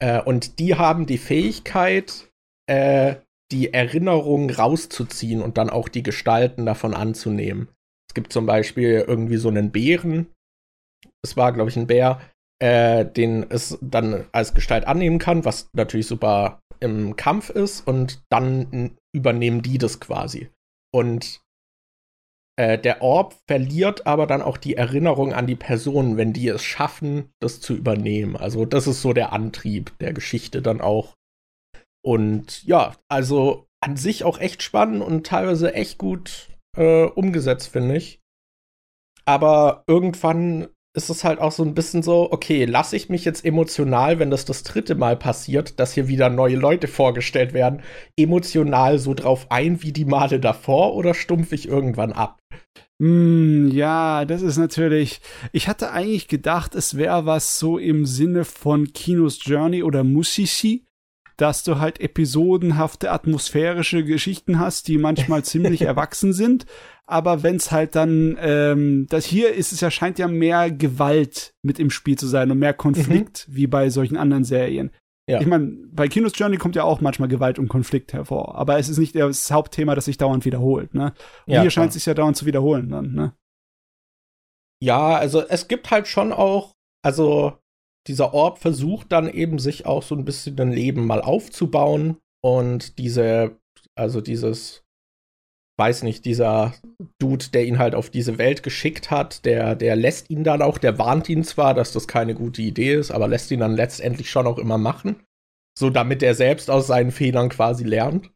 [0.00, 2.30] Äh, und die haben die Fähigkeit,
[2.66, 3.16] äh,
[3.52, 7.68] die Erinnerung rauszuziehen und dann auch die Gestalten davon anzunehmen.
[8.08, 10.32] Es gibt zum Beispiel irgendwie so einen Bären.
[11.22, 12.20] Es war, glaube ich, ein Bär,
[12.60, 18.22] äh, den es dann als Gestalt annehmen kann, was natürlich super im Kampf ist und
[18.30, 20.50] dann übernehmen die das quasi.
[20.92, 21.40] Und
[22.56, 26.62] äh, der Orb verliert aber dann auch die Erinnerung an die Personen, wenn die es
[26.62, 28.36] schaffen, das zu übernehmen.
[28.36, 31.14] Also das ist so der Antrieb der Geschichte dann auch.
[32.02, 37.96] Und ja, also an sich auch echt spannend und teilweise echt gut äh, umgesetzt, finde
[37.96, 38.20] ich.
[39.26, 43.44] Aber irgendwann ist es halt auch so ein bisschen so, okay, lasse ich mich jetzt
[43.44, 47.82] emotional, wenn das das dritte Mal passiert, dass hier wieder neue Leute vorgestellt werden,
[48.16, 52.40] emotional so drauf ein wie die Male davor oder stumpfe ich irgendwann ab?
[52.98, 55.20] Mm, ja, das ist natürlich.
[55.52, 60.86] Ich hatte eigentlich gedacht, es wäre was so im Sinne von Kinos Journey oder Musisi,
[61.36, 66.64] dass du halt episodenhafte atmosphärische Geschichten hast, die manchmal ziemlich erwachsen sind,
[67.06, 71.54] aber wenn es halt dann, ähm, das hier ist, es ja scheint ja mehr Gewalt
[71.62, 73.54] mit im Spiel zu sein und mehr Konflikt, mhm.
[73.54, 74.90] wie bei solchen anderen Serien.
[75.28, 75.40] Ja.
[75.40, 78.88] Ich meine, bei Kinos Journey kommt ja auch manchmal Gewalt und Konflikt hervor, aber es
[78.88, 81.14] ist nicht das Hauptthema, das sich dauernd wiederholt, ne?
[81.46, 83.34] Und ja, hier scheint es sich ja dauernd zu wiederholen dann, ne?
[84.80, 87.58] Ja, also es gibt halt schon auch, also
[88.06, 92.98] dieser Orb versucht dann eben sich auch so ein bisschen ein Leben mal aufzubauen und
[92.98, 93.58] diese,
[93.96, 94.85] also dieses
[95.78, 96.74] weiß nicht, dieser
[97.18, 100.78] Dude, der ihn halt auf diese Welt geschickt hat, der, der lässt ihn dann auch,
[100.78, 104.30] der warnt ihn zwar, dass das keine gute Idee ist, aber lässt ihn dann letztendlich
[104.30, 105.22] schon auch immer machen.
[105.78, 108.30] So damit er selbst aus seinen Fehlern quasi lernt.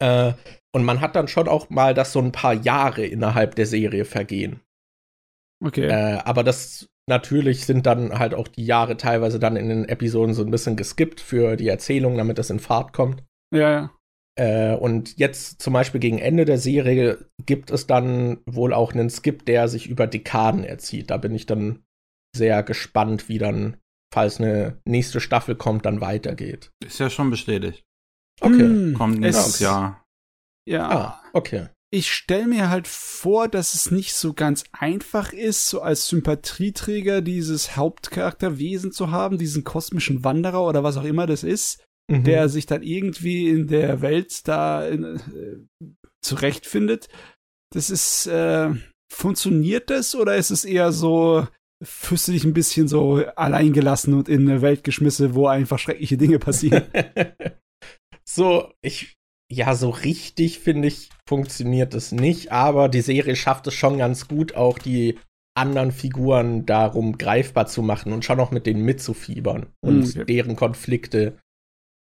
[0.00, 0.34] Äh,
[0.72, 4.04] und man hat dann schon auch mal, dass so ein paar Jahre innerhalb der Serie
[4.04, 4.60] vergehen.
[5.64, 5.88] Okay.
[5.88, 10.34] Äh, aber das natürlich sind dann halt auch die Jahre teilweise dann in den Episoden
[10.34, 13.24] so ein bisschen geskippt für die Erzählung, damit das in Fahrt kommt.
[13.52, 13.97] Ja, ja.
[14.38, 19.10] Äh, und jetzt zum Beispiel gegen Ende der Serie gibt es dann wohl auch einen
[19.10, 21.10] Skip, der sich über Dekaden erzieht.
[21.10, 21.82] Da bin ich dann
[22.36, 23.78] sehr gespannt, wie dann,
[24.14, 26.70] falls eine nächste Staffel kommt, dann weitergeht.
[26.84, 27.82] Ist ja schon bestätigt.
[28.40, 28.60] Okay.
[28.60, 30.04] Hm, Kommt nächstes Jahr.
[30.68, 30.88] Ja.
[30.88, 31.66] Ah, okay.
[31.90, 37.22] Ich stelle mir halt vor, dass es nicht so ganz einfach ist, so als Sympathieträger
[37.22, 42.24] dieses Hauptcharakterwesen zu haben, diesen kosmischen Wanderer oder was auch immer das ist mhm.
[42.24, 45.86] der sich dann irgendwie in der Welt da in, äh,
[46.22, 47.08] zurechtfindet.
[47.72, 48.70] Das ist, äh,
[49.12, 51.46] funktioniert das oder ist es eher so,
[51.82, 56.16] fühlst du dich ein bisschen so alleingelassen und in eine Welt geschmissen, wo einfach schreckliche
[56.16, 56.84] Dinge passieren?
[58.28, 59.16] so, ich,
[59.50, 64.28] ja, so richtig finde ich, funktioniert es nicht, aber die Serie schafft es schon ganz
[64.28, 65.18] gut, auch die
[65.56, 70.24] anderen Figuren darum greifbar zu machen und schon auch mit denen mitzufiebern und okay.
[70.24, 71.36] deren Konflikte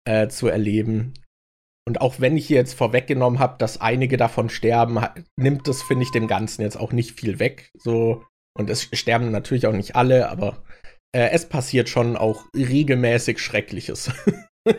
[0.06, 1.14] äh, zu erleben.
[1.88, 5.00] Und auch wenn ich hier jetzt vorweggenommen habe, dass einige davon sterben,
[5.36, 7.72] nimmt das, finde ich, dem Ganzen jetzt auch nicht viel weg.
[7.78, 8.24] So,
[8.58, 10.64] und es sterben natürlich auch nicht alle, aber
[11.16, 14.12] äh, es passiert schon auch regelmäßig Schreckliches.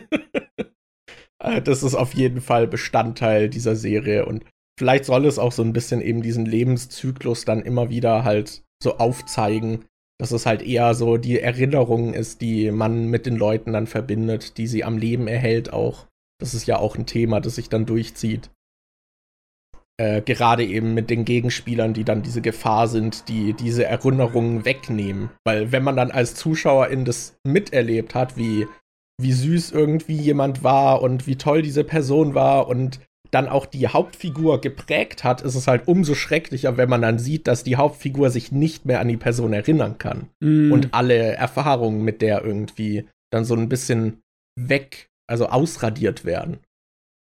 [1.43, 4.45] Äh, das ist auf jeden Fall Bestandteil dieser Serie und
[4.79, 8.97] vielleicht soll es auch so ein bisschen eben diesen Lebenszyklus dann immer wieder halt so
[8.97, 9.83] aufzeigen,
[10.23, 14.57] dass es halt eher so die Erinnerung ist, die man mit den Leuten dann verbindet,
[14.57, 16.07] die sie am Leben erhält auch.
[16.39, 18.49] Das ist ja auch ein Thema, das sich dann durchzieht.
[19.99, 25.29] Äh, gerade eben mit den Gegenspielern, die dann diese Gefahr sind, die diese Erinnerungen wegnehmen.
[25.45, 28.65] Weil wenn man dann als Zuschauerin das miterlebt hat, wie,
[29.21, 33.01] wie süß irgendwie jemand war und wie toll diese Person war und
[33.33, 37.47] dann auch die Hauptfigur geprägt hat, ist es halt umso schrecklicher, wenn man dann sieht,
[37.47, 40.29] dass die Hauptfigur sich nicht mehr an die Person erinnern kann.
[40.39, 40.71] Mm.
[40.71, 44.21] Und alle Erfahrungen mit der irgendwie dann so ein bisschen
[44.55, 46.59] weg, also ausradiert werden.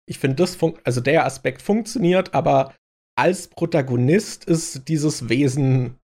[0.09, 2.75] Ich finde, das also der Aspekt funktioniert, aber
[3.19, 5.99] als Protagonist ist dieses Wesen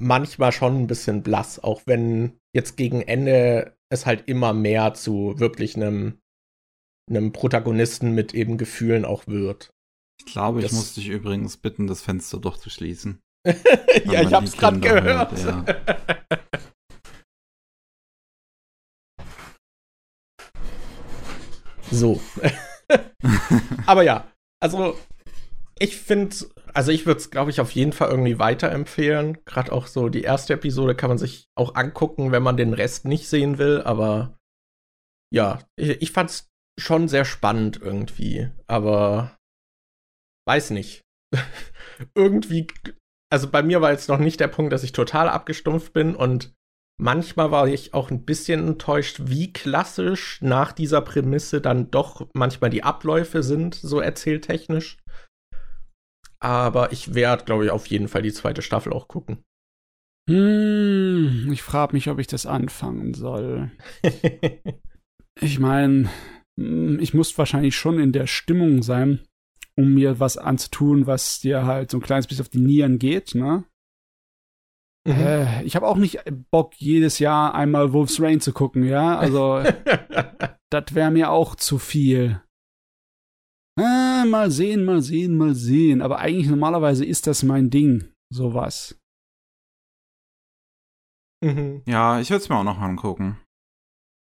[0.00, 5.34] manchmal schon ein bisschen blass, auch wenn jetzt gegen Ende es halt immer mehr zu
[5.38, 6.18] wirklich einem
[7.10, 9.70] einem Protagonisten mit eben Gefühlen auch wird.
[10.20, 13.20] Ich glaube, das ich muss dich übrigens bitten, das Fenster doch zu schließen.
[14.04, 15.32] ja, ich hab's gerade gehört.
[15.32, 15.64] Hört, ja.
[21.90, 22.20] so.
[23.86, 24.30] Aber ja,
[24.60, 24.96] also
[25.78, 26.36] ich finde,
[26.74, 29.38] also ich würde es, glaube ich, auf jeden Fall irgendwie weiterempfehlen.
[29.44, 33.04] Gerade auch so die erste Episode kann man sich auch angucken, wenn man den Rest
[33.04, 33.82] nicht sehen will.
[33.82, 34.36] Aber
[35.32, 36.47] ja, ich, ich fand's
[36.78, 39.36] schon sehr spannend irgendwie, aber
[40.46, 41.02] weiß nicht.
[42.14, 42.68] irgendwie,
[43.30, 46.54] also bei mir war jetzt noch nicht der Punkt, dass ich total abgestumpft bin und
[47.00, 52.70] manchmal war ich auch ein bisschen enttäuscht, wie klassisch nach dieser Prämisse dann doch manchmal
[52.70, 54.98] die Abläufe sind, so erzähltechnisch.
[56.40, 59.42] Aber ich werde, glaube ich, auf jeden Fall die zweite Staffel auch gucken.
[60.28, 63.70] Hm, ich frage mich, ob ich das anfangen soll.
[65.40, 66.08] ich meine,
[66.58, 69.20] ich muss wahrscheinlich schon in der Stimmung sein,
[69.76, 73.34] um mir was anzutun, was dir halt so ein kleines bisschen auf die Nieren geht,
[73.34, 73.64] ne?
[75.06, 75.14] Mhm.
[75.14, 76.20] Äh, ich habe auch nicht
[76.50, 79.16] Bock, jedes Jahr einmal Wolf's Rain zu gucken, ja?
[79.16, 79.62] Also,
[80.70, 82.42] das wäre mir auch zu viel.
[83.78, 86.02] Äh, mal sehen, mal sehen, mal sehen.
[86.02, 88.98] Aber eigentlich normalerweise ist das mein Ding, sowas.
[91.44, 91.82] Mhm.
[91.86, 93.38] Ja, ich würde es mir auch noch angucken.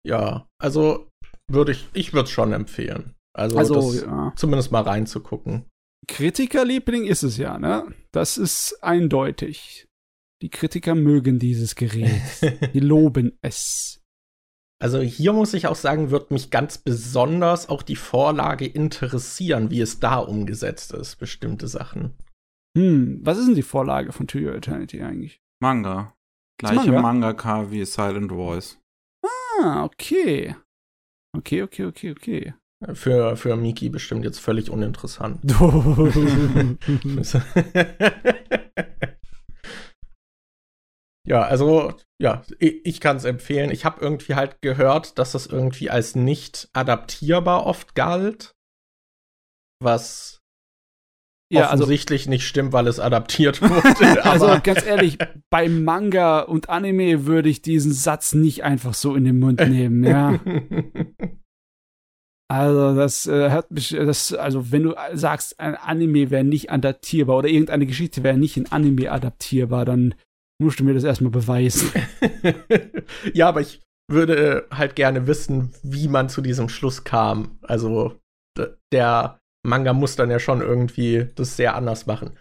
[0.05, 1.09] Ja, also
[1.49, 3.15] würde ich, ich würde es schon empfehlen.
[3.33, 4.33] Also, also ja.
[4.35, 5.65] zumindest mal reinzugucken.
[6.07, 7.85] Kritikerliebling ist es ja, ne?
[8.11, 9.87] Das ist eindeutig.
[10.41, 12.21] Die Kritiker mögen dieses Gerät.
[12.73, 14.01] Die loben es.
[14.79, 19.81] Also hier muss ich auch sagen, wird mich ganz besonders auch die Vorlage interessieren, wie
[19.81, 22.13] es da umgesetzt ist, bestimmte Sachen.
[22.77, 25.41] Hm, was ist denn die Vorlage von To Your Eternity eigentlich?
[25.59, 26.13] Manga.
[26.59, 27.01] Gleiche Manga?
[27.01, 28.77] Mangaka wie Silent Voice.
[29.25, 30.55] Ah, okay.
[31.35, 32.53] Okay, okay, okay, okay.
[32.93, 35.41] Für, für Miki bestimmt jetzt völlig uninteressant.
[41.27, 43.71] ja, also, ja, ich, ich kann es empfehlen.
[43.71, 48.53] Ich habe irgendwie halt gehört, dass das irgendwie als nicht adaptierbar oft galt.
[49.81, 50.43] Was
[51.49, 54.23] ja, also offensichtlich also, nicht stimmt, weil es adaptiert wurde.
[54.25, 55.17] also ganz ehrlich,
[55.49, 60.03] bei Manga und Anime würde ich diesen Satz nicht einfach so in den Mund nehmen,
[60.03, 60.39] ja.
[62.49, 67.39] Also das äh, hat mich, das, also wenn du sagst, ein Anime wäre nicht adaptierbar
[67.39, 70.15] oder irgendeine Geschichte wäre nicht in Anime adaptierbar, dann
[70.57, 71.91] musst du mir das erstmal beweisen.
[73.33, 77.59] ja, aber ich würde halt gerne wissen, wie man zu diesem Schluss kam.
[77.63, 78.17] Also
[78.93, 82.31] der Manga muss dann ja schon irgendwie das sehr anders machen.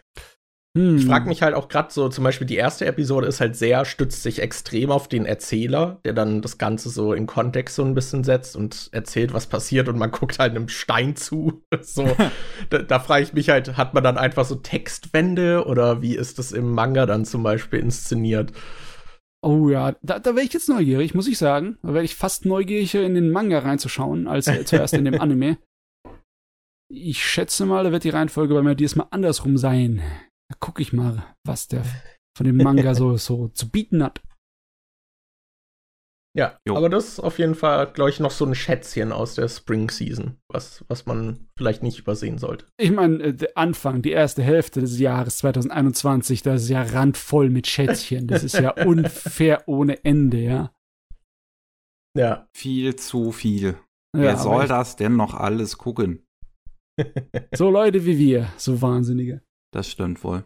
[0.76, 0.98] Hm.
[0.98, 3.86] Ich frage mich halt auch gerade so, zum Beispiel die erste Episode ist halt sehr,
[3.86, 7.94] stützt sich extrem auf den Erzähler, der dann das Ganze so in Kontext so ein
[7.94, 11.62] bisschen setzt und erzählt, was passiert und man guckt halt einem Stein zu.
[11.80, 12.06] so,
[12.70, 16.38] da, da frage ich mich halt, hat man dann einfach so Textwände oder wie ist
[16.38, 18.52] das im Manga dann zum Beispiel inszeniert?
[19.42, 21.78] Oh ja, da, da wäre ich jetzt neugierig, muss ich sagen.
[21.82, 25.56] Da wäre ich fast neugieriger in den Manga reinzuschauen, als äh, zuerst in dem Anime.
[26.88, 30.02] Ich schätze mal, da wird die Reihenfolge bei mir diesmal andersrum sein.
[30.48, 31.84] Da gucke ich mal, was der
[32.36, 34.22] von dem Manga so, so zu bieten hat.
[36.36, 36.76] Ja, jo.
[36.76, 39.88] aber das ist auf jeden Fall, glaube ich, noch so ein Schätzchen aus der Spring
[39.88, 42.66] Season, was, was man vielleicht nicht übersehen sollte.
[42.76, 47.48] Ich meine, äh, der Anfang, die erste Hälfte des Jahres 2021, das ist ja randvoll
[47.48, 48.26] mit Schätzchen.
[48.26, 50.72] Das ist ja unfair ohne Ende, ja.
[52.14, 52.46] Ja.
[52.54, 53.78] Viel zu viel.
[54.14, 56.25] Ja, Wer soll das denn noch alles gucken?
[57.52, 59.42] So Leute wie wir, so Wahnsinnige.
[59.72, 60.44] Das stimmt wohl.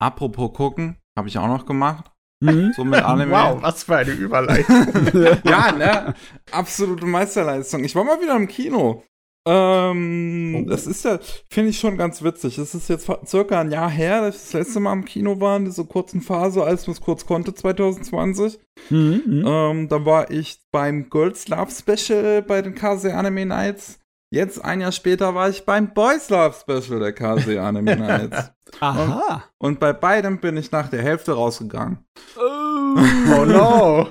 [0.00, 2.10] Apropos gucken, habe ich auch noch gemacht.
[2.40, 2.72] Mhm.
[2.76, 3.32] So mit Anime.
[3.32, 4.86] Wow, was für eine Überleitung.
[5.44, 6.14] ja, ne?
[6.50, 7.84] Absolute Meisterleistung.
[7.84, 9.02] Ich war mal wieder im Kino.
[9.48, 10.68] Ähm, oh.
[10.68, 12.56] das ist ja, finde ich schon ganz witzig.
[12.56, 15.56] Das ist jetzt circa ein Jahr her, dass ich das letzte Mal im Kino war,
[15.56, 18.58] in dieser kurzen Phase, als man es kurz konnte, 2020.
[18.90, 24.00] Mhm, mhm, ähm, da war ich beim Girls Love Special bei den KC Anime Nights.
[24.30, 28.50] Jetzt, ein Jahr später, war ich beim Boys Love Special der KC Anime Nights.
[28.80, 29.44] Aha.
[29.58, 32.04] Und, und, bei beidem bin ich nach der Hälfte rausgegangen.
[32.36, 32.40] Oh,
[33.38, 34.08] oh no.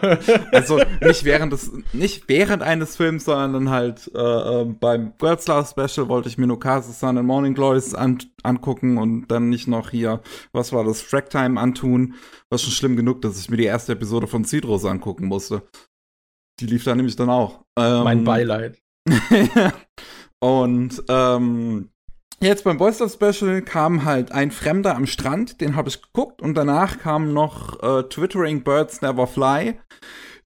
[0.53, 5.67] also nicht während des, nicht während eines Films, sondern halt äh, äh, beim Girls Love
[5.67, 9.67] Special wollte ich mir nur Casa Sun and Morning Glories an, angucken und dann nicht
[9.67, 10.21] noch hier,
[10.53, 12.15] was war das, Track Time antun.
[12.49, 15.63] War schon schlimm genug, dass ich mir die erste Episode von Citrus angucken musste.
[16.61, 17.65] Die lief da nämlich dann auch.
[17.77, 18.81] Ähm, mein Beileid.
[20.39, 21.89] und ähm,
[22.41, 26.55] jetzt beim Boyster Special kam halt ein Fremder am Strand, den habe ich geguckt und
[26.55, 29.79] danach kam noch äh, Twittering Birds Never Fly.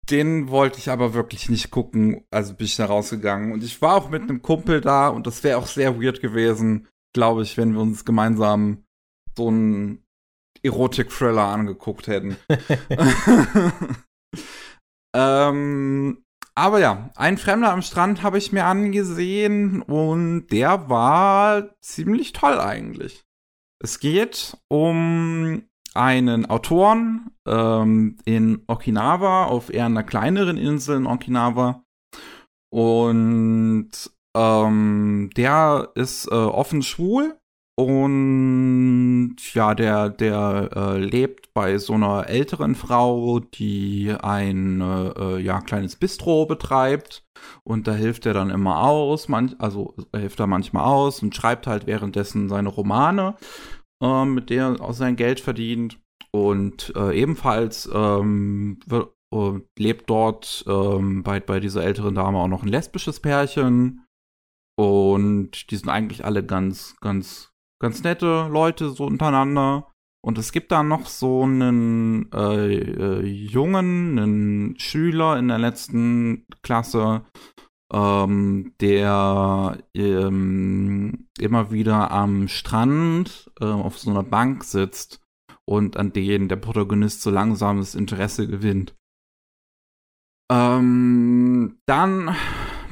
[0.09, 3.51] Den wollte ich aber wirklich nicht gucken, also bin ich da rausgegangen.
[3.51, 6.87] Und ich war auch mit einem Kumpel da und das wäre auch sehr weird gewesen,
[7.13, 8.85] glaube ich, wenn wir uns gemeinsam
[9.37, 10.03] so einen
[10.63, 12.37] Erotik-Thriller angeguckt hätten.
[15.15, 16.23] ähm,
[16.55, 22.59] aber ja, ein Fremder am Strand habe ich mir angesehen und der war ziemlich toll
[22.59, 23.25] eigentlich.
[23.81, 25.63] Es geht um
[25.93, 31.83] einen Autoren ähm, in Okinawa, auf eher einer kleineren Insel in Okinawa.
[32.71, 33.91] Und
[34.35, 37.38] ähm, der ist äh, offen schwul
[37.79, 45.61] und ja, der, der äh, lebt bei so einer älteren Frau, die ein äh, ja,
[45.61, 47.23] kleines Bistro betreibt.
[47.63, 51.67] Und da hilft er dann immer aus, manch, also hilft er manchmal aus und schreibt
[51.67, 53.37] halt währenddessen seine Romane,
[54.03, 56.01] äh, mit der er auch sein Geld verdient.
[56.31, 62.49] Und äh, ebenfalls ähm, wird, äh, lebt dort ähm, bei, bei dieser älteren Dame auch
[62.49, 64.05] noch ein lesbisches Pärchen.
[64.77, 67.48] Und die sind eigentlich alle ganz, ganz
[67.79, 69.91] ganz nette Leute so untereinander.
[70.21, 76.45] Und es gibt da noch so einen äh, äh, Jungen, einen Schüler in der letzten
[76.61, 77.25] Klasse,
[77.93, 85.21] ähm, der ähm, immer wieder am Strand äh, auf so einer Bank sitzt
[85.65, 88.95] und an denen der Protagonist so langsam das Interesse gewinnt.
[90.51, 92.35] Ähm, dann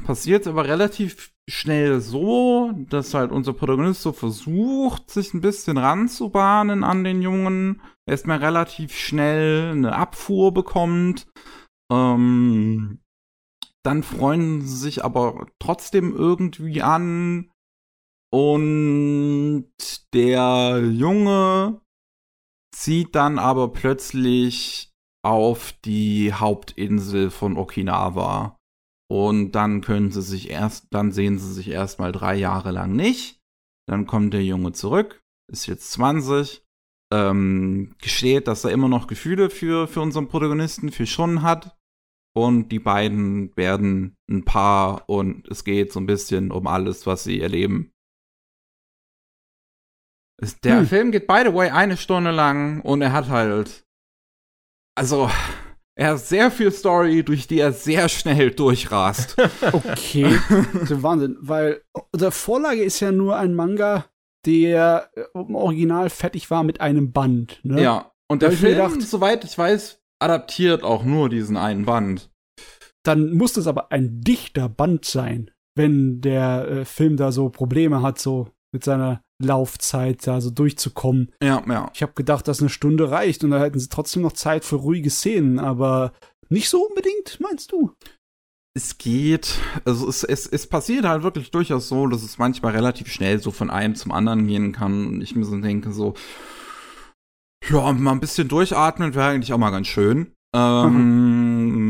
[0.08, 6.82] passiert aber relativ schnell so, dass halt unser Protagonist so versucht, sich ein bisschen ranzubahnen
[6.82, 11.26] an den Jungen, erstmal relativ schnell eine Abfuhr bekommt.
[11.92, 13.02] Ähm,
[13.84, 17.50] dann freuen sie sich aber trotzdem irgendwie an.
[18.32, 19.70] Und
[20.14, 21.82] der Junge
[22.74, 24.90] zieht dann aber plötzlich
[25.22, 28.57] auf die Hauptinsel von Okinawa.
[29.10, 33.40] Und dann können sie sich erst, dann sehen sie sich erstmal drei Jahre lang nicht.
[33.86, 36.62] Dann kommt der Junge zurück, ist jetzt 20,
[37.10, 41.76] ähm, gesteht, dass er immer noch Gefühle für, für unseren Protagonisten, für Shun hat.
[42.36, 47.24] Und die beiden werden ein Paar und es geht so ein bisschen um alles, was
[47.24, 47.90] sie erleben.
[50.62, 50.86] Der hm.
[50.86, 53.84] Film geht, by the way, eine Stunde lang und er hat halt.
[54.94, 55.30] Also,
[55.98, 59.36] er hat sehr viel Story, durch die er sehr schnell durchrast.
[59.72, 60.38] okay.
[60.74, 64.06] Das ist Wahnsinn, weil unsere Vorlage ist ja nur ein Manga,
[64.46, 67.58] der im Original fertig war mit einem Band.
[67.64, 67.82] Ne?
[67.82, 68.12] Ja.
[68.28, 72.30] Und der Film, gedacht, soweit ich weiß, adaptiert auch nur diesen einen Band.
[73.02, 78.02] Dann muss das aber ein dichter Band sein, wenn der äh, Film da so Probleme
[78.02, 81.32] hat, so mit seiner Laufzeit da so durchzukommen.
[81.42, 81.90] Ja, ja.
[81.94, 84.76] Ich habe gedacht, dass eine Stunde reicht und da hätten sie trotzdem noch Zeit für
[84.76, 86.12] ruhige Szenen, aber
[86.48, 87.92] nicht so unbedingt, meinst du?
[88.74, 93.10] Es geht, also es, es, es passiert halt wirklich durchaus so, dass es manchmal relativ
[93.10, 96.14] schnell so von einem zum anderen gehen kann und ich mir so denke, so,
[97.68, 100.32] ja, mal ein bisschen durchatmen wäre eigentlich auch mal ganz schön.
[100.54, 101.87] Ähm, mhm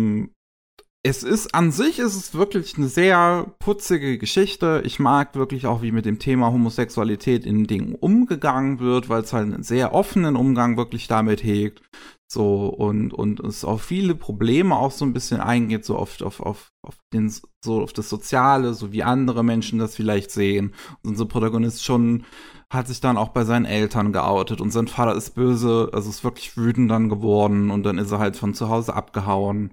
[1.05, 4.83] es ist an sich ist es wirklich eine sehr putzige Geschichte.
[4.85, 9.33] Ich mag wirklich auch, wie mit dem Thema Homosexualität in Dingen umgegangen wird, weil es
[9.33, 11.83] halt einen sehr offenen Umgang wirklich damit hegt.
[12.31, 16.41] So, und, und es auf viele Probleme auch so ein bisschen eingeht, so oft auf,
[16.41, 17.33] auf, auf den,
[17.65, 20.75] so auf das Soziale, so wie andere Menschen das vielleicht sehen.
[21.03, 22.27] Und unser Protagonist schon
[22.71, 26.23] hat sich dann auch bei seinen Eltern geoutet und sein Vater ist böse, also ist
[26.23, 29.73] wirklich wütend dann geworden und dann ist er halt von zu Hause abgehauen.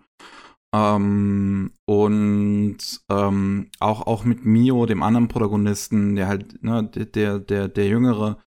[0.75, 2.77] Ähm, und
[3.09, 8.39] ähm, auch, auch mit Mio, dem anderen Protagonisten, der halt, ne, der, der, der Jüngere,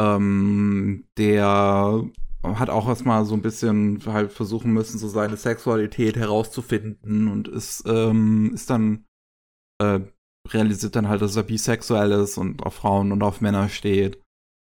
[0.00, 2.04] ähm, der
[2.44, 7.84] hat auch erstmal so ein bisschen halt versuchen müssen, so seine Sexualität herauszufinden und ist,
[7.86, 9.04] ähm, ist dann
[9.80, 10.00] äh,
[10.48, 14.20] realisiert dann halt, dass er bisexuell ist und auf Frauen und auf Männer steht.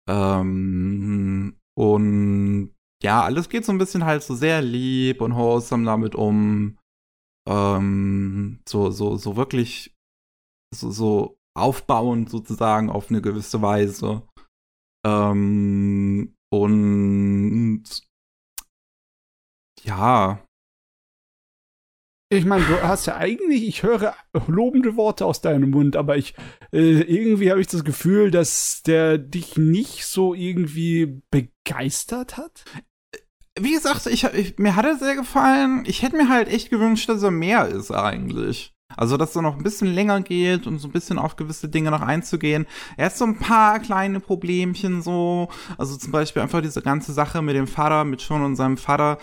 [0.08, 6.14] Ähm, und ja, alles geht so ein bisschen halt so sehr lieb und wholesome damit
[6.14, 6.77] um.
[7.48, 9.94] Ähm, so, so, so wirklich
[10.74, 14.22] so, so aufbauend sozusagen auf eine gewisse Weise.
[15.06, 17.84] Ähm, und
[19.82, 20.44] ja,
[22.30, 24.14] ich meine, du hast ja eigentlich, ich höre
[24.48, 26.34] lobende Worte aus deinem Mund, aber ich
[26.72, 32.66] äh, irgendwie habe ich das Gefühl, dass der dich nicht so irgendwie begeistert hat.
[33.60, 35.84] Wie gesagt, ich, ich, mir hat er sehr gefallen.
[35.86, 38.74] Ich hätte mir halt echt gewünscht, dass er mehr ist eigentlich.
[38.96, 41.90] Also, dass er noch ein bisschen länger geht und so ein bisschen auf gewisse Dinge
[41.90, 42.66] noch einzugehen.
[42.96, 45.48] Er hat so ein paar kleine Problemchen so.
[45.76, 49.18] Also zum Beispiel einfach diese ganze Sache mit dem Vater, mit Sean und seinem Vater,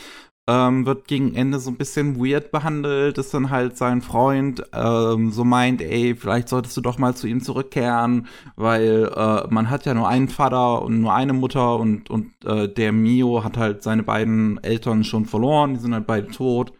[0.48, 5.32] ähm, wird gegen Ende so ein bisschen weird behandelt, dass dann halt sein Freund ähm,
[5.32, 9.86] so meint, ey, vielleicht solltest du doch mal zu ihm zurückkehren, weil äh, man hat
[9.86, 13.82] ja nur einen Vater und nur eine Mutter und, und äh, der Mio hat halt
[13.82, 16.74] seine beiden Eltern schon verloren, die sind halt beide tot.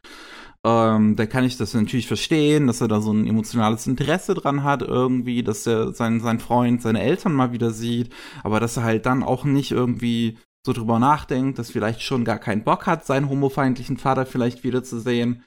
[0.64, 4.64] Ähm, da kann ich das natürlich verstehen, dass er da so ein emotionales Interesse dran
[4.64, 8.12] hat, irgendwie, dass er seinen, seinen Freund, seine Eltern mal wieder sieht,
[8.44, 12.40] aber dass er halt dann auch nicht irgendwie so drüber nachdenkt, dass vielleicht schon gar
[12.40, 15.46] keinen Bock hat, seinen homofeindlichen Vater vielleicht wiederzusehen,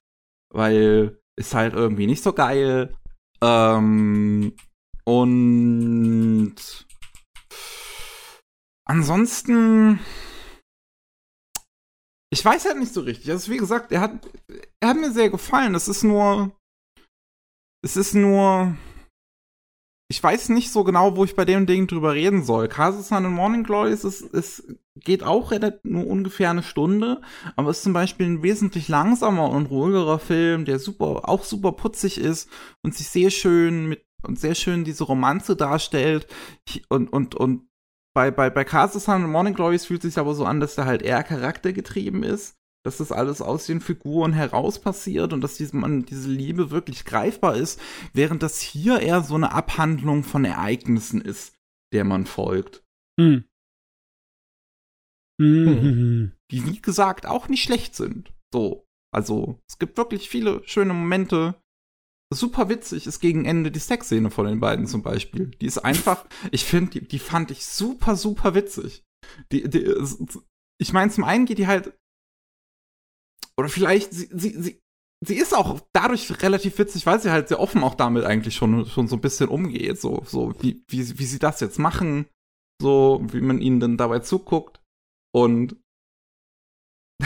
[0.50, 2.96] weil ist halt irgendwie nicht so geil.
[3.42, 4.54] Ähm,
[5.04, 6.54] und
[8.84, 10.00] ansonsten,
[12.30, 13.30] ich weiß halt nicht so richtig.
[13.30, 14.12] Also wie gesagt, er hat,
[14.80, 15.74] er hat mir sehr gefallen.
[15.74, 16.52] Es ist nur,
[17.82, 18.76] es ist nur,
[20.10, 22.70] ich weiß nicht so genau, wo ich bei dem Ding drüber reden soll.
[22.70, 24.62] Sun und Morning Glory ist, ist, ist,
[24.96, 25.52] geht auch
[25.82, 27.20] nur ungefähr eine Stunde,
[27.56, 32.18] aber ist zum Beispiel ein wesentlich langsamer und ruhigerer Film, der super, auch super putzig
[32.18, 32.48] ist
[32.82, 36.26] und sich sehr schön mit und sehr schön diese Romanze darstellt.
[36.88, 37.68] Und, und, und
[38.14, 41.02] bei, bei, bei Sun und Morning Glories fühlt sich aber so an, dass der halt
[41.02, 46.04] eher charaktergetrieben ist dass das alles aus den Figuren heraus passiert und dass diese, man,
[46.04, 47.80] diese Liebe wirklich greifbar ist,
[48.12, 51.54] während das hier eher so eine Abhandlung von Ereignissen ist,
[51.92, 52.84] der man folgt.
[53.20, 53.44] Hm.
[55.40, 56.32] Hm.
[56.50, 58.32] Die, wie gesagt, auch nicht schlecht sind.
[58.52, 58.84] So.
[59.14, 61.60] Also, es gibt wirklich viele schöne Momente.
[62.32, 65.46] Super witzig ist gegen Ende die Sexszene von den beiden zum Beispiel.
[65.46, 69.04] Die ist einfach, ich finde, die, die fand ich super, super witzig.
[69.52, 69.94] Die, die,
[70.80, 71.98] ich meine, zum einen geht die halt
[73.56, 74.80] oder vielleicht, sie, sie, sie,
[75.24, 78.86] sie ist auch dadurch relativ witzig, weil sie halt sehr offen auch damit eigentlich schon,
[78.86, 80.00] schon so ein bisschen umgeht.
[80.00, 82.26] So, so wie, wie, wie sie das jetzt machen,
[82.80, 84.80] so wie man ihnen dann dabei zuguckt.
[85.34, 85.76] Und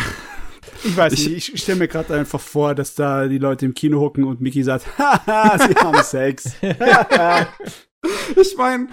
[0.84, 3.74] ich weiß nicht, ich, ich stelle mir gerade einfach vor, dass da die Leute im
[3.74, 6.54] Kino hocken und Mickey sagt, haha, sie haben Sex.
[8.36, 8.88] ich meine,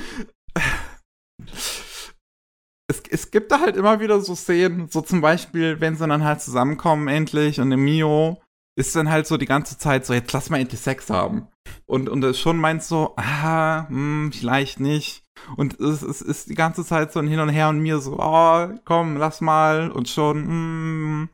[2.89, 6.23] es, es gibt da halt immer wieder so Szenen, so zum Beispiel, wenn sie dann
[6.23, 8.41] halt zusammenkommen endlich und der Mio
[8.75, 11.47] ist dann halt so die ganze Zeit so, jetzt lass mal endlich Sex haben.
[11.85, 15.23] Und, und schon meint so, ah, hm, vielleicht nicht.
[15.55, 18.17] Und es, es ist die ganze Zeit so ein Hin und Her und mir so,
[18.19, 19.91] oh, komm, lass mal.
[19.91, 21.29] Und schon, hm.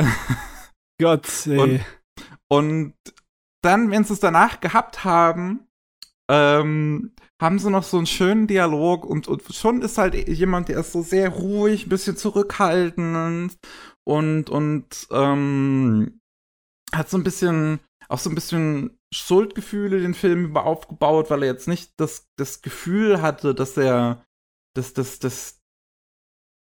[1.00, 1.58] Gott, ey.
[1.58, 1.84] Und,
[2.48, 2.94] und
[3.62, 5.68] dann, wenn sie es danach gehabt haben,
[6.28, 7.14] ähm,
[7.44, 10.92] haben sie noch so einen schönen Dialog und, und schon ist halt jemand, der ist
[10.92, 13.58] so sehr ruhig, ein bisschen zurückhaltend
[14.04, 16.20] und, und ähm,
[16.92, 21.52] hat so ein bisschen, auch so ein bisschen Schuldgefühle den Film über aufgebaut, weil er
[21.52, 24.24] jetzt nicht das, das Gefühl hatte, dass er,
[24.74, 25.60] dass, dass, dass,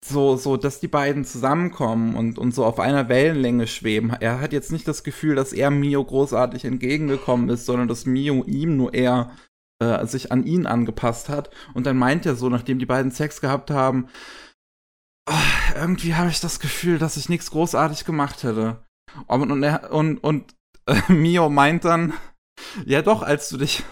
[0.05, 4.11] so, so, dass die beiden zusammenkommen und, und so auf einer Wellenlänge schweben.
[4.21, 8.45] Er hat jetzt nicht das Gefühl, dass er Mio großartig entgegengekommen ist, sondern dass Mio
[8.45, 9.33] ihm nur eher
[9.81, 11.51] äh, sich an ihn angepasst hat.
[11.75, 14.09] Und dann meint er so, nachdem die beiden Sex gehabt haben,
[15.29, 18.85] oh, irgendwie habe ich das Gefühl, dass ich nichts großartig gemacht hätte.
[19.27, 20.55] Und, und, er, und, und
[20.87, 22.13] äh, Mio meint dann,
[22.85, 23.85] ja doch, als du dich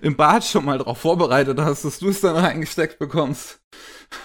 [0.00, 3.60] im Bad schon mal darauf vorbereitet hast, dass du es dann reingesteckt bekommst.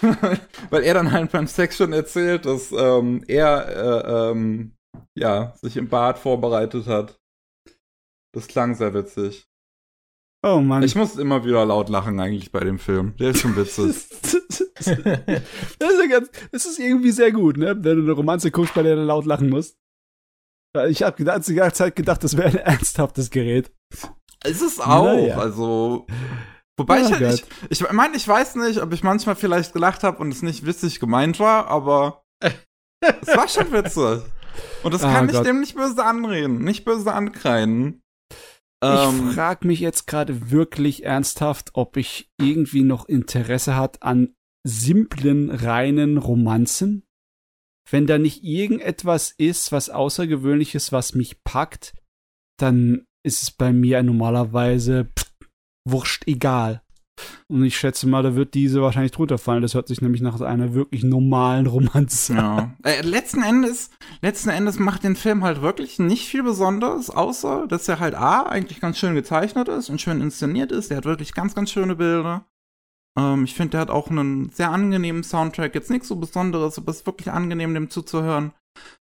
[0.70, 4.74] Weil er dann halt beim Sex schon erzählt, dass ähm, er äh, ähm,
[5.14, 7.20] ja, sich im Bad vorbereitet hat.
[8.34, 9.46] Das klang sehr witzig.
[10.44, 10.82] Oh Mann.
[10.82, 13.14] Ich muss immer wieder laut lachen eigentlich bei dem Film.
[13.18, 14.08] Der ist schon witzig.
[14.76, 17.76] das, ist ja ganz, das ist irgendwie sehr gut, ne?
[17.78, 19.78] Wenn du eine Romanze guckst, bei der du laut lachen musst.
[20.88, 23.70] Ich habe die ganze Zeit gedacht, das wäre ein ernsthaftes Gerät.
[24.42, 25.38] Es ist auch, naja.
[25.38, 26.06] also.
[26.78, 30.02] Wobei oh, ich halt nicht, ich meine, ich weiß nicht, ob ich manchmal vielleicht gelacht
[30.02, 34.22] habe und es nicht witzig gemeint war, aber es war schon witzig.
[34.82, 38.01] Und das oh, kann ich dem nicht böse anreden, nicht böse ankreiden.
[38.82, 44.34] Ähm, ich frage mich jetzt gerade wirklich ernsthaft, ob ich irgendwie noch Interesse hat an
[44.64, 47.04] simplen, reinen Romanzen.
[47.90, 51.94] Wenn da nicht irgendetwas ist, was Außergewöhnliches, was mich packt,
[52.58, 55.32] dann ist es bei mir normalerweise pff,
[55.88, 56.82] wurscht egal.
[57.48, 59.62] Und ich schätze mal, da wird diese wahrscheinlich drunter fallen.
[59.62, 62.76] Das hört sich nämlich nach einer wirklich normalen Romanze an.
[62.84, 62.90] Ja.
[62.90, 63.90] Äh, letzten Endes,
[64.22, 68.44] letzten Endes macht den Film halt wirklich nicht viel Besonderes, außer, dass er halt A,
[68.44, 70.90] eigentlich ganz schön gezeichnet ist und schön inszeniert ist.
[70.90, 72.46] Der hat wirklich ganz, ganz schöne Bilder.
[73.18, 75.74] Ähm, ich finde, der hat auch einen sehr angenehmen Soundtrack.
[75.74, 78.52] Jetzt nichts so Besonderes, aber es ist wirklich angenehm, dem zuzuhören.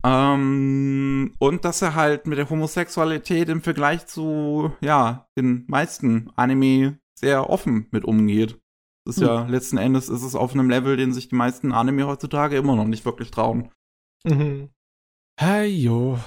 [0.05, 6.97] Ähm, und dass er halt mit der Homosexualität im Vergleich zu, ja, den meisten Anime
[7.23, 8.59] sehr offen mit umgeht.
[9.05, 9.27] Das ist hm.
[9.27, 12.75] ja, letzten Endes ist es auf einem Level, den sich die meisten Anime heutzutage immer
[12.75, 13.71] noch nicht wirklich trauen.
[14.25, 14.69] Mhm.
[15.39, 16.19] Hey, jo.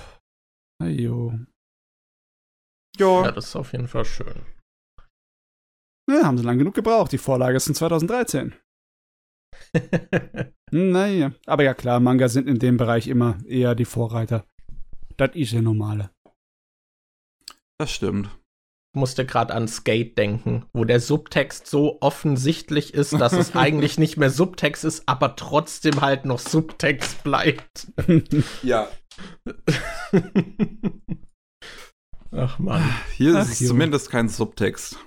[0.83, 1.39] Hey, jo.
[2.99, 3.25] Jo.
[3.25, 4.47] Ja, das ist auf jeden Fall schön.
[6.11, 7.13] Ja, haben sie lang genug gebraucht.
[7.13, 8.55] Die Vorlage ist in 2013.
[10.71, 14.47] naja, aber ja klar, Manga sind in dem Bereich immer eher die Vorreiter.
[15.17, 16.11] Das ist ja normale.
[17.79, 18.31] Das stimmt.
[18.97, 23.99] Ich musste gerade an Skate denken, wo der Subtext so offensichtlich ist, dass es eigentlich
[23.99, 27.89] nicht mehr Subtext ist, aber trotzdem halt noch Subtext bleibt.
[28.63, 28.89] ja.
[32.35, 32.83] Ach man.
[33.13, 34.99] Hier Ach, ist es zumindest kein Subtext.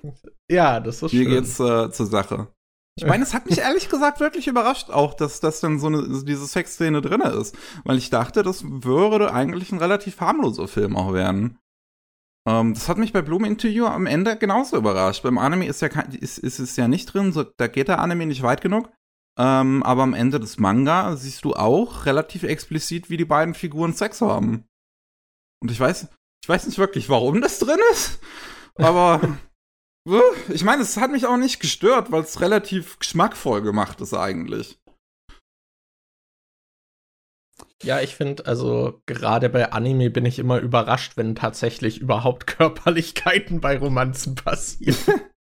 [0.52, 1.32] Ja, das ist Hier schön.
[1.32, 2.50] geht's äh, zur Sache.
[2.96, 6.24] Ich meine, es hat mich ehrlich gesagt wirklich überrascht, auch, dass das dann so eine,
[6.26, 7.58] diese Sexszene drin ist.
[7.86, 11.58] Weil ich dachte, das würde eigentlich ein relativ harmloser Film auch werden.
[12.48, 15.24] Ähm, das hat mich bei Bloom Interview am Ende genauso überrascht.
[15.24, 18.26] Beim Anime ist, ja ist, ist es ja nicht drin, so, da geht der Anime
[18.26, 18.90] nicht weit genug.
[19.38, 23.94] Ähm, aber am Ende des Manga siehst du auch relativ explizit, wie die beiden Figuren
[23.94, 24.66] Sex haben.
[25.62, 26.08] Und ich weiß,
[26.44, 28.20] ich weiß nicht wirklich, warum das drin ist,
[28.76, 29.22] aber
[30.50, 34.80] Ich meine, es hat mich auch nicht gestört, weil es relativ geschmackvoll gemacht ist eigentlich.
[37.84, 43.62] Ja, ich finde, also gerade bei Anime bin ich immer überrascht, wenn tatsächlich überhaupt Körperlichkeiten
[43.62, 44.98] bei Romanzen passieren.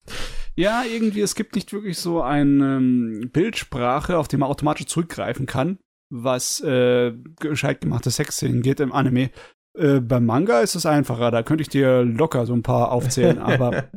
[0.56, 5.47] ja, irgendwie, es gibt nicht wirklich so eine ähm, Bildsprache, auf die man automatisch zurückgreifen
[5.47, 5.78] kann,
[6.10, 9.31] was äh, gescheit gemachte Sexszenen geht im Anime.
[9.77, 13.39] Äh, beim Manga ist es einfacher, da könnte ich dir locker so ein paar aufzählen,
[13.40, 13.90] aber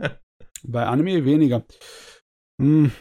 [0.63, 1.65] Bei Anime weniger.
[2.59, 2.91] Hm.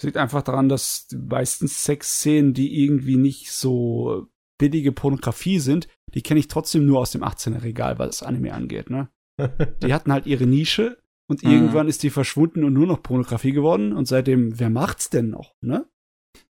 [0.00, 4.28] Liegt einfach daran, dass die meisten Sexszenen, die irgendwie nicht so
[4.60, 8.54] billige Pornografie sind, die kenne ich trotzdem nur aus dem 18er Regal, was das Anime
[8.54, 9.08] angeht, ne?
[9.82, 11.50] Die hatten halt ihre Nische und mhm.
[11.50, 15.54] irgendwann ist die verschwunden und nur noch Pornografie geworden und seitdem, wer macht's denn noch,
[15.62, 15.88] ne?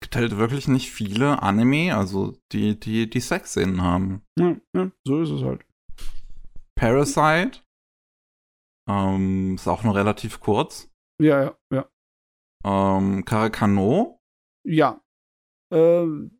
[0.00, 4.22] gibt halt wirklich nicht viele Anime, also die, die, die Sexszenen haben.
[4.38, 5.64] Ja, ja, so ist es halt.
[6.74, 7.60] Parasite
[8.88, 10.90] ähm, ist auch nur relativ kurz.
[11.20, 11.88] Ja, ja, ja.
[12.64, 14.20] Ähm, Karakano?
[14.66, 15.00] Ja.
[15.72, 16.39] Ähm,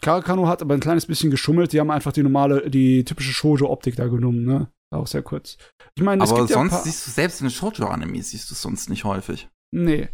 [0.00, 1.72] Karakano hat aber ein kleines bisschen geschummelt.
[1.72, 4.70] Die haben einfach die normale, die typische Shoujo-Optik da genommen, ne?
[4.92, 5.56] Auch sehr kurz.
[5.94, 9.04] Ich meine, aber sonst ja siehst du selbst in Shoujo-Anime siehst du es sonst nicht
[9.04, 9.48] häufig.
[9.72, 10.08] Nee.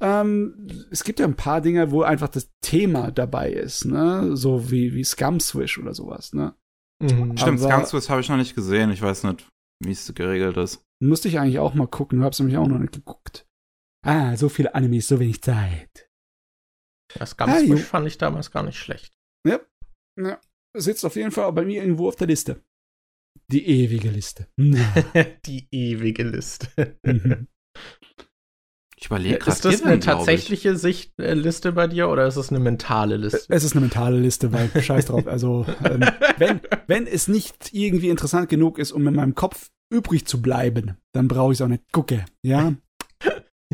[0.00, 4.36] Ähm, es gibt ja ein paar Dinge, wo einfach das Thema dabei ist, ne?
[4.36, 6.54] So wie, wie Scum Swish oder sowas, ne?
[7.02, 7.36] Mhm.
[7.38, 8.90] Stimmt, Scum Swish habe ich noch nicht gesehen.
[8.90, 9.48] Ich weiß nicht,
[9.82, 10.82] wie es geregelt ist.
[11.02, 13.46] Musste ich eigentlich auch mal gucken, hab's nämlich auch noch nicht geguckt.
[14.04, 16.10] Ah, so viele Animes, so wenig Zeit.
[17.14, 19.17] Das ganz ah, frisch fand ich damals gar nicht schlecht.
[19.46, 19.60] Ja,
[20.16, 20.40] ja.
[20.76, 22.62] Sitzt auf jeden Fall bei mir irgendwo auf der Liste.
[23.50, 24.48] Die ewige Liste.
[25.46, 26.98] Die ewige Liste.
[27.02, 27.48] Mhm.
[29.00, 29.50] Ich überlege gerade.
[29.52, 33.46] Ist das eine tatsächliche Sicht, äh, Liste bei dir oder ist es eine mentale Liste?
[33.48, 35.26] Es ist eine mentale Liste, weil scheiß drauf.
[35.28, 36.04] Also, ähm,
[36.36, 40.96] wenn, wenn es nicht irgendwie interessant genug ist, um in meinem Kopf übrig zu bleiben,
[41.12, 42.74] dann brauche ich es auch nicht gucken, ja?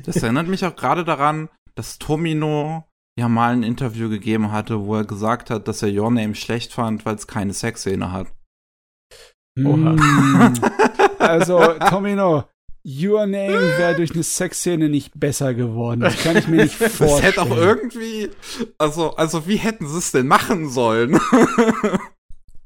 [0.05, 2.85] Das erinnert mich auch gerade daran, dass Tomino
[3.19, 6.73] ja mal ein Interview gegeben hatte, wo er gesagt hat, dass er Your Name schlecht
[6.73, 8.29] fand, weil es keine Sexszene hat.
[9.59, 9.93] Oha.
[9.93, 10.55] Mm.
[11.19, 12.45] also, Tomino,
[12.85, 16.01] Your Name wäre durch eine Sexszene nicht besser geworden.
[16.01, 17.11] Das kann ich mir nicht vorstellen.
[17.11, 18.31] Das hätte auch irgendwie,
[18.79, 21.19] also, also wie hätten sie es denn machen sollen?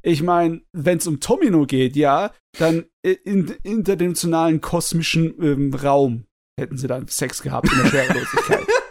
[0.01, 6.25] Ich meine, wenn es um Tomino geht, ja, dann in interdimensionalen kosmischen ähm, Raum
[6.59, 8.67] hätten sie dann Sex gehabt in der Schwerelosigkeit.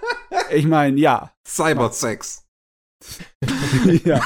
[0.52, 1.34] ich meine, ja.
[1.48, 2.46] Cybersex.
[4.04, 4.22] ja.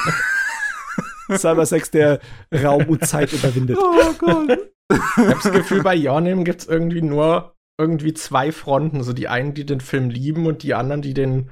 [1.29, 2.19] Cybersex, der
[2.53, 3.77] Raum und Zeit überwindet.
[3.79, 4.73] Oh Gott.
[4.91, 9.03] Ich habe das Gefühl, bei Your Name gibt es irgendwie nur irgendwie zwei Fronten.
[9.03, 11.49] So die einen, die den Film lieben und die anderen, die den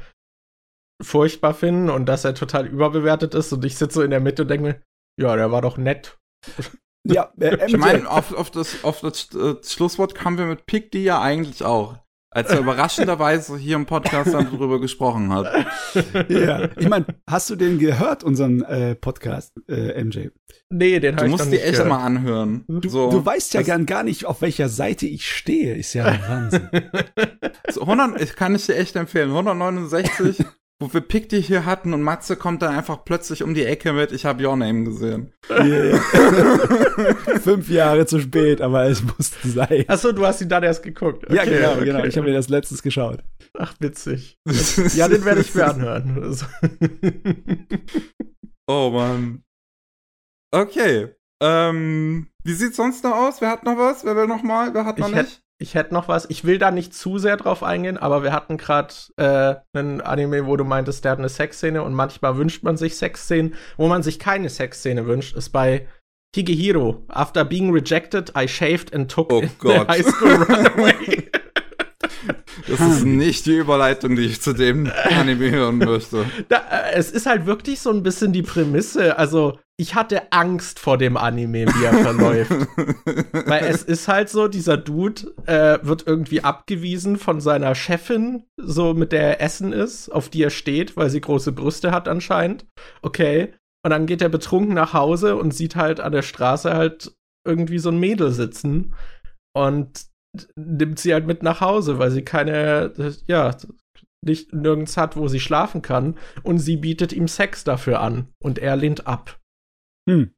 [1.01, 3.53] furchtbar finden und dass er total überbewertet ist.
[3.53, 4.81] Und ich sitze so in der Mitte und denke mir,
[5.19, 6.17] ja, der war doch nett.
[7.07, 10.91] Ja, äh, ich meine, auf, auf, das, auf das äh, Schlusswort kamen wir mit Pick
[10.91, 11.97] die ja eigentlich auch.
[12.31, 15.65] Als er überraschenderweise hier im Podcast dann drüber gesprochen hat.
[16.30, 20.27] Ja, ich meine, hast du den gehört, unseren äh, Podcast, äh, MJ?
[20.69, 21.89] Nee, den habe ich musst dir echt gehört.
[21.89, 22.65] mal anhören.
[22.68, 25.73] Du, so, du weißt ja gern gar nicht, auf welcher Seite ich stehe.
[25.76, 26.69] Ist ja ein Wahnsinn.
[27.69, 29.30] so 100, ich kann ich dir echt empfehlen.
[29.30, 30.45] 169
[30.81, 33.91] wo wir Pick die hier hatten und Matze kommt dann einfach plötzlich um die Ecke
[33.91, 35.34] mit, ich habe Your Name gesehen.
[35.49, 35.99] Yeah.
[37.43, 39.84] Fünf Jahre zu spät, aber es musste sein.
[39.88, 41.26] Achso, du hast ihn dann erst geguckt.
[41.26, 41.85] Okay, ja, genau, okay.
[41.85, 42.03] genau.
[42.06, 43.22] Ich habe mir das letztens geschaut.
[43.57, 44.39] Ach, witzig.
[44.95, 46.38] ja, den werde ich mir anhören.
[48.68, 49.43] oh Mann.
[50.51, 51.10] Okay.
[51.41, 53.41] Ähm, wie sieht's sonst noch aus?
[53.41, 54.06] Wer hat noch was?
[54.06, 54.73] Wer will noch mal?
[54.73, 55.43] Wer hat noch ich nicht?
[55.61, 56.26] Ich hätte noch was.
[56.30, 60.45] Ich will da nicht zu sehr drauf eingehen, aber wir hatten gerade äh, einen Anime,
[60.45, 63.56] wo du meintest, der hat eine Sexszene und manchmal wünscht man sich Sexszenen.
[63.76, 65.86] Wo man sich keine Sexszene wünscht, ist bei
[66.34, 67.03] Higehiro.
[67.10, 69.90] After being rejected, I shaved and took oh Gott.
[69.90, 71.18] high school runaway.
[72.69, 76.25] Das ist nicht die Überleitung, die ich zu dem Anime hören möchte.
[76.47, 79.17] Da, äh, es ist halt wirklich so ein bisschen die Prämisse.
[79.17, 82.51] Also, ich hatte Angst vor dem Anime, wie er verläuft.
[83.47, 88.93] Weil es ist halt so, dieser Dude äh, wird irgendwie abgewiesen von seiner Chefin, so
[88.93, 92.65] mit der er essen ist, auf die er steht, weil sie große Brüste hat anscheinend.
[93.01, 93.53] Okay.
[93.85, 97.13] Und dann geht er betrunken nach Hause und sieht halt an der Straße halt
[97.47, 98.93] irgendwie so ein Mädel sitzen.
[99.55, 100.09] Und
[100.56, 102.93] nimmt sie halt mit nach Hause, weil sie keine,
[103.27, 103.56] ja,
[104.23, 106.18] nicht nirgends hat, wo sie schlafen kann.
[106.43, 108.27] Und sie bietet ihm Sex dafür an.
[108.41, 109.39] Und er lehnt ab.
[110.10, 110.34] Hm.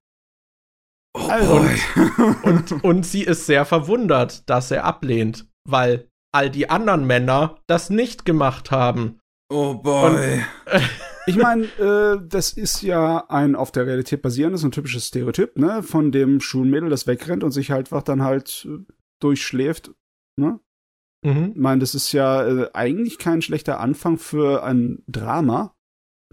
[1.14, 7.06] Oh und, und, und sie ist sehr verwundert, dass er ablehnt, weil all die anderen
[7.06, 9.20] Männer das nicht gemacht haben.
[9.52, 10.38] Oh boy.
[10.72, 10.82] Und,
[11.26, 15.84] ich meine, äh, das ist ja ein auf der Realität basierendes und typisches Stereotyp, ne?
[15.84, 18.86] Von dem Schulmädel, das wegrennt und sich halt einfach dann halt äh,
[19.24, 19.92] durchschläft.
[20.38, 20.60] Ne?
[21.24, 21.52] Mhm.
[21.56, 25.76] Ich meine, das ist ja äh, eigentlich kein schlechter Anfang für ein Drama.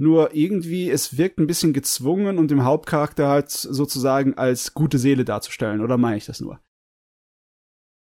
[0.00, 5.24] Nur irgendwie, es wirkt ein bisschen gezwungen und dem Hauptcharakter halt sozusagen als gute Seele
[5.24, 5.80] darzustellen.
[5.80, 6.60] Oder meine ich das nur?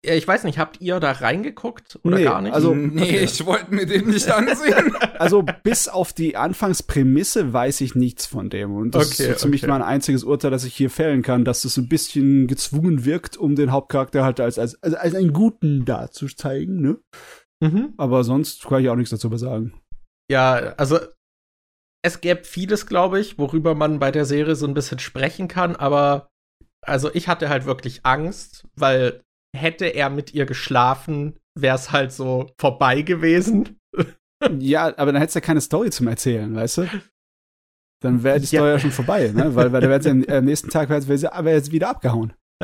[0.08, 2.54] Ja, ich weiß nicht, habt ihr da reingeguckt oder nee, gar nicht?
[2.54, 3.24] Also, nee, okay.
[3.26, 4.96] ich wollte mir den nicht ansehen.
[5.20, 8.74] also bis auf die Anfangsprämisse weiß ich nichts von dem.
[8.74, 9.72] Und das okay, ist so ziemlich okay.
[9.72, 13.56] mein einziges Urteil, das ich hier fällen kann, dass es ein bisschen gezwungen wirkt, um
[13.56, 16.98] den Hauptcharakter halt als, als, als, als einen Guten darzuzeigen, ne?
[17.62, 17.94] Mhm.
[17.98, 19.74] Aber sonst kann ich auch nichts dazu sagen.
[20.32, 21.00] Ja, also
[22.02, 25.76] es gäbe vieles, glaube ich, worüber man bei der Serie so ein bisschen sprechen kann,
[25.76, 26.30] aber
[26.86, 29.22] also ich hatte halt wirklich Angst, weil
[29.58, 33.78] hätte er mit ihr geschlafen, wäre es halt so vorbei gewesen.
[34.60, 36.88] ja, aber dann hättest du ja keine Story zum Erzählen, weißt du?
[38.04, 38.80] Dann wäre die Story ja.
[38.80, 39.56] schon vorbei, ne?
[39.56, 42.34] Weil, weil der am, am nächsten Tag wäre wär jetzt wieder abgehauen.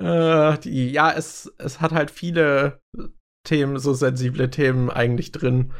[0.00, 2.82] äh, die, ja, es, es hat halt viele
[3.46, 5.72] Themen, so sensible Themen eigentlich drin.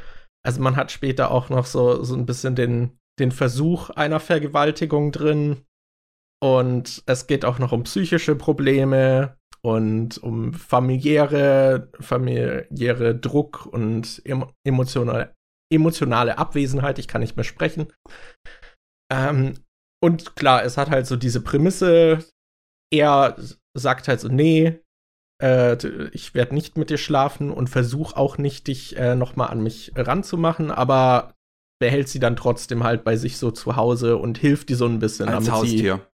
[0.44, 5.12] Also man hat später auch noch so, so ein bisschen den, den Versuch einer Vergewaltigung
[5.12, 5.64] drin.
[6.42, 14.22] Und es geht auch noch um psychische Probleme und um familiäre, familiäre Druck und
[14.64, 15.34] emotionale,
[15.72, 16.98] emotionale Abwesenheit.
[16.98, 17.92] Ich kann nicht mehr sprechen.
[19.12, 19.54] Ähm,
[20.02, 22.24] und klar, es hat halt so diese Prämisse.
[22.92, 23.36] Er
[23.76, 24.80] sagt halt so, nee,
[25.42, 25.76] äh,
[26.12, 29.62] ich werde nicht mit dir schlafen und versuch auch nicht, dich äh, noch mal an
[29.62, 31.34] mich ranzumachen, aber
[31.80, 34.98] behält sie dann trotzdem halt bei sich so zu Hause und hilft dir so ein
[34.98, 36.06] bisschen, Als damit Haustier.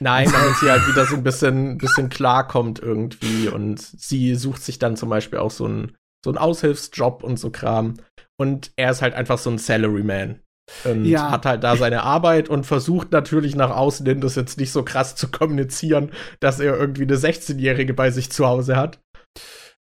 [0.00, 3.48] Nein, damit sie halt wieder so ein bisschen, bisschen klarkommt irgendwie.
[3.48, 7.50] Und sie sucht sich dann zum Beispiel auch so einen, so einen Aushilfsjob und so
[7.50, 7.94] Kram.
[8.38, 10.40] Und er ist halt einfach so ein Salaryman.
[10.84, 11.30] Und ja.
[11.30, 14.84] hat halt da seine Arbeit und versucht natürlich nach außen hin, das jetzt nicht so
[14.84, 19.00] krass zu kommunizieren, dass er irgendwie eine 16-Jährige bei sich zu Hause hat.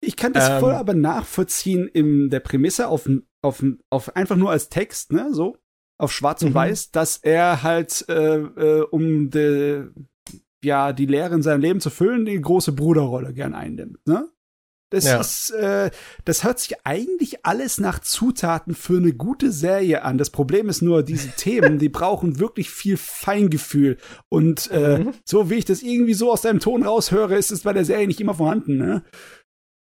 [0.01, 3.09] Ich kann das ähm, voll aber nachvollziehen in der Prämisse auf,
[3.43, 5.57] auf, auf einfach nur als Text, ne, so
[5.99, 6.55] auf Schwarz und mhm.
[6.55, 9.87] Weiß, dass er halt, äh, äh, um de,
[10.65, 14.29] ja, die Lehre in seinem Leben zu füllen, die große Bruderrolle gern einnimmt, ne?
[14.95, 15.21] Das ja.
[15.21, 15.91] ist, äh,
[16.25, 20.19] das hört sich eigentlich alles nach Zutaten für eine gute Serie an.
[20.19, 23.97] Das Problem ist nur, diese Themen, die brauchen wirklich viel Feingefühl.
[24.29, 25.15] Und äh, mhm.
[25.25, 28.07] so wie ich das irgendwie so aus deinem Ton raushöre, ist es bei der Serie
[28.07, 29.05] nicht immer vorhanden, ne?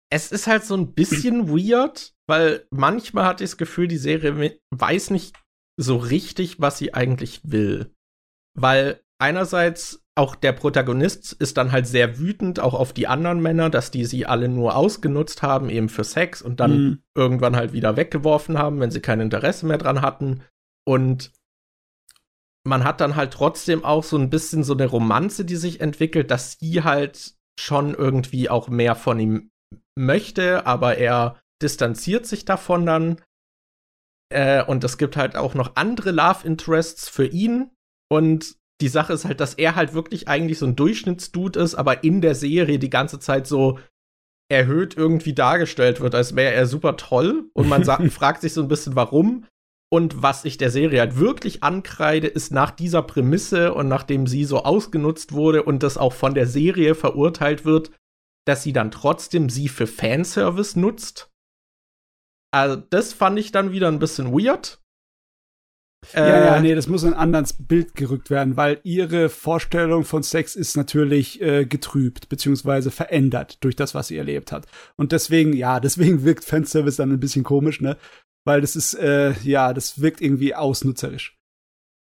[0.08, 4.58] Es ist halt so ein bisschen weird, weil manchmal hatte ich das Gefühl, die Serie
[4.70, 5.34] weiß nicht
[5.76, 7.90] so richtig, was sie eigentlich will.
[8.54, 13.68] Weil einerseits auch der Protagonist ist dann halt sehr wütend auch auf die anderen Männer,
[13.68, 17.02] dass die sie alle nur ausgenutzt haben, eben für Sex und dann mhm.
[17.14, 20.42] irgendwann halt wieder weggeworfen haben, wenn sie kein Interesse mehr dran hatten.
[20.86, 21.32] Und
[22.64, 26.30] man hat dann halt trotzdem auch so ein bisschen so eine Romanze, die sich entwickelt,
[26.30, 29.50] dass sie halt schon irgendwie auch mehr von ihm
[29.98, 33.20] möchte, aber er distanziert sich davon dann.
[34.28, 37.70] Äh, und es gibt halt auch noch andere Love Interests für ihn.
[38.10, 42.04] Und die Sache ist halt, dass er halt wirklich eigentlich so ein Durchschnittsdude ist, aber
[42.04, 43.78] in der Serie die ganze Zeit so
[44.48, 47.50] erhöht irgendwie dargestellt wird, als wäre er super toll.
[47.54, 49.46] Und man sagt, fragt sich so ein bisschen, warum.
[49.88, 54.44] Und was ich der Serie halt wirklich ankreide, ist nach dieser Prämisse und nachdem sie
[54.44, 57.92] so ausgenutzt wurde und das auch von der Serie verurteilt wird,
[58.46, 61.30] dass sie dann trotzdem sie für Fanservice nutzt.
[62.56, 64.80] Also, das fand ich dann wieder ein bisschen weird.
[66.14, 70.04] Ja, äh, ja, nee, das muss in ein anderes Bild gerückt werden, weil ihre Vorstellung
[70.04, 74.66] von Sex ist natürlich äh, getrübt, beziehungsweise verändert durch das, was sie erlebt hat.
[74.96, 77.96] Und deswegen, ja, deswegen wirkt Fanservice dann ein bisschen komisch, ne?
[78.46, 81.36] Weil das ist, äh, ja, das wirkt irgendwie ausnutzerisch.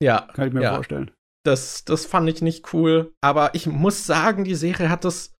[0.01, 0.29] Ja.
[0.33, 0.73] Kann ich mir ja.
[0.73, 1.11] vorstellen.
[1.45, 3.13] Das, das fand ich nicht cool.
[3.21, 5.35] Aber ich muss sagen, die Serie hat das.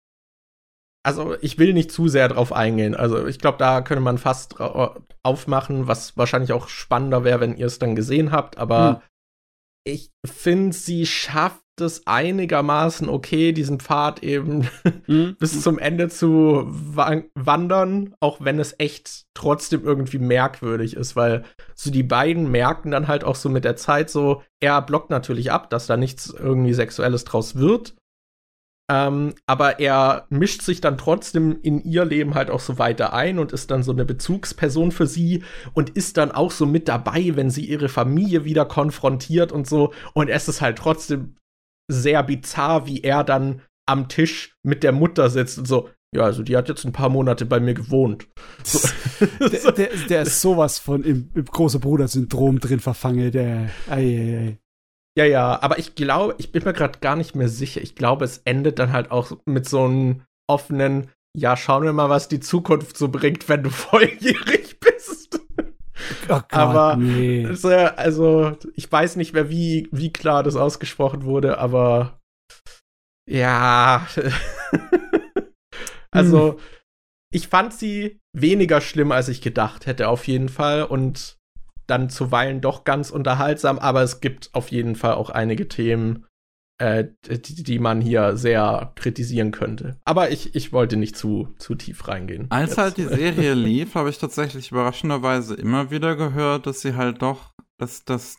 [1.04, 2.96] Also, ich will nicht zu sehr drauf eingehen.
[2.96, 4.56] Also, ich glaube, da könnte man fast
[5.24, 8.58] aufmachen, was wahrscheinlich auch spannender wäre, wenn ihr es dann gesehen habt.
[8.58, 9.02] Aber hm.
[9.86, 14.68] ich finde, sie schafft es einigermaßen okay, diesen Pfad eben
[15.08, 15.36] mhm.
[15.40, 21.44] bis zum Ende zu wa wandern, auch wenn es echt trotzdem irgendwie merkwürdig ist, weil
[21.76, 25.52] so die beiden merken dann halt auch so mit der Zeit so, er blockt natürlich
[25.52, 27.96] ab, dass da nichts irgendwie Sexuelles draus wird.
[28.90, 33.38] Ähm, aber er mischt sich dann trotzdem in ihr Leben halt auch so weiter ein
[33.38, 35.44] und ist dann so eine Bezugsperson für sie
[35.74, 39.94] und ist dann auch so mit dabei, wenn sie ihre Familie wieder konfrontiert und so.
[40.14, 41.36] Und es ist halt trotzdem
[41.88, 46.42] sehr bizarr, wie er dann am Tisch mit der Mutter sitzt und so, ja, also
[46.42, 48.28] die hat jetzt ein paar Monate bei mir gewohnt.
[48.64, 48.80] So.
[49.48, 53.70] der, der, der, ist sowas von im, im große Bruder-Syndrom drin verfangen, der.
[53.88, 54.58] Ei, ei, ei.
[55.20, 57.82] Ja, ja, aber ich glaube, ich bin mir gerade gar nicht mehr sicher.
[57.82, 62.10] Ich glaube, es endet dann halt auch mit so einem offenen, ja, schauen wir mal,
[62.10, 65.42] was die Zukunft so bringt, wenn du volljährig bist.
[66.30, 67.46] Oh Gott, aber nee.
[67.98, 72.22] also ich weiß nicht mehr, wie, wie klar das ausgesprochen wurde, aber
[73.30, 74.08] ja.
[76.12, 76.60] also, hm.
[77.34, 80.84] ich fand sie weniger schlimm, als ich gedacht hätte, auf jeden Fall.
[80.84, 81.39] Und
[81.90, 86.26] dann zuweilen doch ganz unterhaltsam, aber es gibt auf jeden Fall auch einige Themen,
[86.82, 89.98] äh, die, die, man hier sehr kritisieren könnte.
[90.06, 92.48] Aber ich, ich wollte nicht zu, zu tief reingehen.
[92.50, 92.78] Als jetzt.
[92.78, 97.54] halt die Serie lief, habe ich tatsächlich überraschenderweise immer wieder gehört, dass sie halt doch,
[97.78, 98.38] dass, dass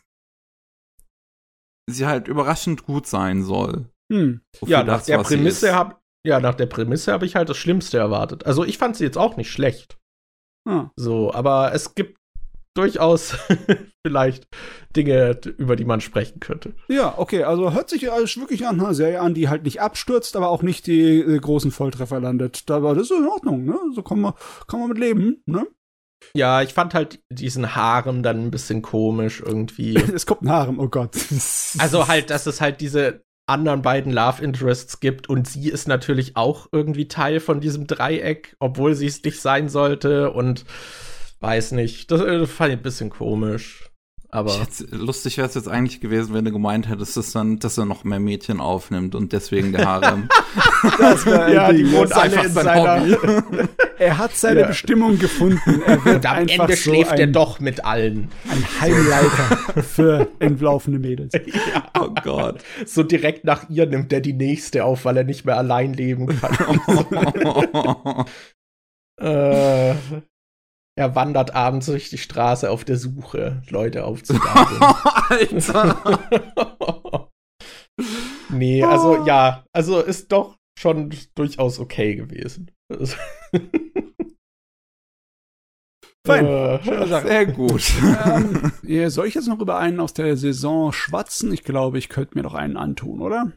[1.91, 3.91] sie halt überraschend gut sein soll.
[4.11, 4.41] Hm.
[4.65, 5.97] Ja, nach das, der Prämisse habe
[6.27, 8.45] ja, nach der Prämisse habe ich halt das Schlimmste erwartet.
[8.45, 9.99] Also ich fand sie jetzt auch nicht schlecht.
[10.69, 10.91] Hm.
[10.97, 12.20] So, aber es gibt
[12.81, 13.36] durchaus
[14.07, 14.47] vielleicht
[14.97, 16.73] Dinge, über die man sprechen könnte.
[16.89, 20.35] Ja, okay, also hört sich alles wirklich an einer Serie an, die halt nicht abstürzt,
[20.35, 22.65] aber auch nicht die äh, großen Volltreffer landet.
[22.70, 23.77] Aber das ist in Ordnung, ne?
[23.94, 24.32] So kann man,
[24.66, 25.66] kann man mit leben, ne?
[26.35, 29.97] Ja, ich fand halt diesen Harem dann ein bisschen komisch irgendwie.
[30.15, 31.16] es kommt ein Harem, oh Gott.
[31.78, 36.36] also halt, dass es halt diese anderen beiden Love Interests gibt und sie ist natürlich
[36.36, 40.65] auch irgendwie Teil von diesem Dreieck, obwohl sie es nicht sein sollte und
[41.41, 42.11] weiß nicht.
[42.11, 43.91] Das, das fand ich ein bisschen komisch.
[44.33, 47.77] Aber jetzt, lustig wäre es jetzt eigentlich gewesen, wenn du gemeint hättest, dass, dann, dass
[47.79, 50.29] er noch mehr Mädchen aufnimmt und deswegen der Harem.
[50.99, 53.17] das ja, die wohnt alle in seiner Hobby.
[53.99, 54.67] er hat seine ja.
[54.69, 55.83] Bestimmung gefunden.
[55.85, 58.31] Er wird und am einfach Ende so schläft ein, er doch mit allen.
[58.49, 61.33] Ein Heimleiter für entlaufende Mädels.
[61.75, 61.85] Ja.
[61.99, 62.62] Oh Gott.
[62.87, 66.27] So direkt nach ihr nimmt er die nächste auf, weil er nicht mehr allein leben
[66.27, 68.27] kann.
[69.21, 69.95] äh,
[71.01, 74.83] er wandert abends durch die Straße auf der Suche, Leute aufzugabeln.
[75.31, 76.21] Alter!
[78.51, 82.71] nee, also ja, also ist doch schon durchaus okay gewesen.
[86.27, 86.45] Fein.
[86.45, 87.91] Äh, Sehr gut.
[88.27, 88.73] ähm,
[89.09, 91.51] soll ich jetzt noch über einen aus der Saison schwatzen?
[91.51, 93.53] Ich glaube, ich könnte mir noch einen antun, oder?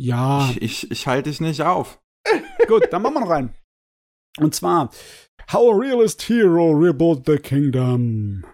[0.00, 0.48] Ja.
[0.50, 2.00] Ich, ich, ich halte dich nicht auf.
[2.68, 3.52] gut, dann machen wir noch einen.
[4.38, 4.90] Und zwar
[5.52, 8.44] How a Realist Hero Rebuilt the Kingdom.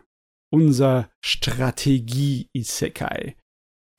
[0.52, 3.36] Unser Strategie-Isekai.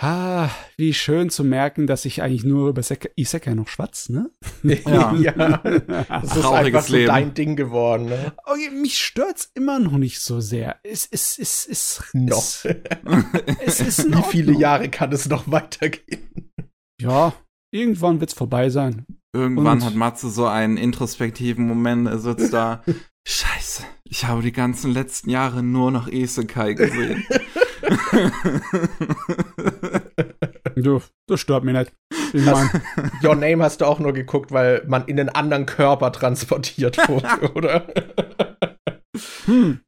[0.04, 2.82] Ah, wie schön zu merken, dass ich eigentlich nur über
[3.16, 4.30] Isekai noch schwatz, ne?
[4.64, 5.14] Ja.
[5.16, 5.58] ja.
[5.58, 7.08] Das ist einfach so Leben.
[7.08, 8.34] dein Ding geworden, ne?
[8.46, 10.80] Okay, mich stört's immer noch nicht so sehr.
[10.84, 12.66] Es ist, es ist, noch.
[13.64, 16.52] Es, ist Wie viele Jahre kann es noch weitergehen?
[17.00, 17.34] Ja,
[17.72, 19.06] irgendwann wird's vorbei sein.
[19.34, 22.84] Irgendwann und hat Matze so einen introspektiven Moment, er sitzt da.
[23.28, 27.26] Scheiße, ich habe die ganzen letzten Jahre nur noch Isekai gesehen.
[30.76, 31.94] du, das stört mich nicht.
[32.34, 32.70] Ich mein,
[33.24, 37.54] Your Name hast du auch nur geguckt, weil man in einen anderen Körper transportiert wurde,
[37.54, 37.88] oder?
[39.46, 39.80] Hm.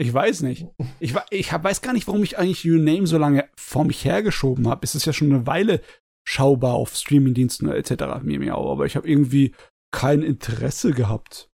[0.00, 0.66] Ich weiß nicht.
[1.00, 4.68] Ich, ich weiß gar nicht, warum ich eigentlich Your Name so lange vor mich hergeschoben
[4.68, 4.84] habe.
[4.84, 5.80] Es ist ja schon eine Weile
[6.28, 8.22] schaubar auf Streamingdiensten etc.
[8.22, 9.54] Mir, mir auch, aber ich habe irgendwie
[9.90, 11.50] kein Interesse gehabt.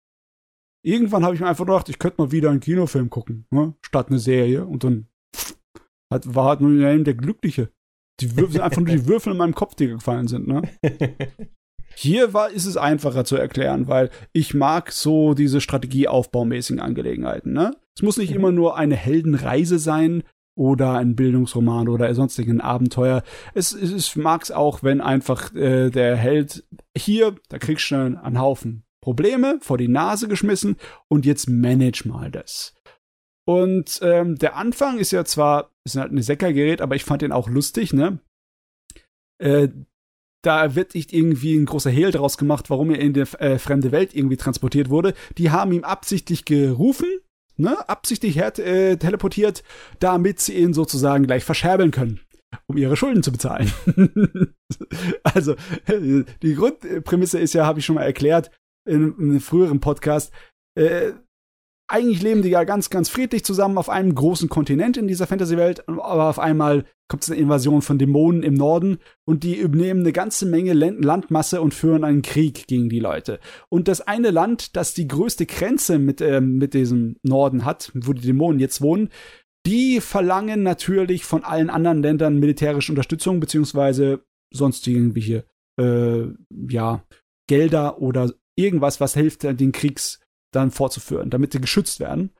[0.85, 3.75] Irgendwann habe ich mir einfach gedacht, ich könnte mal wieder einen Kinofilm gucken, ne?
[3.81, 4.67] statt eine Serie.
[4.67, 5.09] Und dann
[6.13, 7.71] hat, war halt nur der Glückliche.
[8.21, 10.47] Die Würfel sind einfach nur die Würfel in meinem Kopf, die gefallen sind.
[10.47, 10.63] Ne?
[11.95, 17.55] Hier war, ist es einfacher zu erklären, weil ich mag so diese strategieaufbaumäßigen Angelegenheiten.
[17.55, 17.75] Ne?
[17.97, 18.37] Es muss nicht mhm.
[18.37, 20.25] immer nur eine Heldenreise sein
[20.59, 23.23] oder ein Bildungsroman oder sonstigen Abenteuer.
[23.55, 26.65] Es, es, es mag es auch, wenn einfach äh, der Held
[26.97, 30.77] hier, da kriegst du einen Haufen Probleme vor die Nase geschmissen
[31.09, 32.75] und jetzt manage mal das.
[33.47, 37.33] Und ähm, der Anfang ist ja zwar, ist halt ein Säckergerät, aber ich fand den
[37.33, 38.19] auch lustig, ne?
[39.39, 39.69] Äh,
[40.43, 43.93] da wird nicht irgendwie ein großer Hehl draus gemacht, warum er in die äh, fremde
[43.93, 45.15] Welt irgendwie transportiert wurde.
[45.39, 47.09] Die haben ihm absichtlich gerufen,
[47.59, 49.63] ne, absichtlich her äh, teleportiert,
[49.99, 52.21] damit sie ihn sozusagen gleich verscherbeln können,
[52.67, 53.71] um ihre Schulden zu bezahlen.
[55.23, 55.55] also,
[55.89, 58.51] die Grundprämisse ist ja, habe ich schon mal erklärt,
[58.87, 60.33] in, in einem früheren Podcast,
[60.77, 61.13] äh,
[61.89, 65.89] eigentlich leben die ja ganz, ganz friedlich zusammen auf einem großen Kontinent in dieser Fantasy-Welt,
[65.89, 70.13] aber auf einmal kommt es eine Invasion von Dämonen im Norden und die übernehmen eine
[70.13, 73.41] ganze Menge Landmasse und führen einen Krieg gegen die Leute.
[73.71, 78.13] Und das eine Land, das die größte Grenze mit, äh, mit diesem Norden hat, wo
[78.13, 79.09] die Dämonen jetzt wohnen,
[79.67, 85.45] die verlangen natürlich von allen anderen Ländern militärische Unterstützung, beziehungsweise sonst irgendwelche,
[85.81, 86.25] äh,
[86.69, 87.05] ja,
[87.49, 90.21] Gelder oder irgendwas, was hilft, den Kriegs
[90.53, 92.33] dann fortzuführen, damit sie geschützt werden.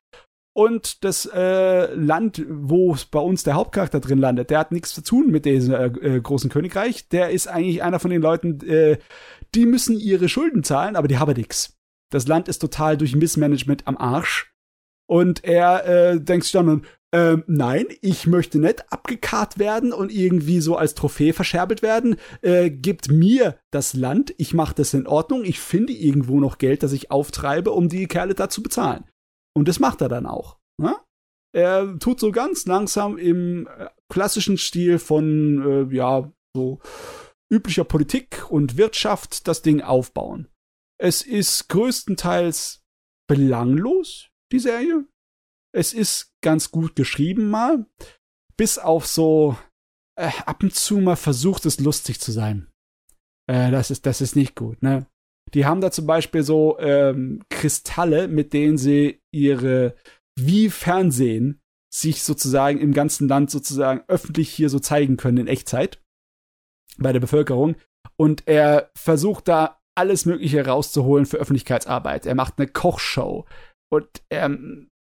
[0.59, 5.03] Und das äh, Land, wo bei uns der Hauptcharakter drin landet, der hat nichts zu
[5.03, 7.09] tun mit diesem äh, äh, großen Königreich.
[7.11, 8.99] Der ist eigentlich einer von den Leuten, äh,
[9.55, 11.79] die müssen ihre Schulden zahlen, aber die haben nichts.
[12.11, 14.53] Das Land ist total durch Missmanagement am Arsch.
[15.07, 20.61] Und er äh, denkt sich dann, ähm, nein, ich möchte nicht abgekarrt werden und irgendwie
[20.61, 22.17] so als Trophäe verscherbelt werden.
[22.43, 26.83] Äh, gibt mir das Land, ich mache das in Ordnung, ich finde irgendwo noch Geld,
[26.83, 29.05] das ich auftreibe, um die Kerle da zu bezahlen.
[29.55, 30.59] Und das macht er dann auch.
[30.81, 30.95] Ne?
[31.55, 36.81] Er tut so ganz langsam im äh, klassischen Stil von, äh, ja, so
[37.51, 40.49] üblicher Politik und Wirtschaft das Ding aufbauen.
[41.01, 42.83] Es ist größtenteils
[43.29, 45.07] belanglos, die Serie.
[45.75, 47.87] Es ist ganz gut geschrieben mal,
[48.57, 49.57] bis auf so
[50.19, 52.71] äh, ab und zu mal versucht es lustig zu sein.
[53.47, 55.07] Äh, das ist das ist nicht gut, ne?
[55.55, 59.95] Die haben da zum Beispiel so ähm, Kristalle, mit denen sie ihre
[60.39, 61.61] wie Fernsehen
[61.93, 66.03] sich sozusagen im ganzen Land sozusagen öffentlich hier so zeigen können in Echtzeit
[66.99, 67.77] bei der Bevölkerung.
[68.17, 72.27] Und er versucht da alles Mögliche rauszuholen für Öffentlichkeitsarbeit.
[72.27, 73.47] Er macht eine Kochshow
[73.91, 74.57] und er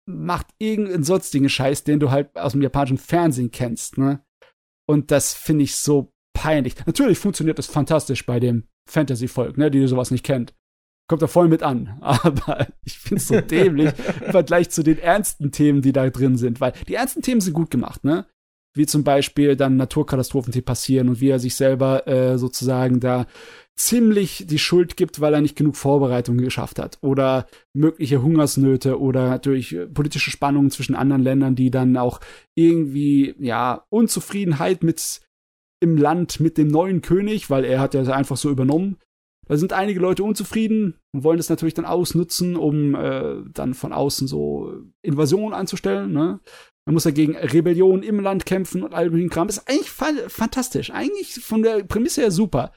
[0.05, 4.23] macht irgendeinen sonstigen Scheiß, den du halt aus dem japanischen Fernsehen kennst, ne?
[4.87, 6.75] Und das finde ich so peinlich.
[6.85, 10.53] Natürlich funktioniert das fantastisch bei dem Fantasy-Volk, ne, die sowas nicht kennt.
[11.07, 11.97] Kommt da voll mit an.
[12.01, 13.93] Aber ich finde es so dämlich
[14.25, 16.61] im Vergleich zu den ernsten Themen, die da drin sind.
[16.61, 18.27] Weil die ernsten Themen sind gut gemacht, ne?
[18.75, 23.25] Wie zum Beispiel dann Naturkatastrophen, die passieren und wie er sich selber äh, sozusagen da
[23.77, 29.37] ziemlich die Schuld gibt, weil er nicht genug Vorbereitungen geschafft hat oder mögliche Hungersnöte oder
[29.39, 32.21] durch politische Spannungen zwischen anderen Ländern, die dann auch
[32.55, 35.21] irgendwie ja Unzufriedenheit mit
[35.81, 38.97] im Land mit dem neuen König, weil er hat ja einfach so übernommen.
[39.47, 43.93] Da sind einige Leute unzufrieden und wollen das natürlich dann ausnutzen, um äh, dann von
[43.93, 44.73] außen so
[45.03, 46.11] Invasionen anzustellen.
[46.11, 46.39] Ne?
[46.85, 49.49] Man muss ja gegen Rebellion im Land kämpfen und all möglichen Kram.
[49.49, 50.91] Ist eigentlich fa fantastisch.
[50.91, 52.71] Eigentlich von der Prämisse her super.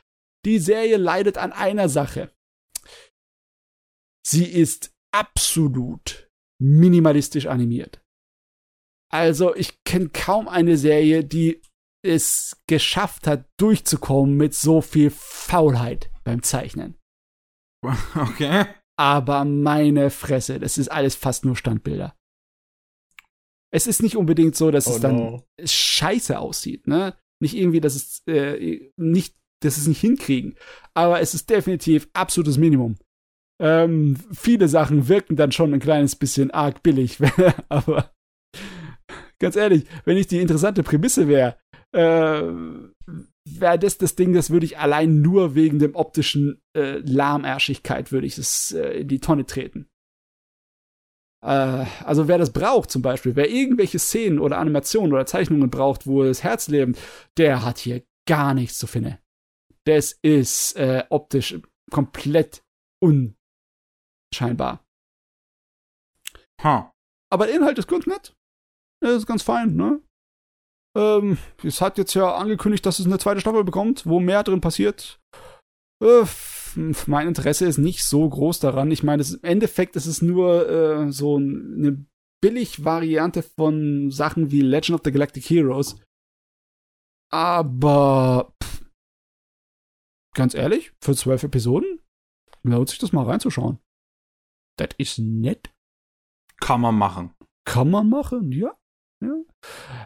[0.45, 2.33] Die Serie leidet an einer Sache.
[4.25, 8.03] Sie ist absolut minimalistisch animiert.
[9.11, 11.63] Also ich kenne kaum eine Serie, die
[12.05, 16.97] es geschafft hat, durchzukommen mit so viel Faulheit beim Zeichnen.
[18.15, 18.67] Okay.
[19.01, 22.17] Aber meine Fresse, das ist alles fast nur Standbilder.
[23.73, 25.47] Es ist nicht unbedingt so, dass oh es dann no.
[25.63, 27.17] scheiße aussieht, ne?
[27.41, 30.57] Nicht irgendwie, dass es äh, nicht dass sie es nicht hinkriegen.
[30.95, 32.97] Aber es ist definitiv absolutes Minimum.
[33.61, 37.19] Ähm, viele Sachen wirken dann schon ein kleines bisschen arg billig,
[37.69, 38.13] aber
[39.41, 41.57] ganz ehrlich, wenn ich die interessante Prämisse wäre,
[41.93, 42.43] äh,
[43.45, 48.27] wäre das das Ding, das würde ich allein nur wegen dem optischen äh, Lahmärschigkeit würde
[48.27, 49.89] ich es äh, in die Tonne treten.
[51.43, 56.07] Äh, also wer das braucht zum Beispiel, wer irgendwelche Szenen oder Animationen oder Zeichnungen braucht,
[56.07, 56.99] wo das Herz lebt,
[57.37, 59.19] der hat hier gar nichts zu finden.
[59.89, 61.59] Das ist äh, optisch
[61.91, 62.63] komplett
[63.03, 64.85] unscheinbar.
[66.63, 66.91] Huh.
[67.33, 68.35] Aber der Inhalt ist ganz nett.
[69.01, 70.03] Das ist ganz fein, ne?
[70.95, 74.61] Ähm, es hat jetzt ja angekündigt, dass es eine zweite Staffel bekommt, wo mehr drin
[74.61, 75.21] passiert.
[76.03, 76.25] Äh,
[77.07, 78.91] mein Interesse ist nicht so groß daran.
[78.91, 82.05] Ich meine, im Endeffekt ist es nur äh, so eine
[82.43, 85.99] Billig-Variante von Sachen wie Legend of the Galactic Heroes.
[87.31, 88.78] Aber pff,
[90.39, 92.01] ganz ehrlich, für zwölf Episoden
[92.63, 93.79] lohnt sich das mal reinzuschauen.
[94.77, 95.71] Das ist nett.
[96.61, 97.35] Kann man machen.
[97.65, 98.73] Kann man machen, ja.
[99.21, 99.35] ja.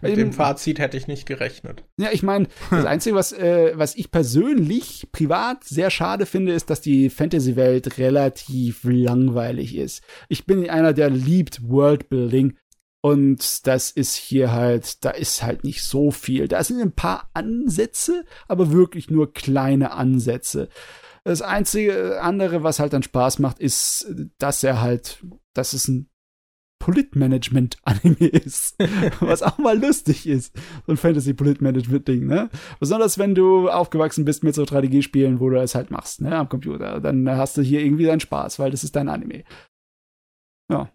[0.01, 1.85] Mit dem Fazit hätte ich nicht gerechnet.
[1.99, 6.71] Ja, ich meine, das Einzige, was, äh, was ich persönlich privat sehr schade finde, ist,
[6.71, 10.03] dass die Fantasy-Welt relativ langweilig ist.
[10.31, 12.57] Ich bin einer, der liebt Worldbuilding.
[13.05, 16.47] Und das ist hier halt, da ist halt nicht so viel.
[16.47, 20.69] Da sind ein paar Ansätze, aber wirklich nur kleine Ansätze.
[21.24, 24.07] Das einzige andere, was halt dann Spaß macht, ist,
[24.39, 26.09] dass er halt, dass es ein
[26.79, 28.77] Politmanagement-Anime ist.
[29.20, 30.55] was auch mal lustig ist.
[30.87, 32.51] So ein Fantasy-Politmanagement-Ding, ne?
[32.79, 36.37] Besonders wenn du aufgewachsen bist mit so Strategiespielen, wo du es halt machst, ne?
[36.37, 37.01] Am Computer.
[37.01, 39.45] Dann hast du hier irgendwie deinen Spaß, weil das ist dein Anime.
[40.70, 40.91] Ja.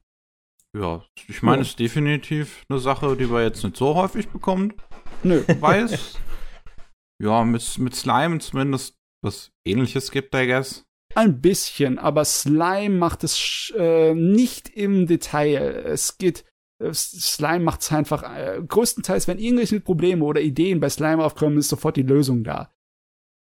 [0.78, 4.76] Ja, ich meine, es ist definitiv eine Sache, die man jetzt nicht so häufig bekommt.
[5.24, 5.44] Nö.
[5.60, 6.20] Weiß.
[7.22, 10.86] ja, mit, mit Slime zumindest was ähnliches gibt, I guess.
[11.16, 15.84] Ein bisschen, aber Slime macht es äh, nicht im Detail.
[15.86, 16.46] Es geht,
[16.84, 21.58] äh, Slime macht es einfach, äh, größtenteils, wenn irgendwelche Probleme oder Ideen bei Slime aufkommen,
[21.58, 22.72] ist sofort die Lösung da.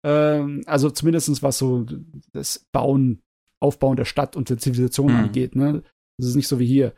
[0.05, 1.85] Ähm, also zumindest was so
[2.33, 3.23] das Bauen,
[3.61, 5.19] Aufbauen der Stadt und der Zivilisation mhm.
[5.19, 5.57] angeht.
[5.57, 5.83] Ne?
[6.19, 6.95] Das ist nicht so wie hier.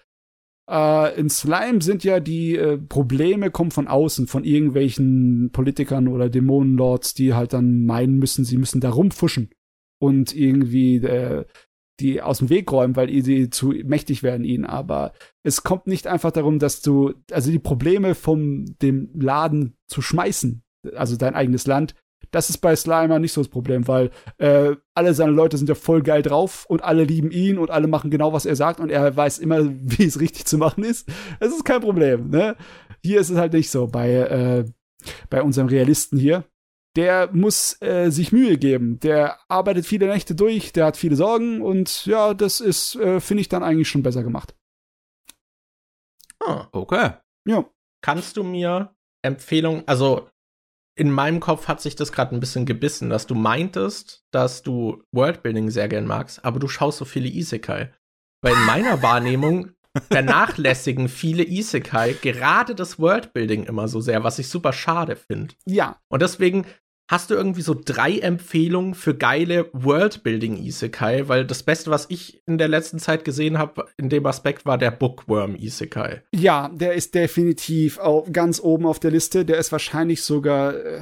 [0.71, 6.31] Äh, in Slime sind ja die äh, Probleme kommen von außen, von irgendwelchen Politikern oder
[6.31, 9.51] Dämonenlords, die halt dann meinen müssen, sie müssen da rumfuschen
[10.01, 11.45] und irgendwie äh,
[11.99, 14.65] die aus dem Weg räumen, weil sie zu mächtig werden ihnen.
[14.65, 20.01] Aber es kommt nicht einfach darum, dass du, also die Probleme von dem Laden zu
[20.01, 20.63] schmeißen,
[20.95, 21.95] also dein eigenes Land,
[22.31, 25.75] das ist bei Slimer nicht so das Problem, weil äh, alle seine Leute sind ja
[25.75, 28.91] voll geil drauf und alle lieben ihn und alle machen genau, was er sagt und
[28.91, 31.09] er weiß immer, wie es richtig zu machen ist.
[31.41, 32.57] Das ist kein Problem, ne?
[33.03, 34.65] Hier ist es halt nicht so bei, äh,
[35.31, 36.45] bei unserem Realisten hier.
[36.97, 38.99] Der muss äh, sich Mühe geben.
[39.01, 43.43] Der arbeitet viele Nächte durch, der hat viele Sorgen und ja, das ist, äh, finde
[43.43, 44.55] ich, dann eigentlich schon besser gemacht.
[46.41, 46.67] Ah.
[46.73, 47.13] Okay.
[47.47, 47.65] Ja.
[48.03, 50.30] Kannst du mir Empfehlungen, also
[51.01, 55.03] in meinem Kopf hat sich das gerade ein bisschen gebissen, dass du meintest, dass du
[55.13, 57.91] Worldbuilding sehr gern magst, aber du schaust so viele Isekai.
[58.43, 59.71] Weil in meiner Wahrnehmung
[60.13, 65.55] vernachlässigen viele Isekai gerade das Worldbuilding immer so sehr, was ich super schade finde.
[65.65, 65.99] Ja.
[66.11, 66.67] Und deswegen
[67.11, 71.27] Hast du irgendwie so drei Empfehlungen für geile Worldbuilding-Isekai?
[71.27, 74.79] Weil das Beste, was ich in der letzten Zeit gesehen habe, in dem Aspekt, war
[74.79, 76.23] der Bookworm-Isekai.
[76.33, 79.45] Ja, der ist definitiv auch ganz oben auf der Liste.
[79.45, 81.01] Der ist wahrscheinlich sogar äh,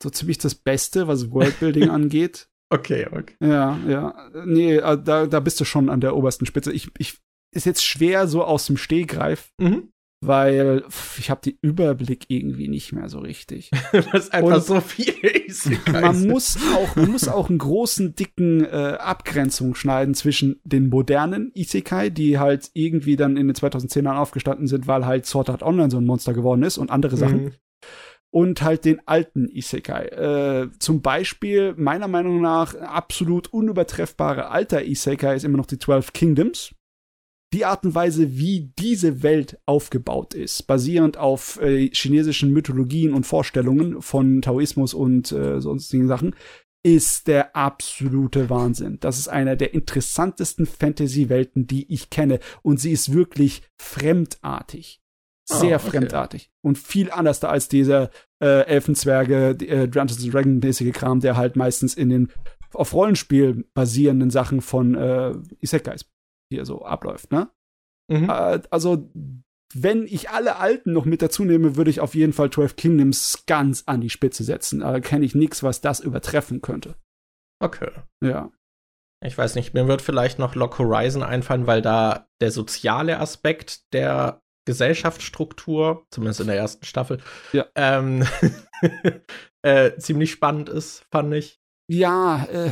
[0.00, 2.48] so ziemlich das Beste, was Worldbuilding angeht.
[2.70, 3.34] Okay, okay.
[3.40, 4.14] Ja, ja.
[4.44, 6.70] Nee, äh, da, da bist du schon an der obersten Spitze.
[6.70, 7.18] Ich, ich,
[7.52, 9.50] ist jetzt schwer so aus dem Stehgreif.
[9.58, 9.88] Mhm
[10.20, 10.84] weil
[11.18, 13.70] ich habe den Überblick irgendwie nicht mehr so richtig.
[13.92, 15.14] das ist einfach und so viel
[15.92, 21.52] Man muss auch, man muss auch einen großen, dicken äh, Abgrenzung schneiden zwischen den modernen
[21.54, 25.90] Isekai, die halt irgendwie dann in den 2010ern aufgestanden sind, weil halt Sword Art Online
[25.90, 27.44] so ein Monster geworden ist und andere Sachen.
[27.44, 27.52] Mhm.
[28.30, 30.04] Und halt den alten Isekai.
[30.08, 36.12] Äh, zum Beispiel, meiner Meinung nach, absolut unübertreffbare alter Isekai ist immer noch die 12
[36.12, 36.74] Kingdoms
[37.52, 43.24] die Art und Weise, wie diese Welt aufgebaut ist, basierend auf äh, chinesischen Mythologien und
[43.24, 46.34] Vorstellungen von Taoismus und äh, sonstigen Sachen,
[46.82, 48.98] ist der absolute Wahnsinn.
[49.00, 52.38] Das ist einer der interessantesten Fantasy-Welten, die ich kenne.
[52.62, 55.00] Und sie ist wirklich fremdartig.
[55.44, 55.90] Sehr oh, okay.
[55.90, 56.50] fremdartig.
[56.62, 58.10] Und viel anders da als dieser
[58.40, 62.32] äh, Elfenzwerge, äh, Dungeons Dragon-mäßige Kram, der halt meistens in den
[62.74, 66.04] auf Rollenspiel basierenden Sachen von äh, Isekais
[66.50, 67.50] hier so abläuft, ne?
[68.10, 68.28] Mhm.
[68.28, 69.10] Äh, also,
[69.74, 73.44] wenn ich alle alten noch mit dazu nehme, würde ich auf jeden Fall 12 Kingdoms
[73.46, 74.80] ganz an die Spitze setzen.
[74.80, 76.96] Da kenne ich nichts, was das übertreffen könnte.
[77.60, 77.90] Okay.
[78.24, 78.50] Ja.
[79.24, 83.92] Ich weiß nicht, mir wird vielleicht noch Lock Horizon einfallen, weil da der soziale Aspekt
[83.92, 87.18] der Gesellschaftsstruktur, zumindest in der ersten Staffel,
[87.52, 87.66] ja.
[87.74, 88.24] ähm,
[89.62, 91.58] äh, ziemlich spannend ist, fand ich.
[91.90, 92.70] Ja, äh,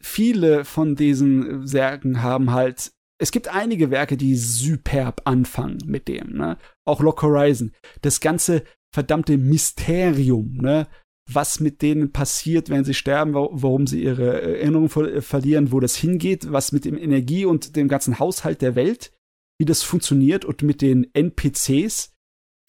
[0.00, 6.32] viele von diesen Särgen haben halt es gibt einige Werke, die superb anfangen mit dem,
[6.32, 6.58] ne?
[6.84, 7.72] Auch Lock Horizon.
[8.02, 8.62] Das ganze
[8.92, 10.86] verdammte Mysterium, ne?
[11.28, 15.96] Was mit denen passiert, wenn sie sterben, warum sie ihre Erinnerung ver verlieren, wo das
[15.96, 19.12] hingeht, was mit dem Energie und dem ganzen Haushalt der Welt,
[19.58, 22.14] wie das funktioniert und mit den NPCs,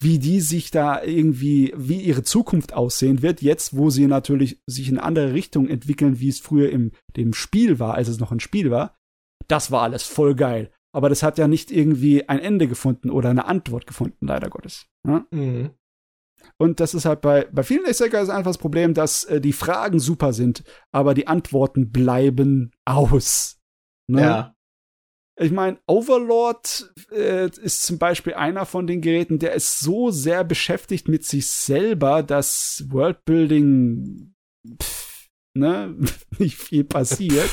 [0.00, 4.88] wie die sich da irgendwie, wie ihre Zukunft aussehen wird, jetzt, wo sie natürlich sich
[4.88, 8.32] in eine andere Richtung entwickeln, wie es früher im dem Spiel war, als es noch
[8.32, 8.97] ein Spiel war.
[9.48, 10.70] Das war alles voll geil.
[10.92, 14.86] Aber das hat ja nicht irgendwie ein Ende gefunden oder eine Antwort gefunden, leider Gottes.
[15.06, 15.26] Ja?
[15.30, 15.70] Mhm.
[16.56, 20.00] Und das ist halt bei, bei vielen Isekais einfach das Problem, dass äh, die Fragen
[20.00, 23.60] super sind, aber die Antworten bleiben aus.
[24.08, 24.20] Ne?
[24.22, 24.54] Ja.
[25.40, 30.42] Ich meine, Overlord äh, ist zum Beispiel einer von den Geräten, der ist so sehr
[30.42, 34.34] beschäftigt mit sich selber, dass Worldbuilding
[34.82, 35.07] pff,
[35.54, 35.94] ne,
[36.38, 37.48] nicht viel passiert.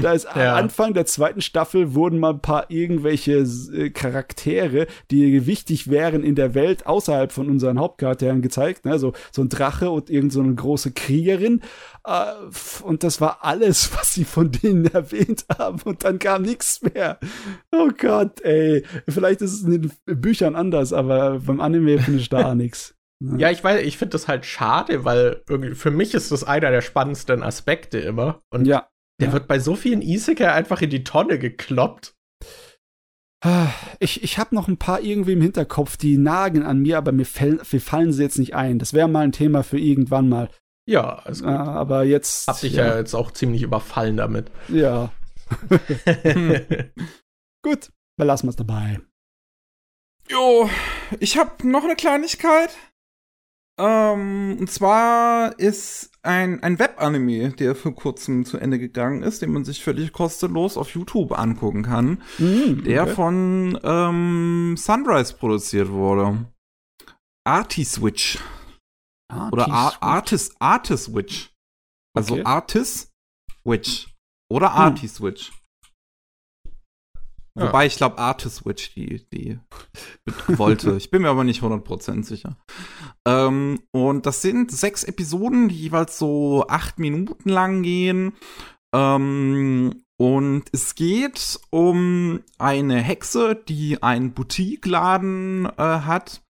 [0.00, 0.56] da ist ja.
[0.56, 6.34] Anfang der zweiten Staffel wurden mal ein paar irgendwelche äh, Charaktere, die wichtig wären in
[6.34, 10.40] der Welt außerhalb von unseren Hauptcharakteren gezeigt, ne, so, so ein Drache und irgend so
[10.40, 11.62] eine große Kriegerin.
[12.04, 12.32] Äh,
[12.82, 17.18] und das war alles, was sie von denen erwähnt haben und dann kam nichts mehr.
[17.70, 18.84] Oh Gott, ey.
[19.08, 22.94] Vielleicht ist es in den Büchern anders, aber beim Anime finde ich da nichts.
[23.38, 26.70] Ja, ich weiß, ich finde das halt schade, weil irgendwie für mich ist das einer
[26.70, 28.42] der spannendsten Aspekte immer.
[28.50, 28.88] Und ja.
[29.20, 29.32] der ja.
[29.32, 32.14] wird bei so vielen Isekai einfach in die Tonne gekloppt.
[33.98, 37.24] Ich, ich habe noch ein paar irgendwie im Hinterkopf, die nagen an mir, aber mir,
[37.24, 38.78] fäll, mir fallen sie jetzt nicht ein.
[38.78, 40.48] Das wäre mal ein Thema für irgendwann mal.
[40.86, 42.46] Ja, also aber jetzt.
[42.46, 42.86] Hab dich ja.
[42.86, 44.50] ja jetzt auch ziemlich überfallen damit.
[44.68, 45.12] Ja.
[47.62, 49.00] Gut, belassen wir es dabei.
[50.30, 50.70] Jo,
[51.18, 52.70] ich habe noch eine Kleinigkeit.
[53.78, 59.52] Ähm, und zwar ist ein, ein Web-Anime, der vor kurzem zu Ende gegangen ist, den
[59.52, 62.82] man sich völlig kostenlos auf YouTube angucken kann, mm, okay.
[62.82, 66.46] der von ähm, Sunrise produziert wurde.
[67.44, 68.38] Artiswitch.
[69.28, 71.50] Artis Oder Ar Artis, Artiswitch.
[72.14, 72.44] Also okay.
[72.44, 73.10] Artis
[73.64, 74.14] Witch.
[74.50, 74.80] Oder hm.
[77.54, 77.66] Ja.
[77.66, 79.58] Wobei ich glaube, Artiswitch die, die
[80.48, 80.96] wollte.
[80.96, 82.56] ich bin mir aber nicht 100% sicher.
[83.26, 88.32] Ähm, und das sind sechs Episoden, die jeweils so acht Minuten lang gehen.
[88.94, 96.41] Ähm, und es geht um eine Hexe, die einen Boutiqueladen äh, hat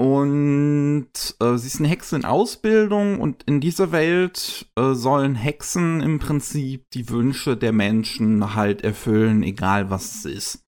[0.00, 6.00] und äh, sie ist eine Hexe in Ausbildung und in dieser Welt äh, sollen Hexen
[6.00, 10.64] im Prinzip die Wünsche der Menschen halt erfüllen, egal was es ist.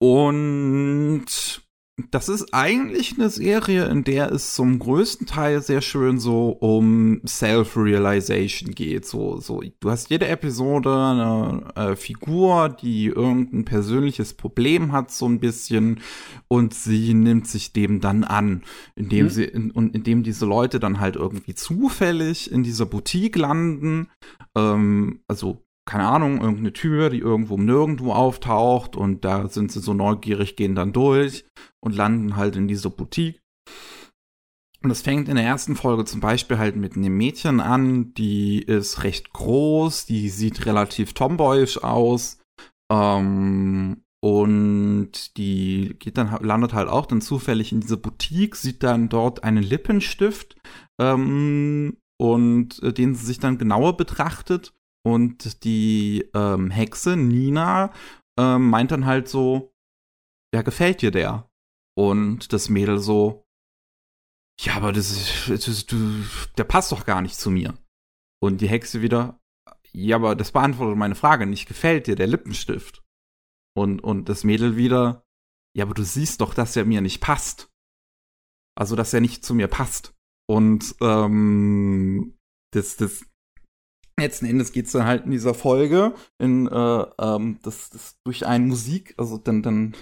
[0.00, 1.26] Und
[2.10, 7.20] das ist eigentlich eine Serie, in der es zum größten Teil sehr schön so um
[7.24, 9.06] Self-Realization geht.
[9.06, 15.26] So, so, du hast jede Episode eine äh, Figur, die irgendein persönliches Problem hat, so
[15.26, 16.00] ein bisschen,
[16.48, 18.64] und sie nimmt sich dem dann an,
[18.96, 19.30] indem mhm.
[19.30, 24.08] sie, in, und indem diese Leute dann halt irgendwie zufällig in dieser Boutique landen,
[24.56, 29.92] ähm, also keine Ahnung, irgendeine Tür, die irgendwo nirgendwo auftaucht und da sind sie so
[29.94, 31.44] neugierig, gehen dann durch
[31.80, 33.40] und landen halt in dieser Boutique.
[34.82, 38.60] Und das fängt in der ersten Folge zum Beispiel halt mit einem Mädchen an, die
[38.62, 42.38] ist recht groß, die sieht relativ tomboyisch aus.
[42.92, 49.10] Ähm, und die geht dann, landet halt auch dann zufällig in dieser Boutique, sieht dann
[49.10, 50.56] dort einen Lippenstift
[51.00, 54.72] ähm, und äh, den sie sich dann genauer betrachtet
[55.04, 57.92] und die ähm, Hexe, Nina,
[58.38, 59.74] ähm, meint dann halt so,
[60.54, 61.50] ja, gefällt dir der?
[61.96, 63.44] Und das Mädel so,
[64.60, 66.24] ja, aber das ist, das, du,
[66.56, 67.74] der passt doch gar nicht zu mir.
[68.42, 69.40] Und die Hexe wieder,
[69.92, 71.66] ja, aber das beantwortet meine Frage nicht.
[71.66, 73.04] Gefällt dir der Lippenstift?
[73.76, 75.24] Und, und das Mädel wieder,
[75.76, 77.70] ja, aber du siehst doch, dass er mir nicht passt.
[78.76, 80.14] Also, dass er nicht zu mir passt.
[80.48, 82.38] Und ähm,
[82.72, 83.24] das, das,
[84.18, 88.46] Letzten Endes geht es dann halt in dieser Folge in äh, ähm, das, das durch
[88.46, 89.96] eine Musik, also dann, dann,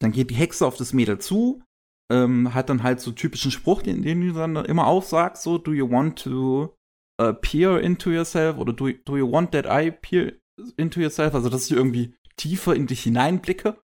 [0.00, 1.62] dann geht die Hexe auf das Mädel zu,
[2.10, 5.72] ähm, hat dann halt so typischen Spruch, den, den du dann immer aufsagst, so, do
[5.72, 6.76] you want to
[7.20, 10.34] uh, peer into yourself oder do, do you want that I peer
[10.76, 11.34] into yourself?
[11.34, 13.78] Also, dass ich irgendwie tiefer in dich hineinblicke.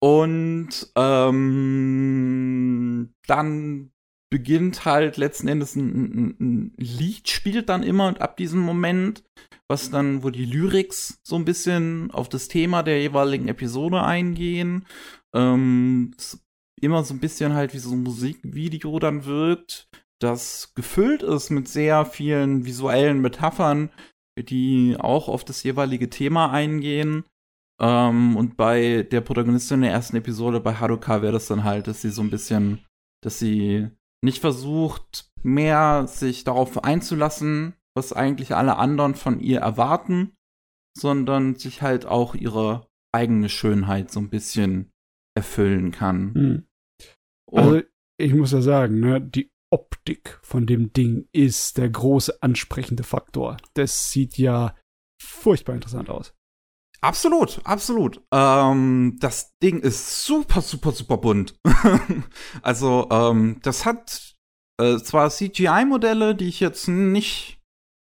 [0.00, 1.94] Und ähm,
[3.26, 3.91] dann
[4.32, 9.24] beginnt halt letzten Endes ein, ein, ein, Lied spielt dann immer und ab diesem Moment,
[9.68, 14.86] was dann, wo die Lyrics so ein bisschen auf das Thema der jeweiligen Episode eingehen,
[15.34, 16.14] ähm,
[16.80, 21.68] immer so ein bisschen halt wie so ein Musikvideo dann wirkt, das gefüllt ist mit
[21.68, 23.90] sehr vielen visuellen Metaphern,
[24.38, 27.24] die auch auf das jeweilige Thema eingehen.
[27.78, 31.86] Ähm, und bei der Protagonistin in der ersten Episode, bei Haruka, wäre das dann halt,
[31.86, 32.86] dass sie so ein bisschen,
[33.22, 33.90] dass sie
[34.22, 40.32] nicht versucht, mehr sich darauf einzulassen, was eigentlich alle anderen von ihr erwarten,
[40.96, 44.90] sondern sich halt auch ihre eigene Schönheit so ein bisschen
[45.36, 46.34] erfüllen kann.
[46.34, 46.66] Hm.
[47.50, 47.82] Also
[48.18, 53.56] ich muss ja sagen, ne, die Optik von dem Ding ist der große ansprechende Faktor.
[53.74, 54.76] Das sieht ja
[55.20, 56.34] furchtbar interessant aus.
[57.02, 58.22] Absolut, absolut.
[58.32, 61.58] Ähm, das Ding ist super, super, super bunt.
[62.62, 64.36] also, ähm, das hat
[64.80, 67.60] äh, zwar CGI-Modelle, die ich jetzt nicht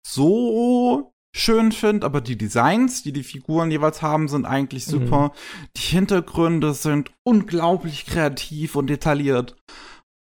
[0.06, 5.30] so schön finde, aber die Designs, die die Figuren jeweils haben, sind eigentlich super.
[5.30, 5.68] Mhm.
[5.78, 9.56] Die Hintergründe sind unglaublich kreativ und detailliert.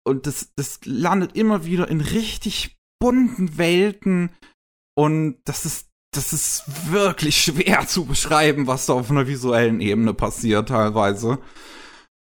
[0.06, 4.30] Und das, das landet immer wieder in richtig bunten Welten.
[4.96, 10.12] Und das ist das ist wirklich schwer zu beschreiben, was da auf einer visuellen Ebene
[10.14, 11.38] passiert teilweise.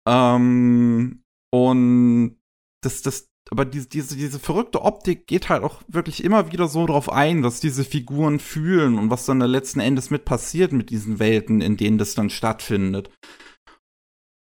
[0.07, 2.37] Ähm, und
[2.81, 6.85] das, das, aber diese, diese, diese verrückte Optik geht halt auch wirklich immer wieder so
[6.85, 10.89] drauf ein, was diese Figuren fühlen und was dann da letzten Endes mit passiert mit
[10.89, 13.09] diesen Welten, in denen das dann stattfindet.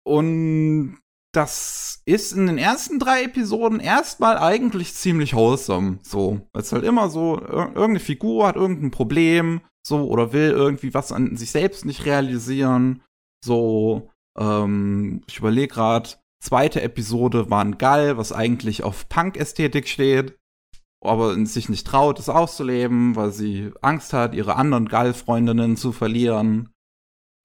[0.04, 0.98] Und
[1.32, 6.00] das ist in den ersten drei Episoden erstmal eigentlich ziemlich wholesome.
[6.02, 10.94] So, es ist halt immer so, irgendeine Figur hat irgendein Problem, so, oder will irgendwie
[10.94, 13.04] was an sich selbst nicht realisieren.
[13.44, 16.10] So, ähm, ich überlege gerade,
[16.44, 20.36] zweite Episode war ein Gall, was eigentlich auf Punk-Ästhetik steht,
[21.02, 26.70] aber sich nicht traut, es auszuleben, weil sie Angst hat, ihre anderen Gall-Freundinnen zu verlieren.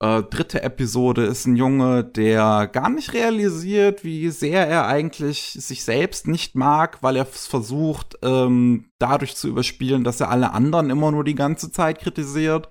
[0.03, 5.85] Äh, dritte Episode ist ein Junge, der gar nicht realisiert, wie sehr er eigentlich sich
[5.85, 11.11] selbst nicht mag, weil er versucht, ähm, dadurch zu überspielen, dass er alle anderen immer
[11.11, 12.69] nur die ganze Zeit kritisiert.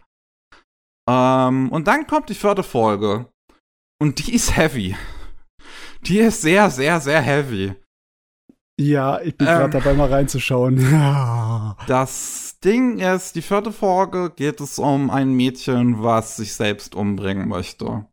[1.09, 3.27] Ähm, und dann kommt die vierte Folge.
[4.01, 4.97] Und die ist heavy.
[6.03, 7.75] Die ist sehr, sehr, sehr heavy.
[8.81, 10.77] Ja, ich bin gerade ähm, dabei, mal reinzuschauen.
[11.87, 17.49] das Ding ist, die vierte Folge geht es um ein Mädchen, was sich selbst umbringen
[17.49, 18.07] möchte.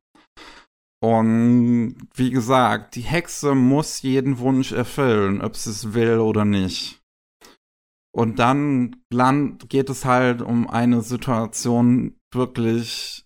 [1.03, 7.01] Und wie gesagt, die Hexe muss jeden Wunsch erfüllen, ob sie es will oder nicht.
[8.13, 8.97] Und dann
[9.67, 13.25] geht es halt um eine Situation wirklich,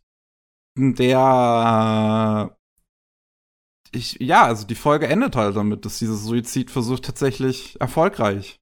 [0.77, 2.55] in der
[3.91, 8.59] ich, ja, also die Folge endet halt damit, dass dieser Suizidversuch tatsächlich erfolgreich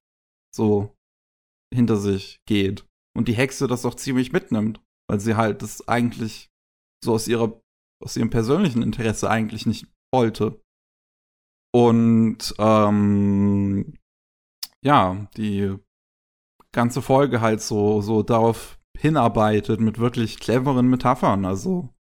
[0.54, 0.94] so
[1.72, 2.86] hinter sich geht.
[3.16, 6.50] Und die Hexe das auch ziemlich mitnimmt, weil sie halt das eigentlich
[7.04, 7.60] so aus ihrer,
[8.02, 10.60] aus ihrem persönlichen Interesse eigentlich nicht wollte.
[11.72, 13.98] Und ähm,
[14.82, 15.76] ja, die
[16.72, 21.44] ganze Folge halt so, so darauf hinarbeitet mit wirklich cleveren Metaphern.
[21.44, 21.93] Also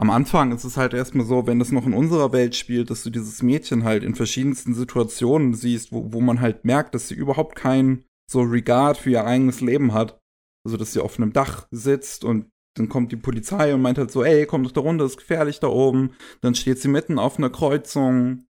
[0.00, 3.02] am Anfang ist es halt erstmal so, wenn das noch in unserer Welt spielt, dass
[3.02, 7.14] du dieses Mädchen halt in verschiedensten Situationen siehst, wo, wo man halt merkt, dass sie
[7.14, 10.18] überhaupt kein so Regard für ihr eigenes Leben hat.
[10.64, 12.46] Also, dass sie auf einem Dach sitzt und
[12.78, 15.60] dann kommt die Polizei und meint halt so, ey, komm doch da runter, ist gefährlich
[15.60, 16.14] da oben.
[16.40, 18.46] Dann steht sie mitten auf einer Kreuzung.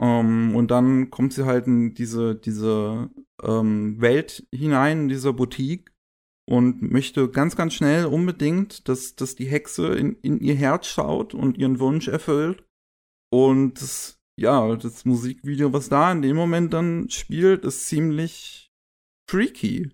[0.00, 3.10] Ähm, und dann kommt sie halt in diese, diese
[3.42, 5.90] ähm, Welt hinein, in dieser Boutique
[6.50, 11.32] und möchte ganz, ganz schnell unbedingt, dass, dass die Hexe in, in ihr Herz schaut
[11.32, 12.64] und ihren Wunsch erfüllt.
[13.32, 18.72] Und das, ja, das Musikvideo, was da in dem Moment dann spielt, ist ziemlich
[19.30, 19.92] freaky.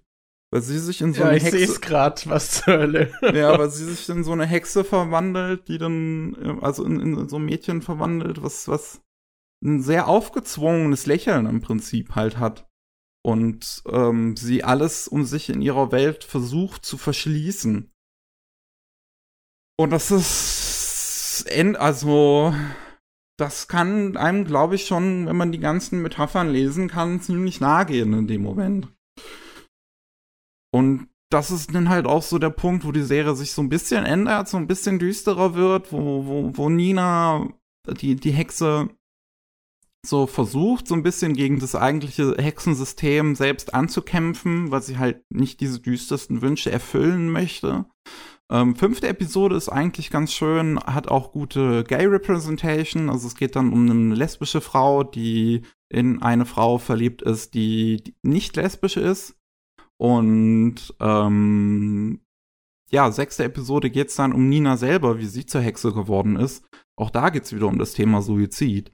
[0.50, 1.58] Weil sie sich in so ja, eine ich Hexe.
[1.58, 3.12] Ich grad, was zur Hölle.
[3.34, 7.36] ja, weil sie sich in so eine Hexe verwandelt, die dann, also in, in so
[7.36, 9.02] ein Mädchen verwandelt, was, was
[9.62, 12.66] ein sehr aufgezwungenes Lächeln im Prinzip halt hat
[13.26, 17.90] und ähm, sie alles um sich in ihrer Welt versucht zu verschließen.
[19.76, 21.44] Und das ist,
[21.76, 22.54] also,
[23.36, 27.86] das kann einem, glaube ich, schon, wenn man die ganzen Metaphern lesen kann, ziemlich nahe
[27.86, 28.94] gehen in dem Moment.
[30.72, 33.68] Und das ist dann halt auch so der Punkt, wo die Serie sich so ein
[33.68, 37.48] bisschen ändert, so ein bisschen düsterer wird, wo, wo, wo Nina,
[37.88, 38.88] die, die Hexe,
[40.06, 45.60] so versucht, so ein bisschen gegen das eigentliche Hexensystem selbst anzukämpfen, weil sie halt nicht
[45.60, 47.86] diese düstersten Wünsche erfüllen möchte.
[48.50, 53.10] Ähm, fünfte Episode ist eigentlich ganz schön, hat auch gute Gay Representation.
[53.10, 58.14] Also es geht dann um eine lesbische Frau, die in eine Frau verliebt ist, die,
[58.22, 59.36] nicht lesbisch ist.
[59.98, 62.20] Und ähm,
[62.90, 66.64] ja, sechste Episode geht es dann um Nina selber, wie sie zur Hexe geworden ist.
[66.96, 68.92] Auch da geht es wieder um das Thema Suizid.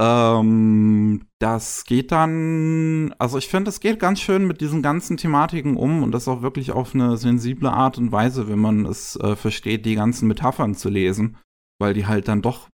[0.00, 5.76] Ähm, das geht dann, also ich finde, es geht ganz schön mit diesen ganzen Thematiken
[5.76, 9.34] um und das auch wirklich auf eine sensible Art und Weise, wenn man es äh,
[9.34, 11.36] versteht, die ganzen Metaphern zu lesen,
[11.80, 12.68] weil die halt dann doch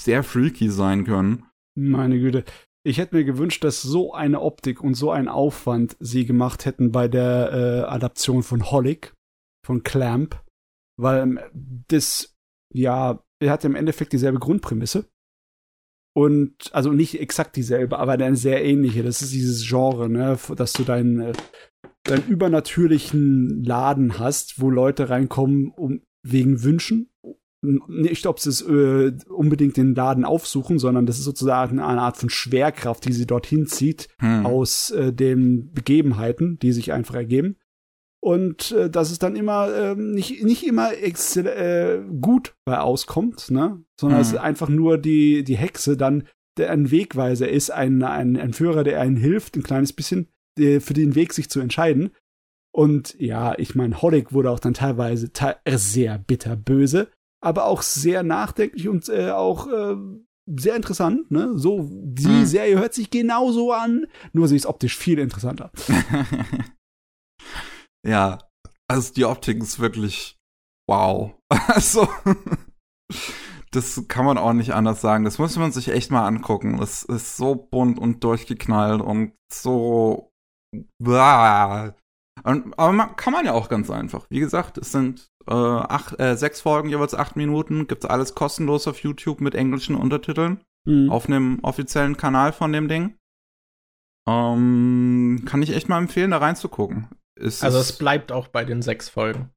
[0.00, 1.44] sehr freaky sein können.
[1.76, 2.44] Meine Güte.
[2.86, 6.92] Ich hätte mir gewünscht, dass so eine Optik und so ein Aufwand sie gemacht hätten
[6.92, 9.14] bei der äh, Adaption von Holic,
[9.64, 10.42] von Clamp,
[10.98, 11.40] weil ähm,
[11.88, 12.34] das,
[12.72, 15.08] ja, er hat im Endeffekt dieselbe Grundprämisse.
[16.16, 19.02] Und, also nicht exakt dieselbe, aber eine sehr ähnliche.
[19.02, 21.32] Das ist dieses Genre, ne, dass du deinen, äh,
[22.04, 27.10] deinen übernatürlichen Laden hast, wo Leute reinkommen, um wegen Wünschen
[27.88, 32.16] nicht, ob sie es äh, unbedingt den Laden aufsuchen, sondern das ist sozusagen eine Art
[32.16, 34.46] von Schwerkraft, die sie dorthin zieht, hm.
[34.46, 37.56] aus äh, den Begebenheiten, die sich einfach ergeben.
[38.24, 43.84] Und äh, dass es dann immer äh, nicht, nicht immer äh, gut bei auskommt, ne?
[44.00, 44.26] sondern hm.
[44.26, 46.26] es einfach nur die, die Hexe dann
[46.56, 50.28] der ein Wegweiser ist, ein, ein, ein Führer, der einen hilft, ein kleines bisschen
[50.58, 52.12] äh, für den Weg sich zu entscheiden.
[52.72, 57.08] Und ja, ich meine, Holic wurde auch dann teilweise te sehr bitterböse
[57.44, 59.96] aber auch sehr nachdenklich und äh, auch äh,
[60.46, 61.30] sehr interessant.
[61.30, 61.52] Ne?
[61.56, 62.46] So, die hm.
[62.46, 65.70] Serie hört sich genauso an, nur sie ist optisch viel interessanter.
[68.04, 68.38] ja,
[68.88, 70.38] also die Optik ist wirklich
[70.88, 71.34] wow.
[71.68, 72.08] Also,
[73.70, 75.24] das kann man auch nicht anders sagen.
[75.24, 76.78] Das muss man sich echt mal angucken.
[76.78, 80.32] Das ist so bunt und durchgeknallt und so.
[82.42, 84.26] Und, aber man, kann man ja auch ganz einfach.
[84.30, 87.86] Wie gesagt, es sind äh, acht, äh, sechs Folgen, jeweils acht Minuten.
[87.86, 90.62] Gibt's alles kostenlos auf YouTube mit englischen Untertiteln.
[90.86, 91.10] Mhm.
[91.10, 93.16] Auf einem offiziellen Kanal von dem Ding.
[94.28, 97.08] Ähm, kann ich echt mal empfehlen, da reinzugucken.
[97.36, 99.50] Ist also es bleibt auch bei den sechs Folgen.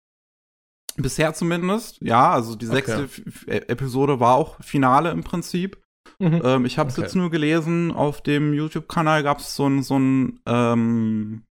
[0.96, 2.32] Bisher zumindest, ja.
[2.32, 3.64] Also die sechste okay.
[3.68, 5.82] Episode war auch Finale im Prinzip.
[6.20, 6.42] Mhm.
[6.44, 7.04] Ähm, ich habe es okay.
[7.04, 11.44] jetzt nur gelesen, auf dem YouTube-Kanal gab es so ein, so ein ähm,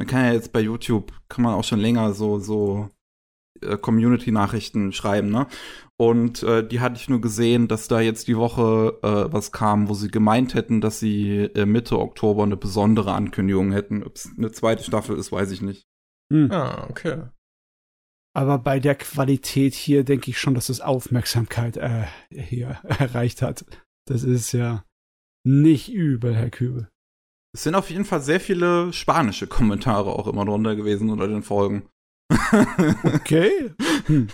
[0.00, 2.88] man kann ja jetzt bei YouTube, kann man auch schon länger so, so
[3.60, 5.46] äh, Community-Nachrichten schreiben, ne?
[6.00, 9.90] Und äh, die hatte ich nur gesehen, dass da jetzt die Woche äh, was kam,
[9.90, 14.02] wo sie gemeint hätten, dass sie äh, Mitte Oktober eine besondere Ankündigung hätten.
[14.02, 15.84] Ob es eine zweite Staffel ist, weiß ich nicht.
[16.32, 16.50] Hm.
[16.50, 17.24] Ah, okay.
[18.34, 23.66] Aber bei der Qualität hier denke ich schon, dass es Aufmerksamkeit äh, hier erreicht hat.
[24.06, 24.86] Das ist ja
[25.44, 26.88] nicht übel, Herr Kübel.
[27.54, 31.42] Es sind auf jeden Fall sehr viele spanische Kommentare auch immer drunter gewesen unter den
[31.42, 31.82] Folgen.
[33.14, 33.74] Okay.
[34.06, 34.28] Hm.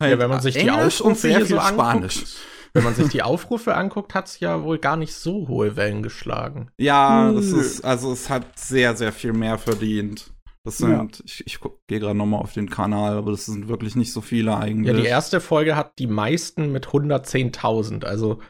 [0.00, 2.16] Ja, wenn man sich die Aufrufe hier so Spanisch.
[2.16, 2.36] anguckt,
[2.74, 6.02] wenn man sich die Aufrufe anguckt, hat es ja wohl gar nicht so hohe Wellen
[6.02, 6.70] geschlagen.
[6.78, 7.36] Ja, hm.
[7.36, 10.32] das ist, also es hat sehr, sehr viel mehr verdient.
[10.64, 11.24] Das sind, ja.
[11.24, 14.56] ich, ich gehe gerade nochmal auf den Kanal, aber das sind wirklich nicht so viele
[14.56, 14.94] eigentlich.
[14.94, 18.04] Ja, die erste Folge hat die meisten mit 110.000.
[18.04, 18.40] Also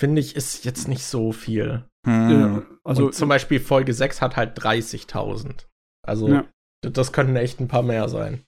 [0.00, 1.84] finde ich, ist jetzt nicht so viel.
[2.06, 2.64] Hm.
[2.84, 5.66] Also Und zum Beispiel Folge 6 hat halt 30.000.
[6.06, 6.44] Also ja.
[6.82, 8.44] das könnten echt ein paar mehr sein.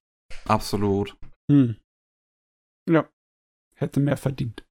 [0.47, 1.17] Absolut.
[1.51, 1.77] Hm.
[2.89, 3.11] Ja.
[3.75, 4.65] Hätte mehr verdient.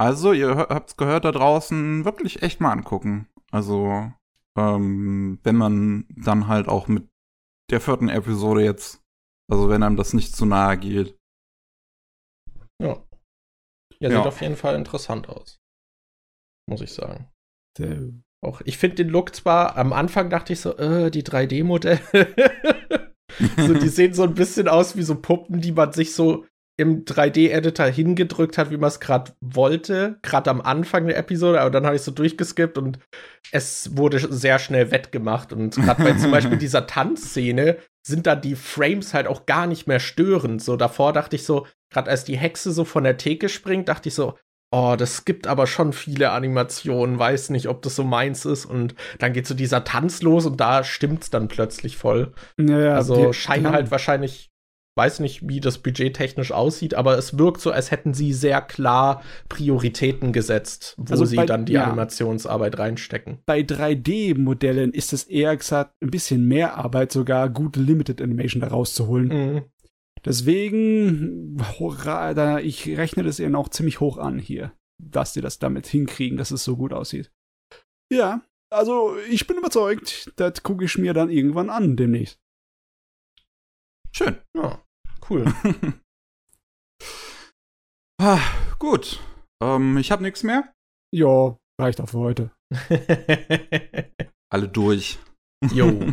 [0.00, 3.28] Also, ihr habt's gehört da draußen, wirklich echt mal angucken.
[3.52, 4.12] Also,
[4.58, 7.08] ähm, wenn man dann halt auch mit
[7.70, 9.00] der vierten Episode jetzt,
[9.48, 11.16] also wenn einem das nicht zu nahe geht.
[12.80, 13.06] Ja.
[14.00, 14.24] Ja, sieht ja.
[14.24, 15.60] auf jeden Fall interessant aus.
[16.68, 17.30] Muss ich sagen.
[17.78, 18.10] Der
[18.44, 22.00] auch, ich finde den Look zwar, am Anfang dachte ich so, äh, die 3D-Modelle.
[23.56, 26.44] so, die sehen so ein bisschen aus wie so Puppen, die man sich so
[26.78, 31.70] im 3D-Editor hingedrückt hat, wie man es gerade wollte, gerade am Anfang der Episode, aber
[31.70, 32.98] dann habe ich so durchgeskippt und
[33.52, 35.52] es wurde sehr schnell wettgemacht.
[35.52, 39.86] Und gerade bei zum Beispiel dieser Tanzszene sind da die Frames halt auch gar nicht
[39.86, 40.62] mehr störend.
[40.62, 44.08] So davor dachte ich so, gerade als die Hexe so von der Theke springt, dachte
[44.08, 44.38] ich so,
[44.72, 48.64] oh, das gibt aber schon viele Animationen, weiß nicht, ob das so meins ist.
[48.64, 52.32] Und dann geht so dieser Tanz los und da stimmt's dann plötzlich voll.
[52.58, 54.50] Ja, also die, scheinen die halt wahrscheinlich,
[54.96, 58.62] weiß nicht, wie das Budget technisch aussieht, aber es wirkt so, als hätten sie sehr
[58.62, 61.84] klar Prioritäten gesetzt, wo also sie bei, dann die ja.
[61.84, 63.40] Animationsarbeit reinstecken.
[63.44, 68.68] Bei 3D-Modellen ist es eher gesagt ein bisschen mehr Arbeit, sogar gute Limited Animation da
[68.68, 69.28] rauszuholen.
[69.28, 69.62] Mhm.
[70.24, 71.60] Deswegen,
[72.62, 76.52] ich rechne das ihnen auch ziemlich hoch an hier, dass sie das damit hinkriegen, dass
[76.52, 77.32] es so gut aussieht.
[78.12, 82.38] Ja, also ich bin überzeugt, das gucke ich mir dann irgendwann an demnächst.
[84.12, 84.36] Schön.
[84.56, 84.84] Ja,
[85.28, 85.44] cool.
[88.20, 88.40] ah,
[88.78, 89.20] gut.
[89.62, 90.72] Ähm, ich habe nichts mehr.
[91.14, 92.50] Ja, reicht auch für heute.
[94.52, 95.18] Alle durch.
[95.72, 96.12] Jo.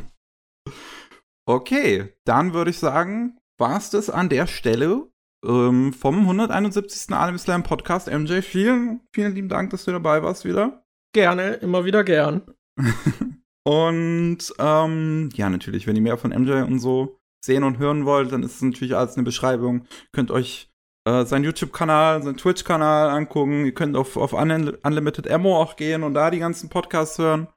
[1.47, 5.07] okay, dann würde ich sagen, war es das an der Stelle.
[5.45, 7.13] ähm, vom 171.
[7.15, 8.11] Anime Slam Podcast.
[8.11, 10.83] MJ, vielen, vielen lieben Dank, dass du dabei warst wieder.
[11.13, 12.41] Gerne, immer wieder gern.
[13.63, 18.33] und ähm, ja, natürlich, wenn ihr mehr von MJ und so sehen und hören wollt,
[18.33, 19.85] dann ist es natürlich alles eine Beschreibung.
[20.11, 20.69] Könnt euch
[21.07, 23.65] äh, seinen YouTube-Kanal, seinen Twitch-Kanal angucken.
[23.65, 27.47] Ihr könnt auf, auf Unlimited Ammo auch gehen und da die ganzen Podcasts hören.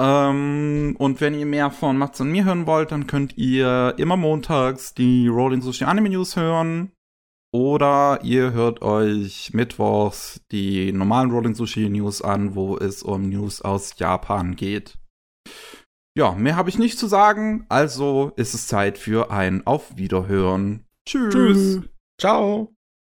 [0.00, 4.16] Ähm, und wenn ihr mehr von Mats und mir hören wollt, dann könnt ihr immer
[4.16, 6.92] montags die Rolling Sushi Anime News hören.
[7.52, 13.62] Oder ihr hört euch mittwochs die normalen Rolling Sushi News an, wo es um News
[13.62, 14.98] aus Japan geht.
[16.16, 20.84] Ja, mehr habe ich nicht zu sagen, also ist es Zeit für ein Auf Wiederhören.
[21.08, 21.32] Tschüss.
[21.32, 21.80] Tschüss.
[22.20, 22.74] Ciao.